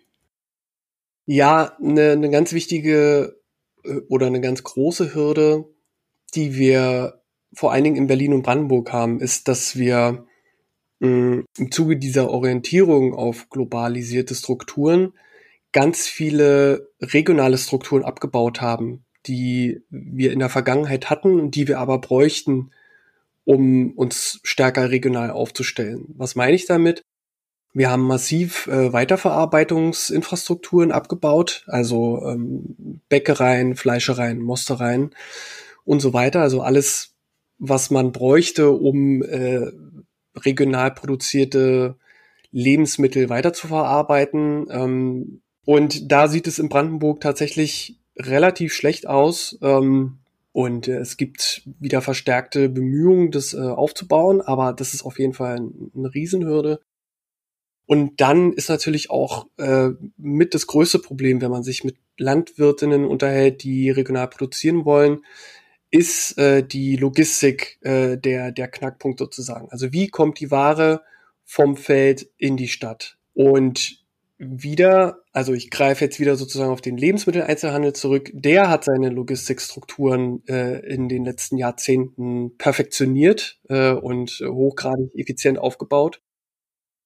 Ja, 1.34 1.78
eine, 1.82 2.12
eine 2.12 2.30
ganz 2.30 2.52
wichtige 2.52 3.40
äh, 3.86 4.02
oder 4.10 4.28
eine 4.28 4.42
ganz 4.42 4.64
große 4.64 5.16
Hürde, 5.16 5.64
die 6.36 6.56
wir 6.56 7.22
vor 7.54 7.72
allen 7.72 7.86
Dingen 7.86 7.96
in 7.96 8.08
Berlin 8.08 8.34
und 8.34 8.42
Brandenburg 8.42 8.92
haben, 8.92 9.22
ist, 9.22 9.48
dass 9.48 9.78
wir 9.78 10.26
im 11.00 11.46
Zuge 11.72 11.96
dieser 11.96 12.30
Orientierung 12.30 13.14
auf 13.16 13.50
globalisierte 13.50 14.36
Strukturen 14.36 15.14
ganz 15.72 16.06
viele 16.06 16.90
regionale 17.02 17.58
Strukturen 17.58 18.04
abgebaut 18.04 18.60
haben, 18.60 19.06
die 19.26 19.86
wir 19.90 20.34
in 20.34 20.40
der 20.40 20.50
Vergangenheit 20.50 21.10
hatten 21.10 21.40
und 21.40 21.56
die 21.56 21.70
wir 21.70 21.80
aber 21.80 22.00
bräuchten, 22.02 22.72
um 23.46 23.94
uns 23.94 24.42
stärker 24.44 24.92
regional 24.92 25.32
aufzustellen. 25.32 26.14
Was 26.18 26.36
meine 26.36 26.56
ich 26.56 26.66
damit? 26.66 27.04
Wir 27.74 27.90
haben 27.90 28.04
massiv 28.04 28.68
äh, 28.68 28.92
Weiterverarbeitungsinfrastrukturen 28.92 30.92
abgebaut, 30.92 31.64
also 31.68 32.22
ähm, 32.26 33.00
Bäckereien, 33.08 33.76
Fleischereien, 33.76 34.42
Mostereien 34.42 35.12
und 35.86 36.02
so 36.02 36.14
weiter. 36.14 36.42
Also 36.42 36.62
alles, 36.62 37.16
was 37.60 37.90
man 37.90 38.12
bräuchte, 38.12 38.72
um 38.72 39.24
äh, 39.24 39.72
regional 40.36 40.92
produzierte 40.92 41.96
Lebensmittel 42.52 43.30
weiterzuverarbeiten. 43.30 44.68
Ähm, 44.70 45.42
und 45.64 46.12
da 46.12 46.28
sieht 46.28 46.48
es 46.48 46.60
in 46.60 46.70
Brandenburg 46.70 47.22
tatsächlich 47.22 48.00
relativ 48.18 48.74
schlecht 48.74 49.08
aus. 49.08 49.58
Ähm, 49.62 50.18
und 50.52 50.90
äh, 50.90 50.98
es 50.98 51.16
gibt 51.16 51.64
wieder 51.80 52.02
verstärkte 52.02 52.68
Bemühungen, 52.68 53.32
das 53.32 53.54
äh, 53.54 53.62
aufzubauen, 53.62 54.42
aber 54.42 54.74
das 54.74 54.94
ist 54.94 55.04
auf 55.04 55.20
jeden 55.20 55.34
Fall 55.34 55.70
eine 55.96 56.14
Riesenhürde. 56.14 56.82
Und 57.92 58.22
dann 58.22 58.54
ist 58.54 58.70
natürlich 58.70 59.10
auch 59.10 59.48
äh, 59.58 59.90
mit 60.16 60.54
das 60.54 60.66
größte 60.66 61.00
Problem, 61.00 61.42
wenn 61.42 61.52
man 61.52 61.64
sich 61.64 61.84
mit 61.84 61.98
Landwirtinnen 62.18 63.04
unterhält, 63.04 63.64
die 63.64 63.90
regional 63.90 64.30
produzieren 64.30 64.86
wollen, 64.86 65.26
ist 65.90 66.38
äh, 66.38 66.66
die 66.66 66.96
Logistik 66.96 67.80
äh, 67.82 68.18
der, 68.18 68.54
der 68.54 68.70
Knackpunkt 68.70 69.20
sozusagen. 69.20 69.68
Also 69.72 69.92
wie 69.92 70.08
kommt 70.08 70.40
die 70.40 70.52
Ware 70.52 71.02
vom 71.44 71.76
Feld 71.76 72.30
in 72.38 72.56
die 72.56 72.70
Stadt? 72.70 73.18
Und 73.34 74.06
wieder, 74.38 75.18
also 75.34 75.52
ich 75.52 75.70
greife 75.70 76.06
jetzt 76.06 76.22
wieder 76.22 76.38
sozusagen 76.38 76.72
auf 76.72 76.80
den 76.80 76.96
Lebensmitteleinzelhandel 76.96 77.92
zurück, 77.92 78.32
der 78.34 78.70
hat 78.70 78.86
seine 78.86 79.10
Logistikstrukturen 79.10 80.48
äh, 80.48 80.80
in 80.86 81.10
den 81.10 81.26
letzten 81.26 81.58
Jahrzehnten 81.58 82.56
perfektioniert 82.58 83.60
äh, 83.68 83.92
und 83.92 84.42
hochgradig 84.48 85.14
effizient 85.14 85.60
aufgebaut. 85.60 86.22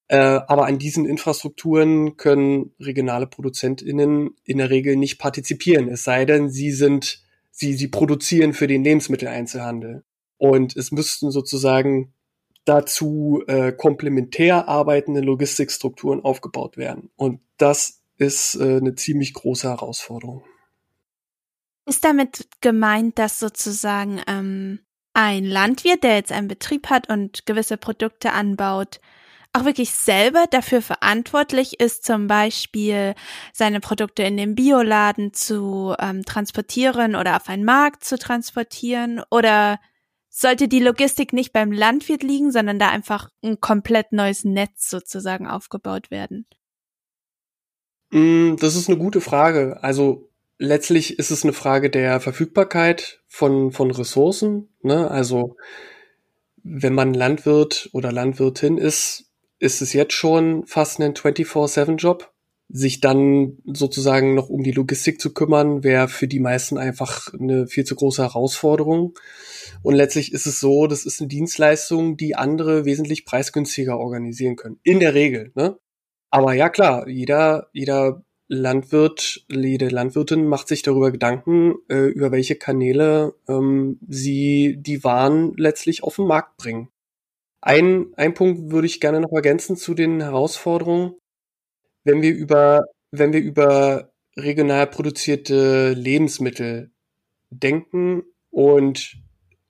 Äh, 0.07 0.17
aber 0.17 0.67
an 0.67 0.77
diesen 0.77 1.05
Infrastrukturen 1.05 2.15
können 2.17 2.73
regionale 2.79 3.25
ProduzentInnen 3.25 4.35
in 4.43 4.57
der 4.59 4.69
Regel 4.69 4.95
nicht 4.95 5.17
partizipieren, 5.17 5.87
es 5.87 6.03
sei 6.03 6.25
denn, 6.25 6.49
sie 6.49 6.71
sind, 6.71 7.23
sie, 7.49 7.73
sie 7.73 7.87
produzieren 7.87 8.53
für 8.53 8.67
den 8.67 8.83
Lebensmitteleinzelhandel. 8.83 10.03
Und 10.37 10.75
es 10.75 10.91
müssten 10.91 11.31
sozusagen 11.31 12.13
dazu 12.65 13.43
äh, 13.47 13.71
komplementär 13.71 14.67
arbeitende 14.67 15.21
Logistikstrukturen 15.21 16.23
aufgebaut 16.23 16.77
werden. 16.77 17.09
Und 17.15 17.39
das 17.57 18.01
ist 18.17 18.55
äh, 18.55 18.77
eine 18.77 18.95
ziemlich 18.95 19.33
große 19.33 19.69
Herausforderung. 19.69 20.43
Ist 21.87 22.03
damit 22.03 22.47
gemeint, 22.61 23.19
dass 23.19 23.39
sozusagen 23.39 24.19
ähm, 24.27 24.79
ein 25.13 25.45
Landwirt, 25.45 26.03
der 26.03 26.15
jetzt 26.15 26.31
einen 26.31 26.47
Betrieb 26.47 26.89
hat 26.89 27.09
und 27.09 27.45
gewisse 27.45 27.77
Produkte 27.77 28.33
anbaut, 28.33 28.99
auch 29.55 29.65
wirklich 29.65 29.91
selber 29.91 30.45
dafür 30.51 30.81
verantwortlich 30.81 31.79
ist, 31.79 32.05
zum 32.05 32.27
Beispiel 32.27 33.15
seine 33.53 33.79
Produkte 33.79 34.23
in 34.23 34.37
den 34.37 34.53
Bioladen 34.53 35.33
zu 35.33 35.95
ähm, 35.99 36.25
transportieren 36.25 37.15
oder 37.15 37.37
auf 37.37 37.47
einen 37.47 37.63
Markt 37.63 38.03
zu 38.03 38.17
transportieren? 38.17 39.21
Oder 39.31 39.79
sollte 40.29 40.67
die 40.67 40.81
Logistik 40.81 41.31
nicht 41.31 41.53
beim 41.53 41.71
Landwirt 41.71 42.21
liegen, 42.21 42.51
sondern 42.51 42.79
da 42.79 42.89
einfach 42.89 43.29
ein 43.41 43.61
komplett 43.61 44.11
neues 44.11 44.43
Netz 44.43 44.89
sozusagen 44.89 45.47
aufgebaut 45.47 46.11
werden? 46.11 46.45
Mm, 48.11 48.55
das 48.57 48.75
ist 48.75 48.89
eine 48.89 48.97
gute 48.97 49.21
Frage. 49.21 49.81
Also 49.81 50.29
letztlich 50.57 51.17
ist 51.17 51.31
es 51.31 51.43
eine 51.43 51.53
Frage 51.53 51.89
der 51.89 52.19
Verfügbarkeit 52.19 53.21
von, 53.27 53.71
von 53.71 53.91
Ressourcen. 53.91 54.69
Ne? 54.81 55.09
Also 55.09 55.55
wenn 56.63 56.93
man 56.93 57.13
Landwirt 57.13 57.89
oder 57.93 58.11
Landwirtin 58.11 58.77
ist, 58.77 59.24
ist 59.59 59.81
es 59.81 59.93
jetzt 59.93 60.13
schon 60.13 60.65
fast 60.65 60.99
ein 60.99 61.13
24-7-Job. 61.13 62.31
Sich 62.67 62.99
dann 62.99 63.59
sozusagen 63.65 64.33
noch 64.33 64.49
um 64.49 64.63
die 64.63 64.71
Logistik 64.71 65.21
zu 65.21 65.33
kümmern, 65.33 65.83
wäre 65.83 66.07
für 66.07 66.27
die 66.27 66.39
meisten 66.39 66.79
einfach 66.79 67.31
eine 67.33 67.67
viel 67.67 67.83
zu 67.83 67.95
große 67.95 68.23
Herausforderung. 68.23 69.13
Und 69.83 69.93
letztlich 69.93 70.33
ist 70.33 70.47
es 70.47 70.59
so, 70.59 70.87
das 70.87 71.05
ist 71.05 71.21
eine 71.21 71.27
Dienstleistung, 71.27 72.17
die 72.17 72.35
andere 72.35 72.85
wesentlich 72.85 73.23
preisgünstiger 73.23 73.99
organisieren 73.99 74.55
können. 74.55 74.79
In 74.81 74.99
der 74.99 75.13
Regel. 75.13 75.51
Ne? 75.53 75.77
Aber 76.31 76.53
ja 76.53 76.69
klar, 76.69 77.07
jeder, 77.07 77.69
jeder 77.71 78.25
Landwirt, 78.47 79.45
jede 79.49 79.89
Landwirtin 79.89 80.47
macht 80.47 80.67
sich 80.67 80.81
darüber 80.81 81.11
Gedanken, 81.11 81.75
äh, 81.89 82.07
über 82.07 82.31
welche 82.31 82.55
Kanäle 82.55 83.35
ähm, 83.47 83.99
sie 84.07 84.77
die 84.79 85.03
Waren 85.03 85.53
letztlich 85.57 86.03
auf 86.03 86.17
den 86.17 86.27
Markt 86.27 86.57
bringen. 86.57 86.89
Ein, 87.65 88.13
ein 88.15 88.35
Punkt 88.35 88.71
würde 88.71 88.85
ich 88.85 89.01
gerne 89.01 89.19
noch 89.19 89.31
ergänzen 89.31 89.75
zu 89.75 89.95
den 89.95 90.21
Herausforderungen. 90.21 91.15
Wenn 92.03 92.21
wir 92.21 92.31
über, 92.31 92.85
wenn 93.09 93.33
wir 93.33 93.39
über 93.39 94.11
regional 94.37 94.85
produzierte 94.85 95.93
Lebensmittel 95.93 96.91
denken 97.49 98.21
und 98.51 99.17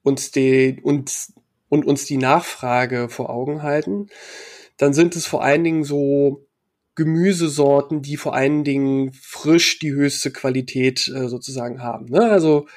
uns 0.04 0.32
die, 0.32 0.82
uns, 0.84 1.34
und 1.70 1.86
uns 1.86 2.04
die 2.04 2.18
Nachfrage 2.18 3.08
vor 3.08 3.30
Augen 3.30 3.64
halten, 3.64 4.08
dann 4.76 4.94
sind 4.94 5.16
es 5.16 5.26
vor 5.26 5.42
allen 5.42 5.64
Dingen 5.64 5.86
so 5.86 6.46
Gemüsesorten, 6.96 8.02
die 8.02 8.18
vor 8.18 8.36
allen 8.36 8.66
Dingen 8.66 9.14
frisch 9.14 9.80
die 9.80 9.94
höchste 9.94 10.32
Qualität 10.32 11.08
äh, 11.08 11.30
sozusagen 11.30 11.82
haben. 11.82 12.08
Ne? 12.08 12.30
Also 12.30 12.68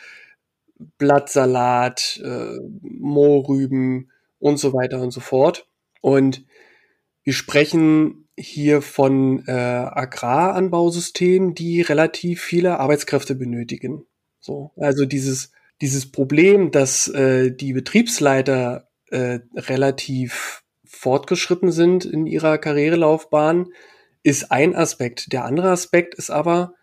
Blattsalat, 0.96 2.20
äh, 2.22 2.56
Mohrrüben, 2.82 4.12
und 4.38 4.58
so 4.58 4.72
weiter 4.72 5.00
und 5.00 5.10
so 5.10 5.20
fort. 5.20 5.66
Und 6.00 6.44
wir 7.24 7.32
sprechen 7.32 8.28
hier 8.36 8.82
von 8.82 9.44
äh, 9.46 9.52
Agraranbausystemen, 9.52 11.54
die 11.54 11.82
relativ 11.82 12.42
viele 12.42 12.78
Arbeitskräfte 12.78 13.34
benötigen. 13.34 14.04
So, 14.40 14.70
also 14.76 15.04
dieses 15.04 15.50
dieses 15.80 16.10
Problem, 16.10 16.70
dass 16.70 17.08
äh, 17.08 17.52
die 17.52 17.72
Betriebsleiter 17.72 18.88
äh, 19.10 19.40
relativ 19.54 20.64
fortgeschritten 20.84 21.70
sind 21.70 22.04
in 22.04 22.26
ihrer 22.26 22.58
Karrierelaufbahn, 22.58 23.68
ist 24.22 24.50
ein 24.50 24.74
Aspekt. 24.74 25.32
Der 25.32 25.44
andere 25.44 25.70
Aspekt 25.70 26.14
ist 26.14 26.30
aber, 26.30 26.74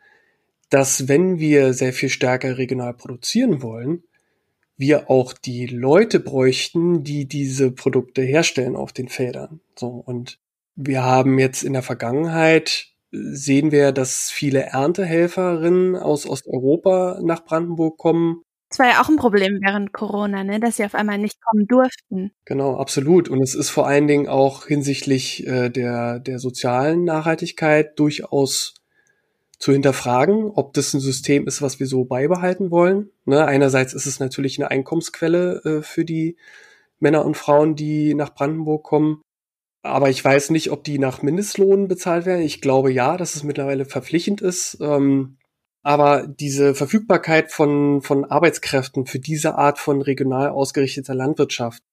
dass 0.69 1.07
wenn 1.07 1.39
wir 1.39 1.73
sehr 1.73 1.93
viel 1.93 2.09
stärker 2.09 2.57
regional 2.57 2.93
produzieren 2.93 3.61
wollen, 3.61 4.03
wir 4.77 5.09
auch 5.09 5.33
die 5.33 5.67
Leute 5.67 6.19
bräuchten, 6.19 7.03
die 7.03 7.27
diese 7.27 7.71
Produkte 7.71 8.21
herstellen 8.21 8.75
auf 8.75 8.91
den 8.93 9.07
Feldern. 9.07 9.61
So 9.77 9.87
und 9.87 10.39
wir 10.75 11.03
haben 11.03 11.39
jetzt 11.39 11.63
in 11.63 11.73
der 11.73 11.83
Vergangenheit 11.83 12.95
sehen 13.11 13.71
wir, 13.71 13.91
dass 13.91 14.29
viele 14.31 14.61
Erntehelferinnen 14.61 15.95
aus 15.95 16.25
Osteuropa 16.25 17.19
nach 17.23 17.45
Brandenburg 17.45 17.97
kommen. 17.97 18.41
Das 18.69 18.79
war 18.79 18.87
ja 18.87 19.01
auch 19.01 19.09
ein 19.09 19.15
Problem 19.15 19.59
während 19.61 19.93
Corona, 19.93 20.43
ne? 20.43 20.59
dass 20.59 20.77
sie 20.77 20.85
auf 20.85 20.95
einmal 20.95 21.17
nicht 21.17 21.37
kommen 21.41 21.67
durften. 21.67 22.31
Genau, 22.45 22.75
absolut. 22.77 23.29
Und 23.29 23.41
es 23.41 23.55
ist 23.55 23.69
vor 23.69 23.87
allen 23.87 24.07
Dingen 24.07 24.27
auch 24.27 24.65
hinsichtlich 24.65 25.45
äh, 25.47 25.69
der, 25.69 26.19
der 26.19 26.39
sozialen 26.39 27.03
Nachhaltigkeit 27.03 27.97
durchaus 27.97 28.73
zu 29.59 29.71
hinterfragen, 29.71 30.51
ob 30.51 30.73
das 30.73 30.93
ein 30.93 30.99
System 30.99 31.47
ist, 31.47 31.61
was 31.61 31.79
wir 31.79 31.87
so 31.87 32.05
beibehalten 32.05 32.71
wollen. 32.71 33.09
Ne? 33.25 33.45
Einerseits 33.45 33.93
ist 33.93 34.05
es 34.05 34.19
natürlich 34.19 34.59
eine 34.59 34.71
Einkommensquelle 34.71 35.61
äh, 35.63 35.81
für 35.81 36.05
die 36.05 36.37
Männer 36.99 37.25
und 37.25 37.37
Frauen, 37.37 37.75
die 37.75 38.13
nach 38.13 38.33
Brandenburg 38.33 38.83
kommen. 38.83 39.21
Aber 39.81 40.09
ich 40.09 40.23
weiß 40.23 40.49
nicht, 40.49 40.71
ob 40.71 40.83
die 40.83 40.97
nach 40.97 41.21
Mindestlohn 41.21 41.87
bezahlt 41.87 42.25
werden. 42.25 42.41
Ich 42.41 42.59
glaube 42.61 42.91
ja, 42.91 43.17
dass 43.17 43.35
es 43.35 43.43
mittlerweile 43.43 43.85
verpflichtend 43.85 44.41
ist. 44.41 44.77
Ähm, 44.81 45.37
aber 45.83 46.25
diese 46.27 46.73
Verfügbarkeit 46.73 47.51
von, 47.51 48.01
von 48.01 48.25
Arbeitskräften 48.25 49.05
für 49.05 49.19
diese 49.19 49.55
Art 49.55 49.77
von 49.77 50.01
regional 50.01 50.49
ausgerichteter 50.49 51.13
Landwirtschaft 51.13 51.83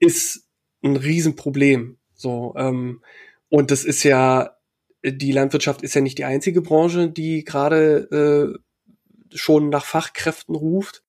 ist 0.00 0.48
ein 0.82 0.96
Riesenproblem. 0.96 1.98
So, 2.14 2.54
ähm, 2.56 3.02
und 3.48 3.70
das 3.70 3.84
ist 3.84 4.02
ja 4.02 4.56
die 5.04 5.32
Landwirtschaft 5.32 5.82
ist 5.82 5.94
ja 5.94 6.00
nicht 6.00 6.18
die 6.18 6.24
einzige 6.24 6.62
Branche, 6.62 7.08
die 7.08 7.44
gerade 7.44 8.58
äh, 9.32 9.36
schon 9.36 9.68
nach 9.68 9.84
Fachkräften 9.84 10.54
ruft. 10.54 11.02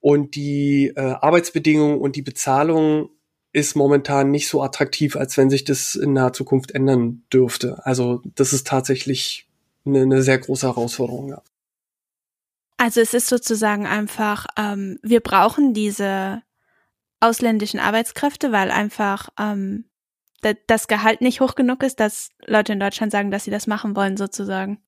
Und 0.00 0.36
die 0.36 0.92
äh, 0.94 1.00
Arbeitsbedingungen 1.00 1.98
und 1.98 2.14
die 2.14 2.22
Bezahlung 2.22 3.10
ist 3.52 3.74
momentan 3.74 4.30
nicht 4.30 4.48
so 4.48 4.62
attraktiv, 4.62 5.16
als 5.16 5.36
wenn 5.36 5.50
sich 5.50 5.64
das 5.64 5.96
in 5.96 6.12
naher 6.12 6.32
Zukunft 6.32 6.70
ändern 6.70 7.24
dürfte. 7.32 7.84
Also 7.84 8.22
das 8.36 8.52
ist 8.52 8.66
tatsächlich 8.66 9.48
eine, 9.84 10.02
eine 10.02 10.22
sehr 10.22 10.38
große 10.38 10.66
Herausforderung. 10.66 11.30
Ja. 11.30 11.42
Also 12.76 13.00
es 13.00 13.14
ist 13.14 13.26
sozusagen 13.26 13.86
einfach, 13.86 14.46
ähm, 14.56 15.00
wir 15.02 15.20
brauchen 15.20 15.74
diese 15.74 16.42
ausländischen 17.20 17.80
Arbeitskräfte, 17.80 18.52
weil 18.52 18.70
einfach 18.70 19.30
ähm, 19.38 19.86
das 20.66 20.88
Gehalt 20.88 21.20
nicht 21.20 21.40
hoch 21.40 21.54
genug 21.54 21.82
ist, 21.82 22.00
dass 22.00 22.30
Leute 22.46 22.72
in 22.72 22.80
Deutschland 22.80 23.12
sagen, 23.12 23.30
dass 23.30 23.44
sie 23.44 23.50
das 23.50 23.66
machen 23.66 23.96
wollen, 23.96 24.16
sozusagen. 24.16 24.78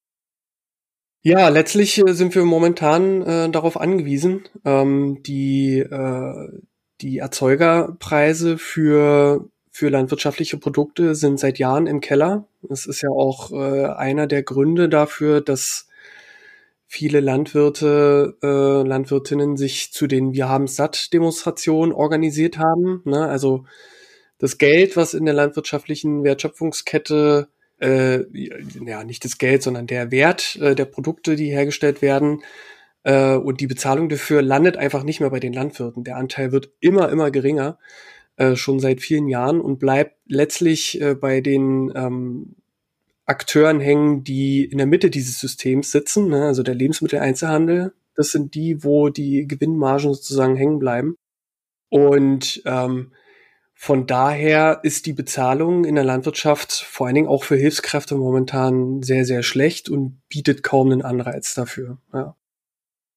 Ja, 1.22 1.48
letztlich 1.50 1.98
äh, 1.98 2.14
sind 2.14 2.34
wir 2.34 2.44
momentan 2.44 3.22
äh, 3.22 3.50
darauf 3.50 3.78
angewiesen. 3.78 4.44
Ähm, 4.64 5.22
die, 5.22 5.78
äh, 5.78 6.48
die 7.02 7.18
Erzeugerpreise 7.18 8.56
für, 8.56 9.46
für 9.70 9.90
landwirtschaftliche 9.90 10.56
Produkte 10.56 11.14
sind 11.14 11.38
seit 11.38 11.58
Jahren 11.58 11.86
im 11.86 12.00
Keller. 12.00 12.46
Es 12.70 12.86
ist 12.86 13.02
ja 13.02 13.10
auch 13.10 13.52
äh, 13.52 13.86
einer 13.86 14.26
der 14.28 14.42
Gründe 14.42 14.88
dafür, 14.88 15.42
dass 15.42 15.88
viele 16.86 17.20
Landwirte, 17.20 18.36
äh, 18.42 18.88
Landwirtinnen 18.88 19.58
sich 19.58 19.92
zu 19.92 20.06
den 20.06 20.32
Wir 20.32 20.48
haben 20.48 20.66
satt 20.66 21.12
Demonstrationen 21.12 21.92
organisiert 21.92 22.56
haben. 22.56 23.02
Ne? 23.04 23.28
Also 23.28 23.64
das 24.40 24.58
Geld, 24.58 24.96
was 24.96 25.14
in 25.14 25.26
der 25.26 25.34
landwirtschaftlichen 25.34 26.24
Wertschöpfungskette 26.24 27.48
äh, 27.78 28.24
ja 28.84 29.04
nicht 29.04 29.24
das 29.24 29.38
Geld, 29.38 29.62
sondern 29.62 29.86
der 29.86 30.10
Wert 30.10 30.56
äh, 30.56 30.74
der 30.74 30.86
Produkte, 30.86 31.36
die 31.36 31.50
hergestellt 31.50 32.02
werden 32.02 32.42
äh, 33.04 33.34
und 33.34 33.60
die 33.60 33.66
Bezahlung 33.66 34.08
dafür 34.08 34.42
landet 34.42 34.76
einfach 34.76 35.04
nicht 35.04 35.20
mehr 35.20 35.30
bei 35.30 35.40
den 35.40 35.52
Landwirten. 35.52 36.04
Der 36.04 36.16
Anteil 36.16 36.52
wird 36.52 36.70
immer 36.80 37.10
immer 37.10 37.30
geringer, 37.30 37.78
äh, 38.36 38.56
schon 38.56 38.80
seit 38.80 39.00
vielen 39.02 39.28
Jahren 39.28 39.60
und 39.60 39.78
bleibt 39.78 40.16
letztlich 40.26 41.00
äh, 41.00 41.14
bei 41.14 41.42
den 41.42 41.92
ähm, 41.94 42.56
Akteuren 43.26 43.78
hängen, 43.78 44.24
die 44.24 44.64
in 44.64 44.78
der 44.78 44.86
Mitte 44.86 45.10
dieses 45.10 45.38
Systems 45.38 45.92
sitzen, 45.92 46.28
ne? 46.28 46.46
also 46.46 46.62
der 46.62 46.74
Lebensmitteleinzelhandel, 46.74 47.92
Das 48.16 48.30
sind 48.30 48.54
die, 48.54 48.82
wo 48.82 49.10
die 49.10 49.46
Gewinnmargen 49.46 50.12
sozusagen 50.14 50.56
hängen 50.56 50.78
bleiben. 50.78 51.16
Und 51.90 52.62
ähm, 52.66 53.12
von 53.82 54.06
daher 54.06 54.80
ist 54.82 55.06
die 55.06 55.14
Bezahlung 55.14 55.86
in 55.86 55.94
der 55.94 56.04
Landwirtschaft 56.04 56.70
vor 56.70 57.06
allen 57.06 57.14
Dingen 57.14 57.28
auch 57.28 57.44
für 57.44 57.56
Hilfskräfte 57.56 58.14
momentan 58.14 59.02
sehr, 59.02 59.24
sehr 59.24 59.42
schlecht 59.42 59.88
und 59.88 60.20
bietet 60.28 60.62
kaum 60.62 60.92
einen 60.92 61.00
Anreiz 61.00 61.54
dafür. 61.54 61.96
Ja. 62.12 62.36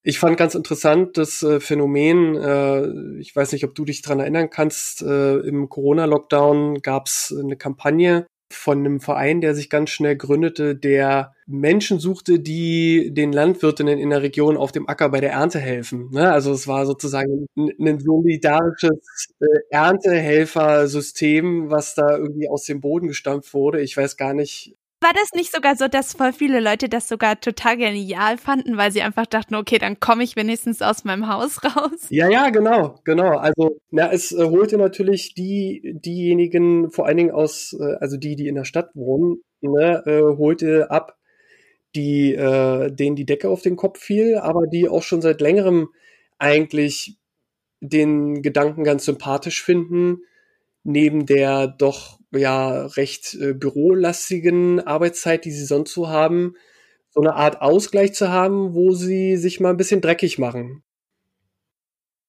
Ich 0.03 0.19
fand 0.19 0.37
ganz 0.37 0.55
interessant 0.55 1.17
das 1.17 1.43
äh, 1.43 1.59
Phänomen, 1.59 2.37
äh, 2.37 3.19
ich 3.19 3.35
weiß 3.35 3.51
nicht, 3.51 3.65
ob 3.65 3.75
du 3.75 3.83
dich 3.83 4.03
dran 4.03 4.21
erinnern 4.21 4.49
kannst, 4.49 5.01
äh, 5.01 5.39
im 5.39 5.67
Corona-Lockdown 5.67 6.81
gab 6.81 7.07
es 7.07 7.35
eine 7.37 7.57
Kampagne 7.57 8.25
von 8.53 8.79
einem 8.79 8.99
Verein, 8.99 9.41
der 9.41 9.55
sich 9.55 9.69
ganz 9.69 9.89
schnell 9.89 10.15
gründete, 10.15 10.75
der 10.75 11.33
Menschen 11.45 11.99
suchte, 11.99 12.39
die 12.39 13.13
den 13.13 13.33
Landwirtinnen 13.33 13.99
in 13.99 14.09
der 14.09 14.21
Region 14.21 14.57
auf 14.57 14.71
dem 14.71 14.87
Acker 14.87 15.09
bei 15.09 15.19
der 15.19 15.31
Ernte 15.31 15.59
helfen. 15.59 16.09
Ne? 16.11 16.31
Also 16.31 16.53
es 16.53 16.67
war 16.67 16.85
sozusagen 16.85 17.47
ein, 17.55 17.99
solidarisches 17.99 19.27
äh, 19.39 19.45
Erntehelfersystem, 19.69 21.69
was 21.69 21.95
da 21.95 22.17
irgendwie 22.17 22.49
aus 22.49 22.65
dem 22.65 22.81
Boden 22.81 23.07
gestampft 23.07 23.53
wurde. 23.53 23.81
Ich 23.81 23.97
weiß 23.97 24.17
gar 24.17 24.33
nicht, 24.33 24.75
war 25.03 25.13
das 25.13 25.33
nicht 25.33 25.53
sogar 25.53 25.75
so, 25.75 25.87
dass 25.87 26.13
voll 26.13 26.33
viele 26.33 26.59
Leute 26.59 26.89
das 26.89 27.07
sogar 27.07 27.39
total 27.39 27.77
genial 27.77 28.37
fanden, 28.37 28.77
weil 28.77 28.91
sie 28.91 29.01
einfach 29.01 29.25
dachten, 29.25 29.55
okay, 29.55 29.77
dann 29.77 29.99
komme 29.99 30.23
ich 30.23 30.35
wenigstens 30.35 30.81
aus 30.81 31.03
meinem 31.03 31.27
Haus 31.27 31.63
raus? 31.63 32.07
Ja, 32.09 32.29
ja, 32.29 32.49
genau, 32.49 32.95
genau. 33.03 33.37
Also, 33.37 33.79
na, 33.91 34.11
es 34.11 34.31
äh, 34.31 34.43
holte 34.43 34.77
natürlich 34.77 35.35
die, 35.35 35.93
diejenigen, 36.03 36.89
vor 36.89 37.05
allen 37.05 37.17
Dingen 37.17 37.31
aus, 37.31 37.75
äh, 37.79 37.95
also 37.99 38.17
die, 38.17 38.35
die 38.35 38.47
in 38.47 38.55
der 38.55 38.65
Stadt 38.65 38.89
wohnen, 38.95 39.43
ne, 39.61 40.03
äh, 40.05 40.37
holte 40.37 40.89
ab, 40.89 41.17
die, 41.95 42.33
äh, 42.33 42.91
denen 42.91 43.15
die 43.15 43.25
Decke 43.25 43.49
auf 43.49 43.61
den 43.61 43.75
Kopf 43.75 43.99
fiel, 43.99 44.37
aber 44.37 44.65
die 44.65 44.89
auch 44.89 45.03
schon 45.03 45.21
seit 45.21 45.41
längerem 45.41 45.89
eigentlich 46.39 47.17
den 47.81 48.41
Gedanken 48.41 48.83
ganz 48.83 49.05
sympathisch 49.05 49.61
finden, 49.61 50.21
neben 50.83 51.25
der 51.25 51.67
doch 51.67 52.19
ja 52.37 52.85
recht 52.85 53.35
äh, 53.35 53.53
bürolastigen 53.53 54.79
Arbeitszeit, 54.79 55.45
die 55.45 55.51
sie 55.51 55.65
sonst 55.65 55.93
so 55.93 56.09
haben, 56.09 56.55
so 57.09 57.21
eine 57.21 57.35
Art 57.35 57.61
Ausgleich 57.61 58.13
zu 58.13 58.29
haben, 58.29 58.73
wo 58.73 58.93
sie 58.93 59.37
sich 59.37 59.59
mal 59.59 59.69
ein 59.69 59.77
bisschen 59.77 60.01
dreckig 60.01 60.39
machen. 60.39 60.83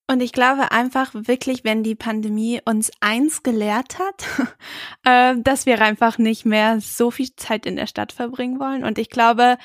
Und 0.06 0.22
ich 0.22 0.32
glaube 0.32 0.70
einfach 0.70 1.14
wirklich, 1.14 1.64
wenn 1.64 1.82
die 1.82 1.94
Pandemie 1.94 2.60
uns 2.66 2.90
eins 3.00 3.42
gelehrt 3.42 3.98
hat, 3.98 4.24
äh, 5.04 5.40
dass 5.40 5.64
wir 5.64 5.80
einfach 5.80 6.18
nicht 6.18 6.44
mehr 6.44 6.80
so 6.80 7.10
viel 7.10 7.34
Zeit 7.36 7.64
in 7.64 7.76
der 7.76 7.86
Stadt 7.86 8.12
verbringen 8.12 8.60
wollen. 8.60 8.84
Und 8.84 8.98
ich 8.98 9.08
glaube, 9.08 9.56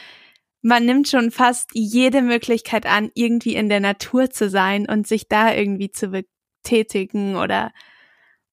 man 0.62 0.86
nimmt 0.86 1.10
schon 1.10 1.32
fast 1.32 1.72
jede 1.74 2.22
Möglichkeit 2.22 2.86
an, 2.86 3.12
irgendwie 3.16 3.56
in 3.56 3.68
der 3.68 3.82
Natur 3.82 4.30
zu 4.30 4.50
sein 4.50 4.88
und 4.88 5.08
sich 5.08 5.28
da 5.28 5.54
irgendwie 5.54 5.92
zu 5.92 6.10
betätigen 6.10 7.36
oder 7.36 7.72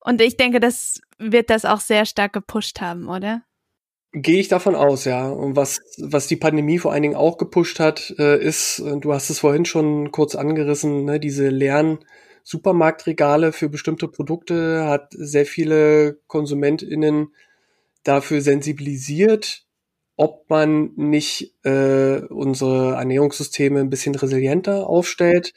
und 0.07 0.21
ich 0.21 0.37
denke, 0.37 0.61
das 0.61 1.01
wird 1.19 1.51
das 1.51 1.65
auch 1.65 1.81
sehr 1.81 2.07
stark 2.07 2.33
gepusht 2.33 2.81
haben, 2.81 3.09
oder? 3.09 3.43
Gehe 4.13 4.41
ich 4.41 4.49
davon 4.49 4.75
aus, 4.75 5.05
ja. 5.05 5.29
Und 5.29 5.57
was, 5.57 5.81
was 5.99 6.27
die 6.27 6.37
Pandemie 6.37 6.79
vor 6.79 6.93
allen 6.93 7.03
Dingen 7.03 7.17
auch 7.17 7.37
gepusht 7.37 7.81
hat, 7.81 8.15
äh, 8.19 8.39
ist, 8.43 8.79
äh, 8.79 8.99
du 8.99 9.13
hast 9.13 9.29
es 9.31 9.41
vorhin 9.41 9.65
schon 9.65 10.11
kurz 10.11 10.35
angerissen, 10.35 11.05
ne, 11.05 11.21
diese 11.21 11.49
leeren 11.49 11.99
Supermarktregale 12.43 13.53
für 13.53 13.69
bestimmte 13.69 14.09
Produkte 14.09 14.87
hat 14.87 15.09
sehr 15.11 15.47
viele 15.47 16.21
KonsumentInnen 16.29 17.35
dafür 18.05 18.41
sensibilisiert, 18.41 19.67
ob 20.17 20.49
man 20.49 20.93
nicht 20.95 21.55
äh, 21.65 22.21
unsere 22.31 22.95
Ernährungssysteme 22.95 23.81
ein 23.81 23.91
bisschen 23.91 24.15
resilienter 24.15 24.87
aufstellt 24.89 25.55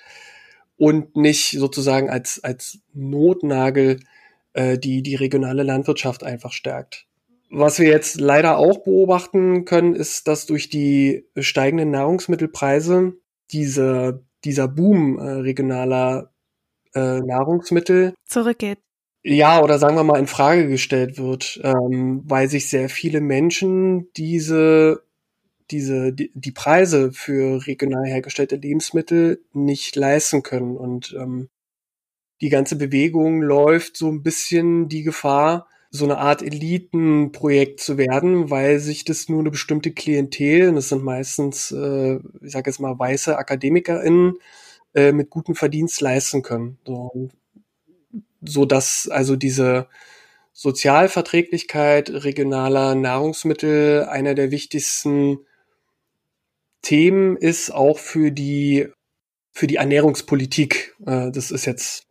und 0.78 1.16
nicht 1.16 1.52
sozusagen 1.52 2.10
als, 2.10 2.44
als 2.44 2.80
Notnagel 2.94 4.00
äh, 4.54 4.78
die 4.78 5.02
die 5.04 5.16
regionale 5.16 5.64
Landwirtschaft 5.64 6.24
einfach 6.24 6.52
stärkt. 6.52 7.06
Was 7.52 7.80
wir 7.80 7.88
jetzt 7.88 8.20
leider 8.20 8.58
auch 8.58 8.84
beobachten 8.84 9.66
können, 9.66 9.96
ist, 9.96 10.28
dass 10.28 10.46
durch 10.46 10.70
die 10.70 11.26
steigenden 11.38 11.90
Nahrungsmittelpreise 11.90 13.14
diese, 13.52 14.24
dieser 14.44 14.68
Boom 14.68 15.18
äh, 15.18 15.24
regionaler 15.24 16.32
äh, 16.94 17.20
Nahrungsmittel 17.20 18.14
zurückgeht. 18.26 18.78
Ja, 19.24 19.62
oder 19.62 19.80
sagen 19.80 19.96
wir 19.96 20.04
mal 20.04 20.20
in 20.20 20.28
Frage 20.28 20.68
gestellt 20.68 21.18
wird, 21.18 21.60
ähm, 21.64 22.24
weil 22.26 22.50
sich 22.50 22.70
sehr 22.70 22.88
viele 22.88 23.20
Menschen 23.20 24.12
diese 24.14 25.04
diese 25.72 26.14
die, 26.14 26.32
die 26.34 26.52
Preise 26.52 27.12
für 27.12 27.66
regional 27.68 28.06
hergestellte 28.06 28.56
Lebensmittel 28.56 29.44
nicht 29.54 29.96
leisten 29.96 30.42
können 30.42 30.78
und 30.78 31.16
ähm, 31.20 31.50
die 32.42 32.50
ganze 32.50 32.78
Bewegung 32.78 33.42
läuft 33.42 33.98
so 33.98 34.08
ein 34.10 34.24
bisschen 34.24 34.90
die 34.90 35.04
Gefahr, 35.04 35.68
so 35.92 36.06
eine 36.06 36.20
Art 36.20 36.42
Elitenprojekt 36.42 37.80
zu 37.80 37.98
werden, 37.98 38.50
weil 38.50 38.80
sich 38.80 39.06
das 39.06 39.28
nur 39.28 39.40
eine 39.40 39.52
bestimmte 39.52 39.92
Klientel, 39.92 40.70
und 40.70 40.76
das 40.76 40.90
sind 40.90 41.04
meistens, 41.04 41.72
äh, 41.72 42.20
ich 42.42 42.52
sage 42.52 42.70
jetzt 42.70 42.80
mal, 42.80 42.98
weiße 42.98 43.38
AkademikerInnen, 43.38 44.36
äh, 44.94 45.12
mit 45.12 45.30
gutem 45.30 45.56
Verdienst 45.56 46.02
leisten 46.02 46.42
können. 46.44 46.78
So, 46.86 47.30
so 48.42 48.66
dass 48.66 49.10
also 49.10 49.36
diese 49.36 49.88
Sozialverträglichkeit 50.54 52.10
regionaler 52.10 52.96
Nahrungsmittel 52.96 54.06
einer 54.06 54.36
der 54.36 54.52
wichtigsten 54.52 55.40
Themen 56.82 57.38
ist 57.38 57.72
auch 57.72 58.00
für 58.00 58.32
die 58.32 58.88
für 59.60 59.68
die 59.68 59.76
Ernährungspolitik. 59.76 60.96
Äh, 61.06 61.32
das 61.32 61.52
ist 61.52 61.66
jetzt 61.66 62.08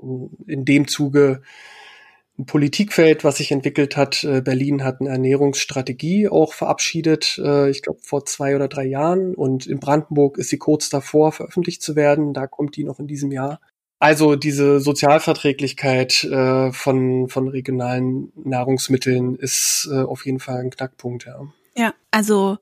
in 0.47 0.67
dem 0.67 0.87
Zuge 0.87 1.41
ein 2.39 2.45
Politikfeld, 2.45 3.25
was 3.25 3.39
sich 3.39 3.53
entwickelt 3.53 3.97
hat. 3.97 4.23
Äh, 4.23 4.43
Berlin 4.43 4.85
hat 4.85 5.01
eine 5.01 5.09
Ernährungsstrategie 5.09 6.29
auch 6.29 6.53
verabschiedet, 6.53 7.41
äh, 7.43 7.71
ich 7.71 7.81
glaube 7.81 8.01
vor 8.03 8.27
zwei 8.27 8.55
oder 8.55 8.69
drei 8.69 8.85
Jahren. 8.85 9.35
Und 9.35 9.67
in 9.67 9.81
Brandenburg 9.81 10.37
ist 10.37 10.51
sie 10.51 10.59
kurz 10.59 10.91
davor, 10.91 11.33
veröffentlicht 11.33 11.81
zu 11.81 11.97
werden. 11.97 12.35
Da 12.35 12.47
kommt 12.47 12.77
die 12.77 12.85
noch 12.85 13.01
in 13.01 13.07
diesem 13.07 13.33
Jahr. 13.33 13.61
Also 13.99 14.37
diese 14.37 14.79
Sozialverträglichkeit 14.79 16.25
äh, 16.25 16.71
von, 16.71 17.31
von 17.31 17.49
regionalen 17.49 18.31
Nahrungsmitteln 18.37 19.37
ist 19.37 19.89
äh, 19.91 20.03
auf 20.03 20.27
jeden 20.27 20.39
Fall 20.39 20.61
ein 20.61 20.71
Knackpunkt, 20.71 21.25
ja. 21.25 21.41
Ja, 21.75 21.95
also 22.11 22.59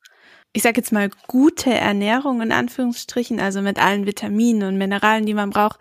ich 0.53 0.63
sage 0.63 0.81
jetzt 0.81 0.93
mal, 0.93 1.11
gute 1.27 1.73
Ernährung 1.73 2.41
in 2.41 2.53
Anführungsstrichen, 2.53 3.41
also 3.41 3.61
mit 3.63 3.79
allen 3.79 4.07
Vitaminen 4.07 4.69
und 4.69 4.79
Mineralen, 4.79 5.27
die 5.27 5.35
man 5.35 5.51
braucht, 5.51 5.79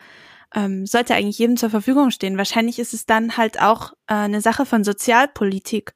ähm, 0.53 0.85
sollte 0.85 1.15
eigentlich 1.15 1.39
jedem 1.39 1.57
zur 1.57 1.69
Verfügung 1.69 2.11
stehen. 2.11 2.37
Wahrscheinlich 2.37 2.79
ist 2.79 2.93
es 2.93 3.05
dann 3.05 3.37
halt 3.37 3.61
auch 3.61 3.93
äh, 4.07 4.13
eine 4.13 4.41
Sache 4.41 4.65
von 4.65 4.83
Sozialpolitik, 4.83 5.93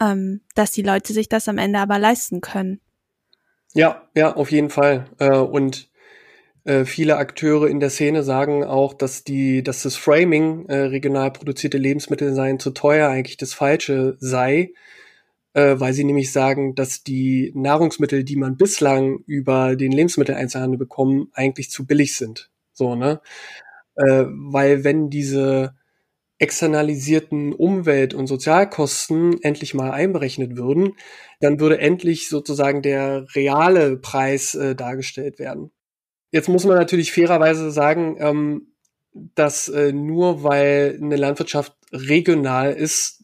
ähm, 0.00 0.40
dass 0.54 0.72
die 0.72 0.82
Leute 0.82 1.12
sich 1.12 1.28
das 1.28 1.48
am 1.48 1.58
Ende 1.58 1.78
aber 1.78 1.98
leisten 1.98 2.40
können. 2.40 2.80
Ja, 3.74 4.08
ja, 4.14 4.34
auf 4.34 4.50
jeden 4.50 4.70
Fall. 4.70 5.06
Äh, 5.18 5.36
und 5.36 5.90
äh, 6.64 6.84
viele 6.84 7.16
Akteure 7.16 7.68
in 7.68 7.80
der 7.80 7.90
Szene 7.90 8.22
sagen 8.22 8.64
auch, 8.64 8.94
dass 8.94 9.24
die, 9.24 9.62
dass 9.62 9.82
das 9.82 9.96
Framing 9.96 10.66
äh, 10.66 10.76
regional 10.76 11.30
produzierte 11.32 11.78
Lebensmittel 11.78 12.34
seien 12.34 12.58
zu 12.58 12.70
teuer 12.70 13.08
eigentlich 13.08 13.36
das 13.36 13.54
Falsche 13.54 14.16
sei 14.18 14.72
äh, 15.54 15.74
weil 15.78 15.92
sie 15.92 16.04
nämlich 16.04 16.32
sagen, 16.32 16.74
dass 16.74 17.02
die 17.02 17.52
Nahrungsmittel, 17.54 18.24
die 18.24 18.36
man 18.36 18.56
bislang 18.56 19.18
über 19.26 19.76
den 19.76 19.92
Lebensmitteleinzelhandel 19.92 20.78
bekommen, 20.78 21.28
eigentlich 21.32 21.70
zu 21.70 21.86
billig 21.86 22.16
sind. 22.16 22.50
So, 22.72 22.94
ne? 22.94 23.20
Äh, 23.96 24.24
weil 24.28 24.84
wenn 24.84 25.10
diese 25.10 25.74
externalisierten 26.38 27.52
Umwelt- 27.52 28.14
und 28.14 28.26
Sozialkosten 28.26 29.42
endlich 29.42 29.74
mal 29.74 29.90
einberechnet 29.90 30.56
würden, 30.56 30.94
dann 31.40 31.60
würde 31.60 31.78
endlich 31.78 32.30
sozusagen 32.30 32.80
der 32.80 33.26
reale 33.34 33.98
Preis 33.98 34.54
äh, 34.54 34.74
dargestellt 34.74 35.38
werden. 35.38 35.70
Jetzt 36.30 36.48
muss 36.48 36.64
man 36.64 36.76
natürlich 36.76 37.12
fairerweise 37.12 37.70
sagen, 37.70 38.16
ähm, 38.20 38.68
dass 39.12 39.68
äh, 39.68 39.92
nur 39.92 40.42
weil 40.42 40.98
eine 41.02 41.16
Landwirtschaft 41.16 41.74
regional 41.92 42.72
ist, 42.72 43.19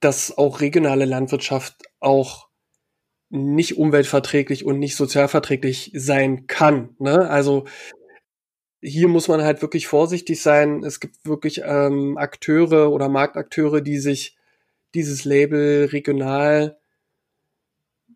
dass 0.00 0.36
auch 0.36 0.60
regionale 0.60 1.04
Landwirtschaft 1.04 1.84
auch 2.00 2.48
nicht 3.28 3.78
umweltverträglich 3.78 4.64
und 4.64 4.78
nicht 4.78 4.96
sozialverträglich 4.96 5.92
sein 5.94 6.46
kann. 6.46 6.96
Ne? 6.98 7.30
Also 7.30 7.66
hier 8.82 9.08
muss 9.08 9.28
man 9.28 9.42
halt 9.42 9.62
wirklich 9.62 9.86
vorsichtig 9.86 10.42
sein. 10.42 10.82
Es 10.82 11.00
gibt 11.00 11.24
wirklich 11.24 11.62
ähm, 11.64 12.16
Akteure 12.16 12.90
oder 12.90 13.08
Marktakteure, 13.08 13.80
die 13.80 13.98
sich 13.98 14.36
dieses 14.94 15.24
Label 15.24 15.86
regional 15.92 16.78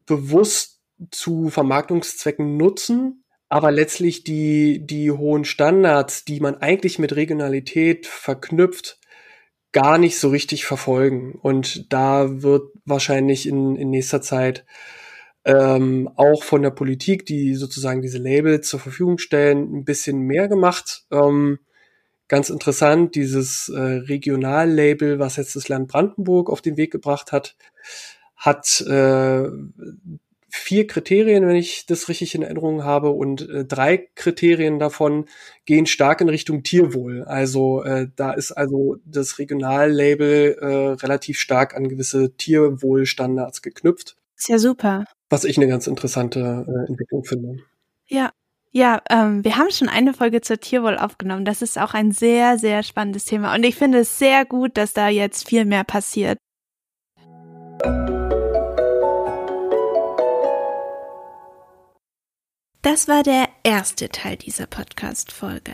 bewusst 0.06 0.80
zu 1.10 1.48
Vermarktungszwecken 1.50 2.56
nutzen, 2.56 3.24
aber 3.48 3.70
letztlich 3.70 4.24
die, 4.24 4.84
die 4.84 5.10
hohen 5.10 5.44
Standards, 5.44 6.24
die 6.24 6.40
man 6.40 6.56
eigentlich 6.56 6.98
mit 6.98 7.14
Regionalität 7.14 8.06
verknüpft, 8.06 8.98
gar 9.74 9.98
nicht 9.98 10.18
so 10.18 10.28
richtig 10.30 10.64
verfolgen. 10.64 11.38
Und 11.42 11.92
da 11.92 12.42
wird 12.42 12.70
wahrscheinlich 12.86 13.46
in, 13.46 13.76
in 13.76 13.90
nächster 13.90 14.22
Zeit 14.22 14.64
ähm, 15.44 16.08
auch 16.16 16.44
von 16.44 16.62
der 16.62 16.70
Politik, 16.70 17.26
die 17.26 17.54
sozusagen 17.54 18.00
diese 18.00 18.18
Labels 18.18 18.68
zur 18.68 18.80
Verfügung 18.80 19.18
stellen, 19.18 19.74
ein 19.74 19.84
bisschen 19.84 20.20
mehr 20.20 20.48
gemacht. 20.48 21.04
Ähm, 21.10 21.58
ganz 22.28 22.50
interessant, 22.50 23.16
dieses 23.16 23.68
äh, 23.68 23.78
Regionallabel, 23.78 25.18
was 25.18 25.36
jetzt 25.36 25.56
das 25.56 25.68
Land 25.68 25.88
Brandenburg 25.88 26.48
auf 26.48 26.62
den 26.62 26.76
Weg 26.76 26.92
gebracht 26.92 27.32
hat, 27.32 27.56
hat 28.36 28.80
äh, 28.82 29.48
vier 30.56 30.86
Kriterien, 30.86 31.46
wenn 31.46 31.56
ich 31.56 31.84
das 31.86 32.08
richtig 32.08 32.34
in 32.34 32.42
Erinnerung 32.42 32.84
habe, 32.84 33.10
und 33.10 33.48
äh, 33.48 33.64
drei 33.64 34.08
Kriterien 34.14 34.78
davon 34.78 35.26
gehen 35.64 35.86
stark 35.86 36.20
in 36.20 36.28
Richtung 36.28 36.62
Tierwohl. 36.62 37.24
Also 37.24 37.82
äh, 37.82 38.08
da 38.14 38.32
ist 38.32 38.52
also 38.52 38.96
das 39.04 39.38
Regionallabel 39.38 40.56
äh, 40.60 40.66
relativ 41.02 41.40
stark 41.40 41.74
an 41.74 41.88
gewisse 41.88 42.36
Tierwohlstandards 42.36 43.62
geknüpft. 43.62 44.16
Ist 44.38 44.48
ja 44.48 44.58
super. 44.58 45.04
Was 45.28 45.44
ich 45.44 45.56
eine 45.56 45.66
ganz 45.66 45.88
interessante 45.88 46.40
äh, 46.68 46.88
Entwicklung 46.88 47.24
finde. 47.24 47.58
Ja, 48.06 48.30
ja, 48.70 49.02
ähm, 49.10 49.44
wir 49.44 49.56
haben 49.56 49.70
schon 49.70 49.88
eine 49.88 50.14
Folge 50.14 50.40
zur 50.40 50.60
Tierwohl 50.60 50.98
aufgenommen. 50.98 51.44
Das 51.44 51.62
ist 51.62 51.78
auch 51.78 51.94
ein 51.94 52.12
sehr, 52.12 52.58
sehr 52.58 52.82
spannendes 52.84 53.24
Thema. 53.24 53.54
Und 53.54 53.64
ich 53.64 53.74
finde 53.74 53.98
es 53.98 54.18
sehr 54.18 54.44
gut, 54.44 54.76
dass 54.76 54.92
da 54.92 55.08
jetzt 55.08 55.48
viel 55.48 55.64
mehr 55.64 55.84
passiert. 55.84 56.38
Das 62.84 63.08
war 63.08 63.22
der 63.22 63.48
erste 63.62 64.10
Teil 64.10 64.36
dieser 64.36 64.66
Podcast-Folge. 64.66 65.72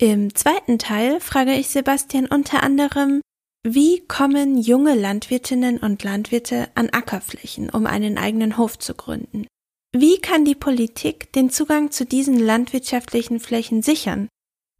Im 0.00 0.34
zweiten 0.34 0.78
Teil 0.78 1.20
frage 1.20 1.52
ich 1.52 1.68
Sebastian 1.68 2.24
unter 2.24 2.62
anderem, 2.62 3.20
wie 3.62 4.00
kommen 4.06 4.56
junge 4.56 4.94
Landwirtinnen 4.94 5.76
und 5.76 6.02
Landwirte 6.02 6.70
an 6.74 6.88
Ackerflächen, 6.88 7.68
um 7.68 7.84
einen 7.84 8.16
eigenen 8.16 8.56
Hof 8.56 8.78
zu 8.78 8.94
gründen? 8.94 9.46
Wie 9.94 10.18
kann 10.18 10.46
die 10.46 10.54
Politik 10.54 11.30
den 11.34 11.50
Zugang 11.50 11.90
zu 11.90 12.06
diesen 12.06 12.38
landwirtschaftlichen 12.38 13.38
Flächen 13.38 13.82
sichern? 13.82 14.28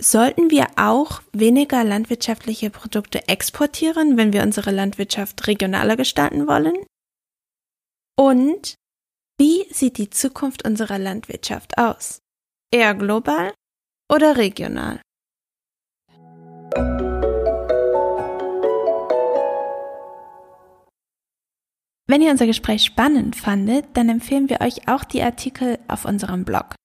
Sollten 0.01 0.51
wir 0.51 0.69
auch 0.77 1.21
weniger 1.35 1.85
landwirtschaftliche 1.85 2.71
Produkte 2.71 3.29
exportieren, 3.29 4.17
wenn 4.17 4.33
wir 4.33 4.43
unsere 4.43 4.71
Landwirtschaft 4.71 5.47
regionaler 5.47 5.99
gestalten 5.99 6.47
wollen? 6.47 6.79
Und 8.19 8.77
wie 9.39 9.67
sieht 9.71 9.99
die 9.99 10.11
Zukunft 10.11 10.67
unserer 10.67 10.99
Landwirtschaft 10.99 11.79
aus? 11.79 12.19
Eher 12.73 12.95
global 12.95 13.53
oder 14.11 14.37
regional? 14.37 15.01
Wenn 22.09 22.23
ihr 22.23 22.31
unser 22.31 22.47
Gespräch 22.47 22.85
spannend 22.85 23.35
fandet, 23.35 23.87
dann 23.95 24.09
empfehlen 24.09 24.49
wir 24.49 24.61
euch 24.61 24.87
auch 24.89 25.03
die 25.05 25.23
Artikel 25.23 25.81
auf 25.89 26.05
unserem 26.05 26.45
Blog. 26.45 26.77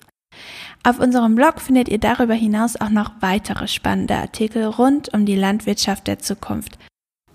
Auf 0.82 0.98
unserem 0.98 1.34
Blog 1.34 1.60
findet 1.60 1.88
ihr 1.88 1.98
darüber 1.98 2.34
hinaus 2.34 2.80
auch 2.80 2.90
noch 2.90 3.10
weitere 3.20 3.68
spannende 3.68 4.16
Artikel 4.16 4.64
rund 4.64 5.12
um 5.14 5.24
die 5.24 5.36
Landwirtschaft 5.36 6.06
der 6.06 6.18
Zukunft. 6.18 6.78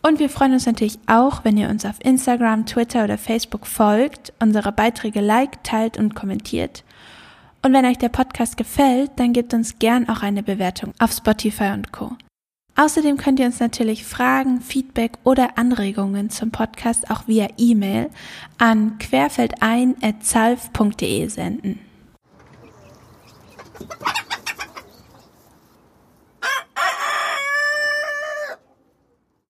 Und 0.04 0.20
wir 0.20 0.30
freuen 0.30 0.54
uns 0.54 0.66
natürlich 0.66 1.00
auch, 1.08 1.44
wenn 1.44 1.58
ihr 1.58 1.70
uns 1.70 1.86
auf 1.86 2.04
Instagram, 2.04 2.66
Twitter 2.66 3.04
oder 3.04 3.18
Facebook 3.18 3.68
folgt, 3.68 4.34
unsere 4.40 4.72
Beiträge 4.72 5.22
liked, 5.22 5.64
teilt 5.64 5.98
und 5.98 6.16
kommentiert. 6.16 6.84
Und 7.64 7.74
wenn 7.74 7.86
euch 7.86 8.00
der 8.00 8.10
Podcast 8.10 8.58
gefällt, 8.58 9.12
dann 9.18 9.34
gebt 9.34 9.54
uns 9.54 9.78
gern 9.78 10.10
auch 10.10 10.24
eine 10.24 10.42
Bewertung 10.42 10.94
auf 10.98 11.12
Spotify 11.12 11.72
und 11.74 11.92
Co. 11.92 12.18
Außerdem 12.76 13.18
könnt 13.18 13.40
ihr 13.40 13.46
uns 13.46 13.60
natürlich 13.60 14.04
Fragen, 14.06 14.62
Feedback 14.62 15.20
oder 15.24 15.58
Anregungen 15.58 16.30
zum 16.30 16.52
Podcast 16.52 17.10
auch 17.12 17.28
via 17.28 17.50
E-Mail 17.58 18.10
an 18.58 18.98
querfeldein.zalf.de 18.98 21.28
senden. 21.28 21.80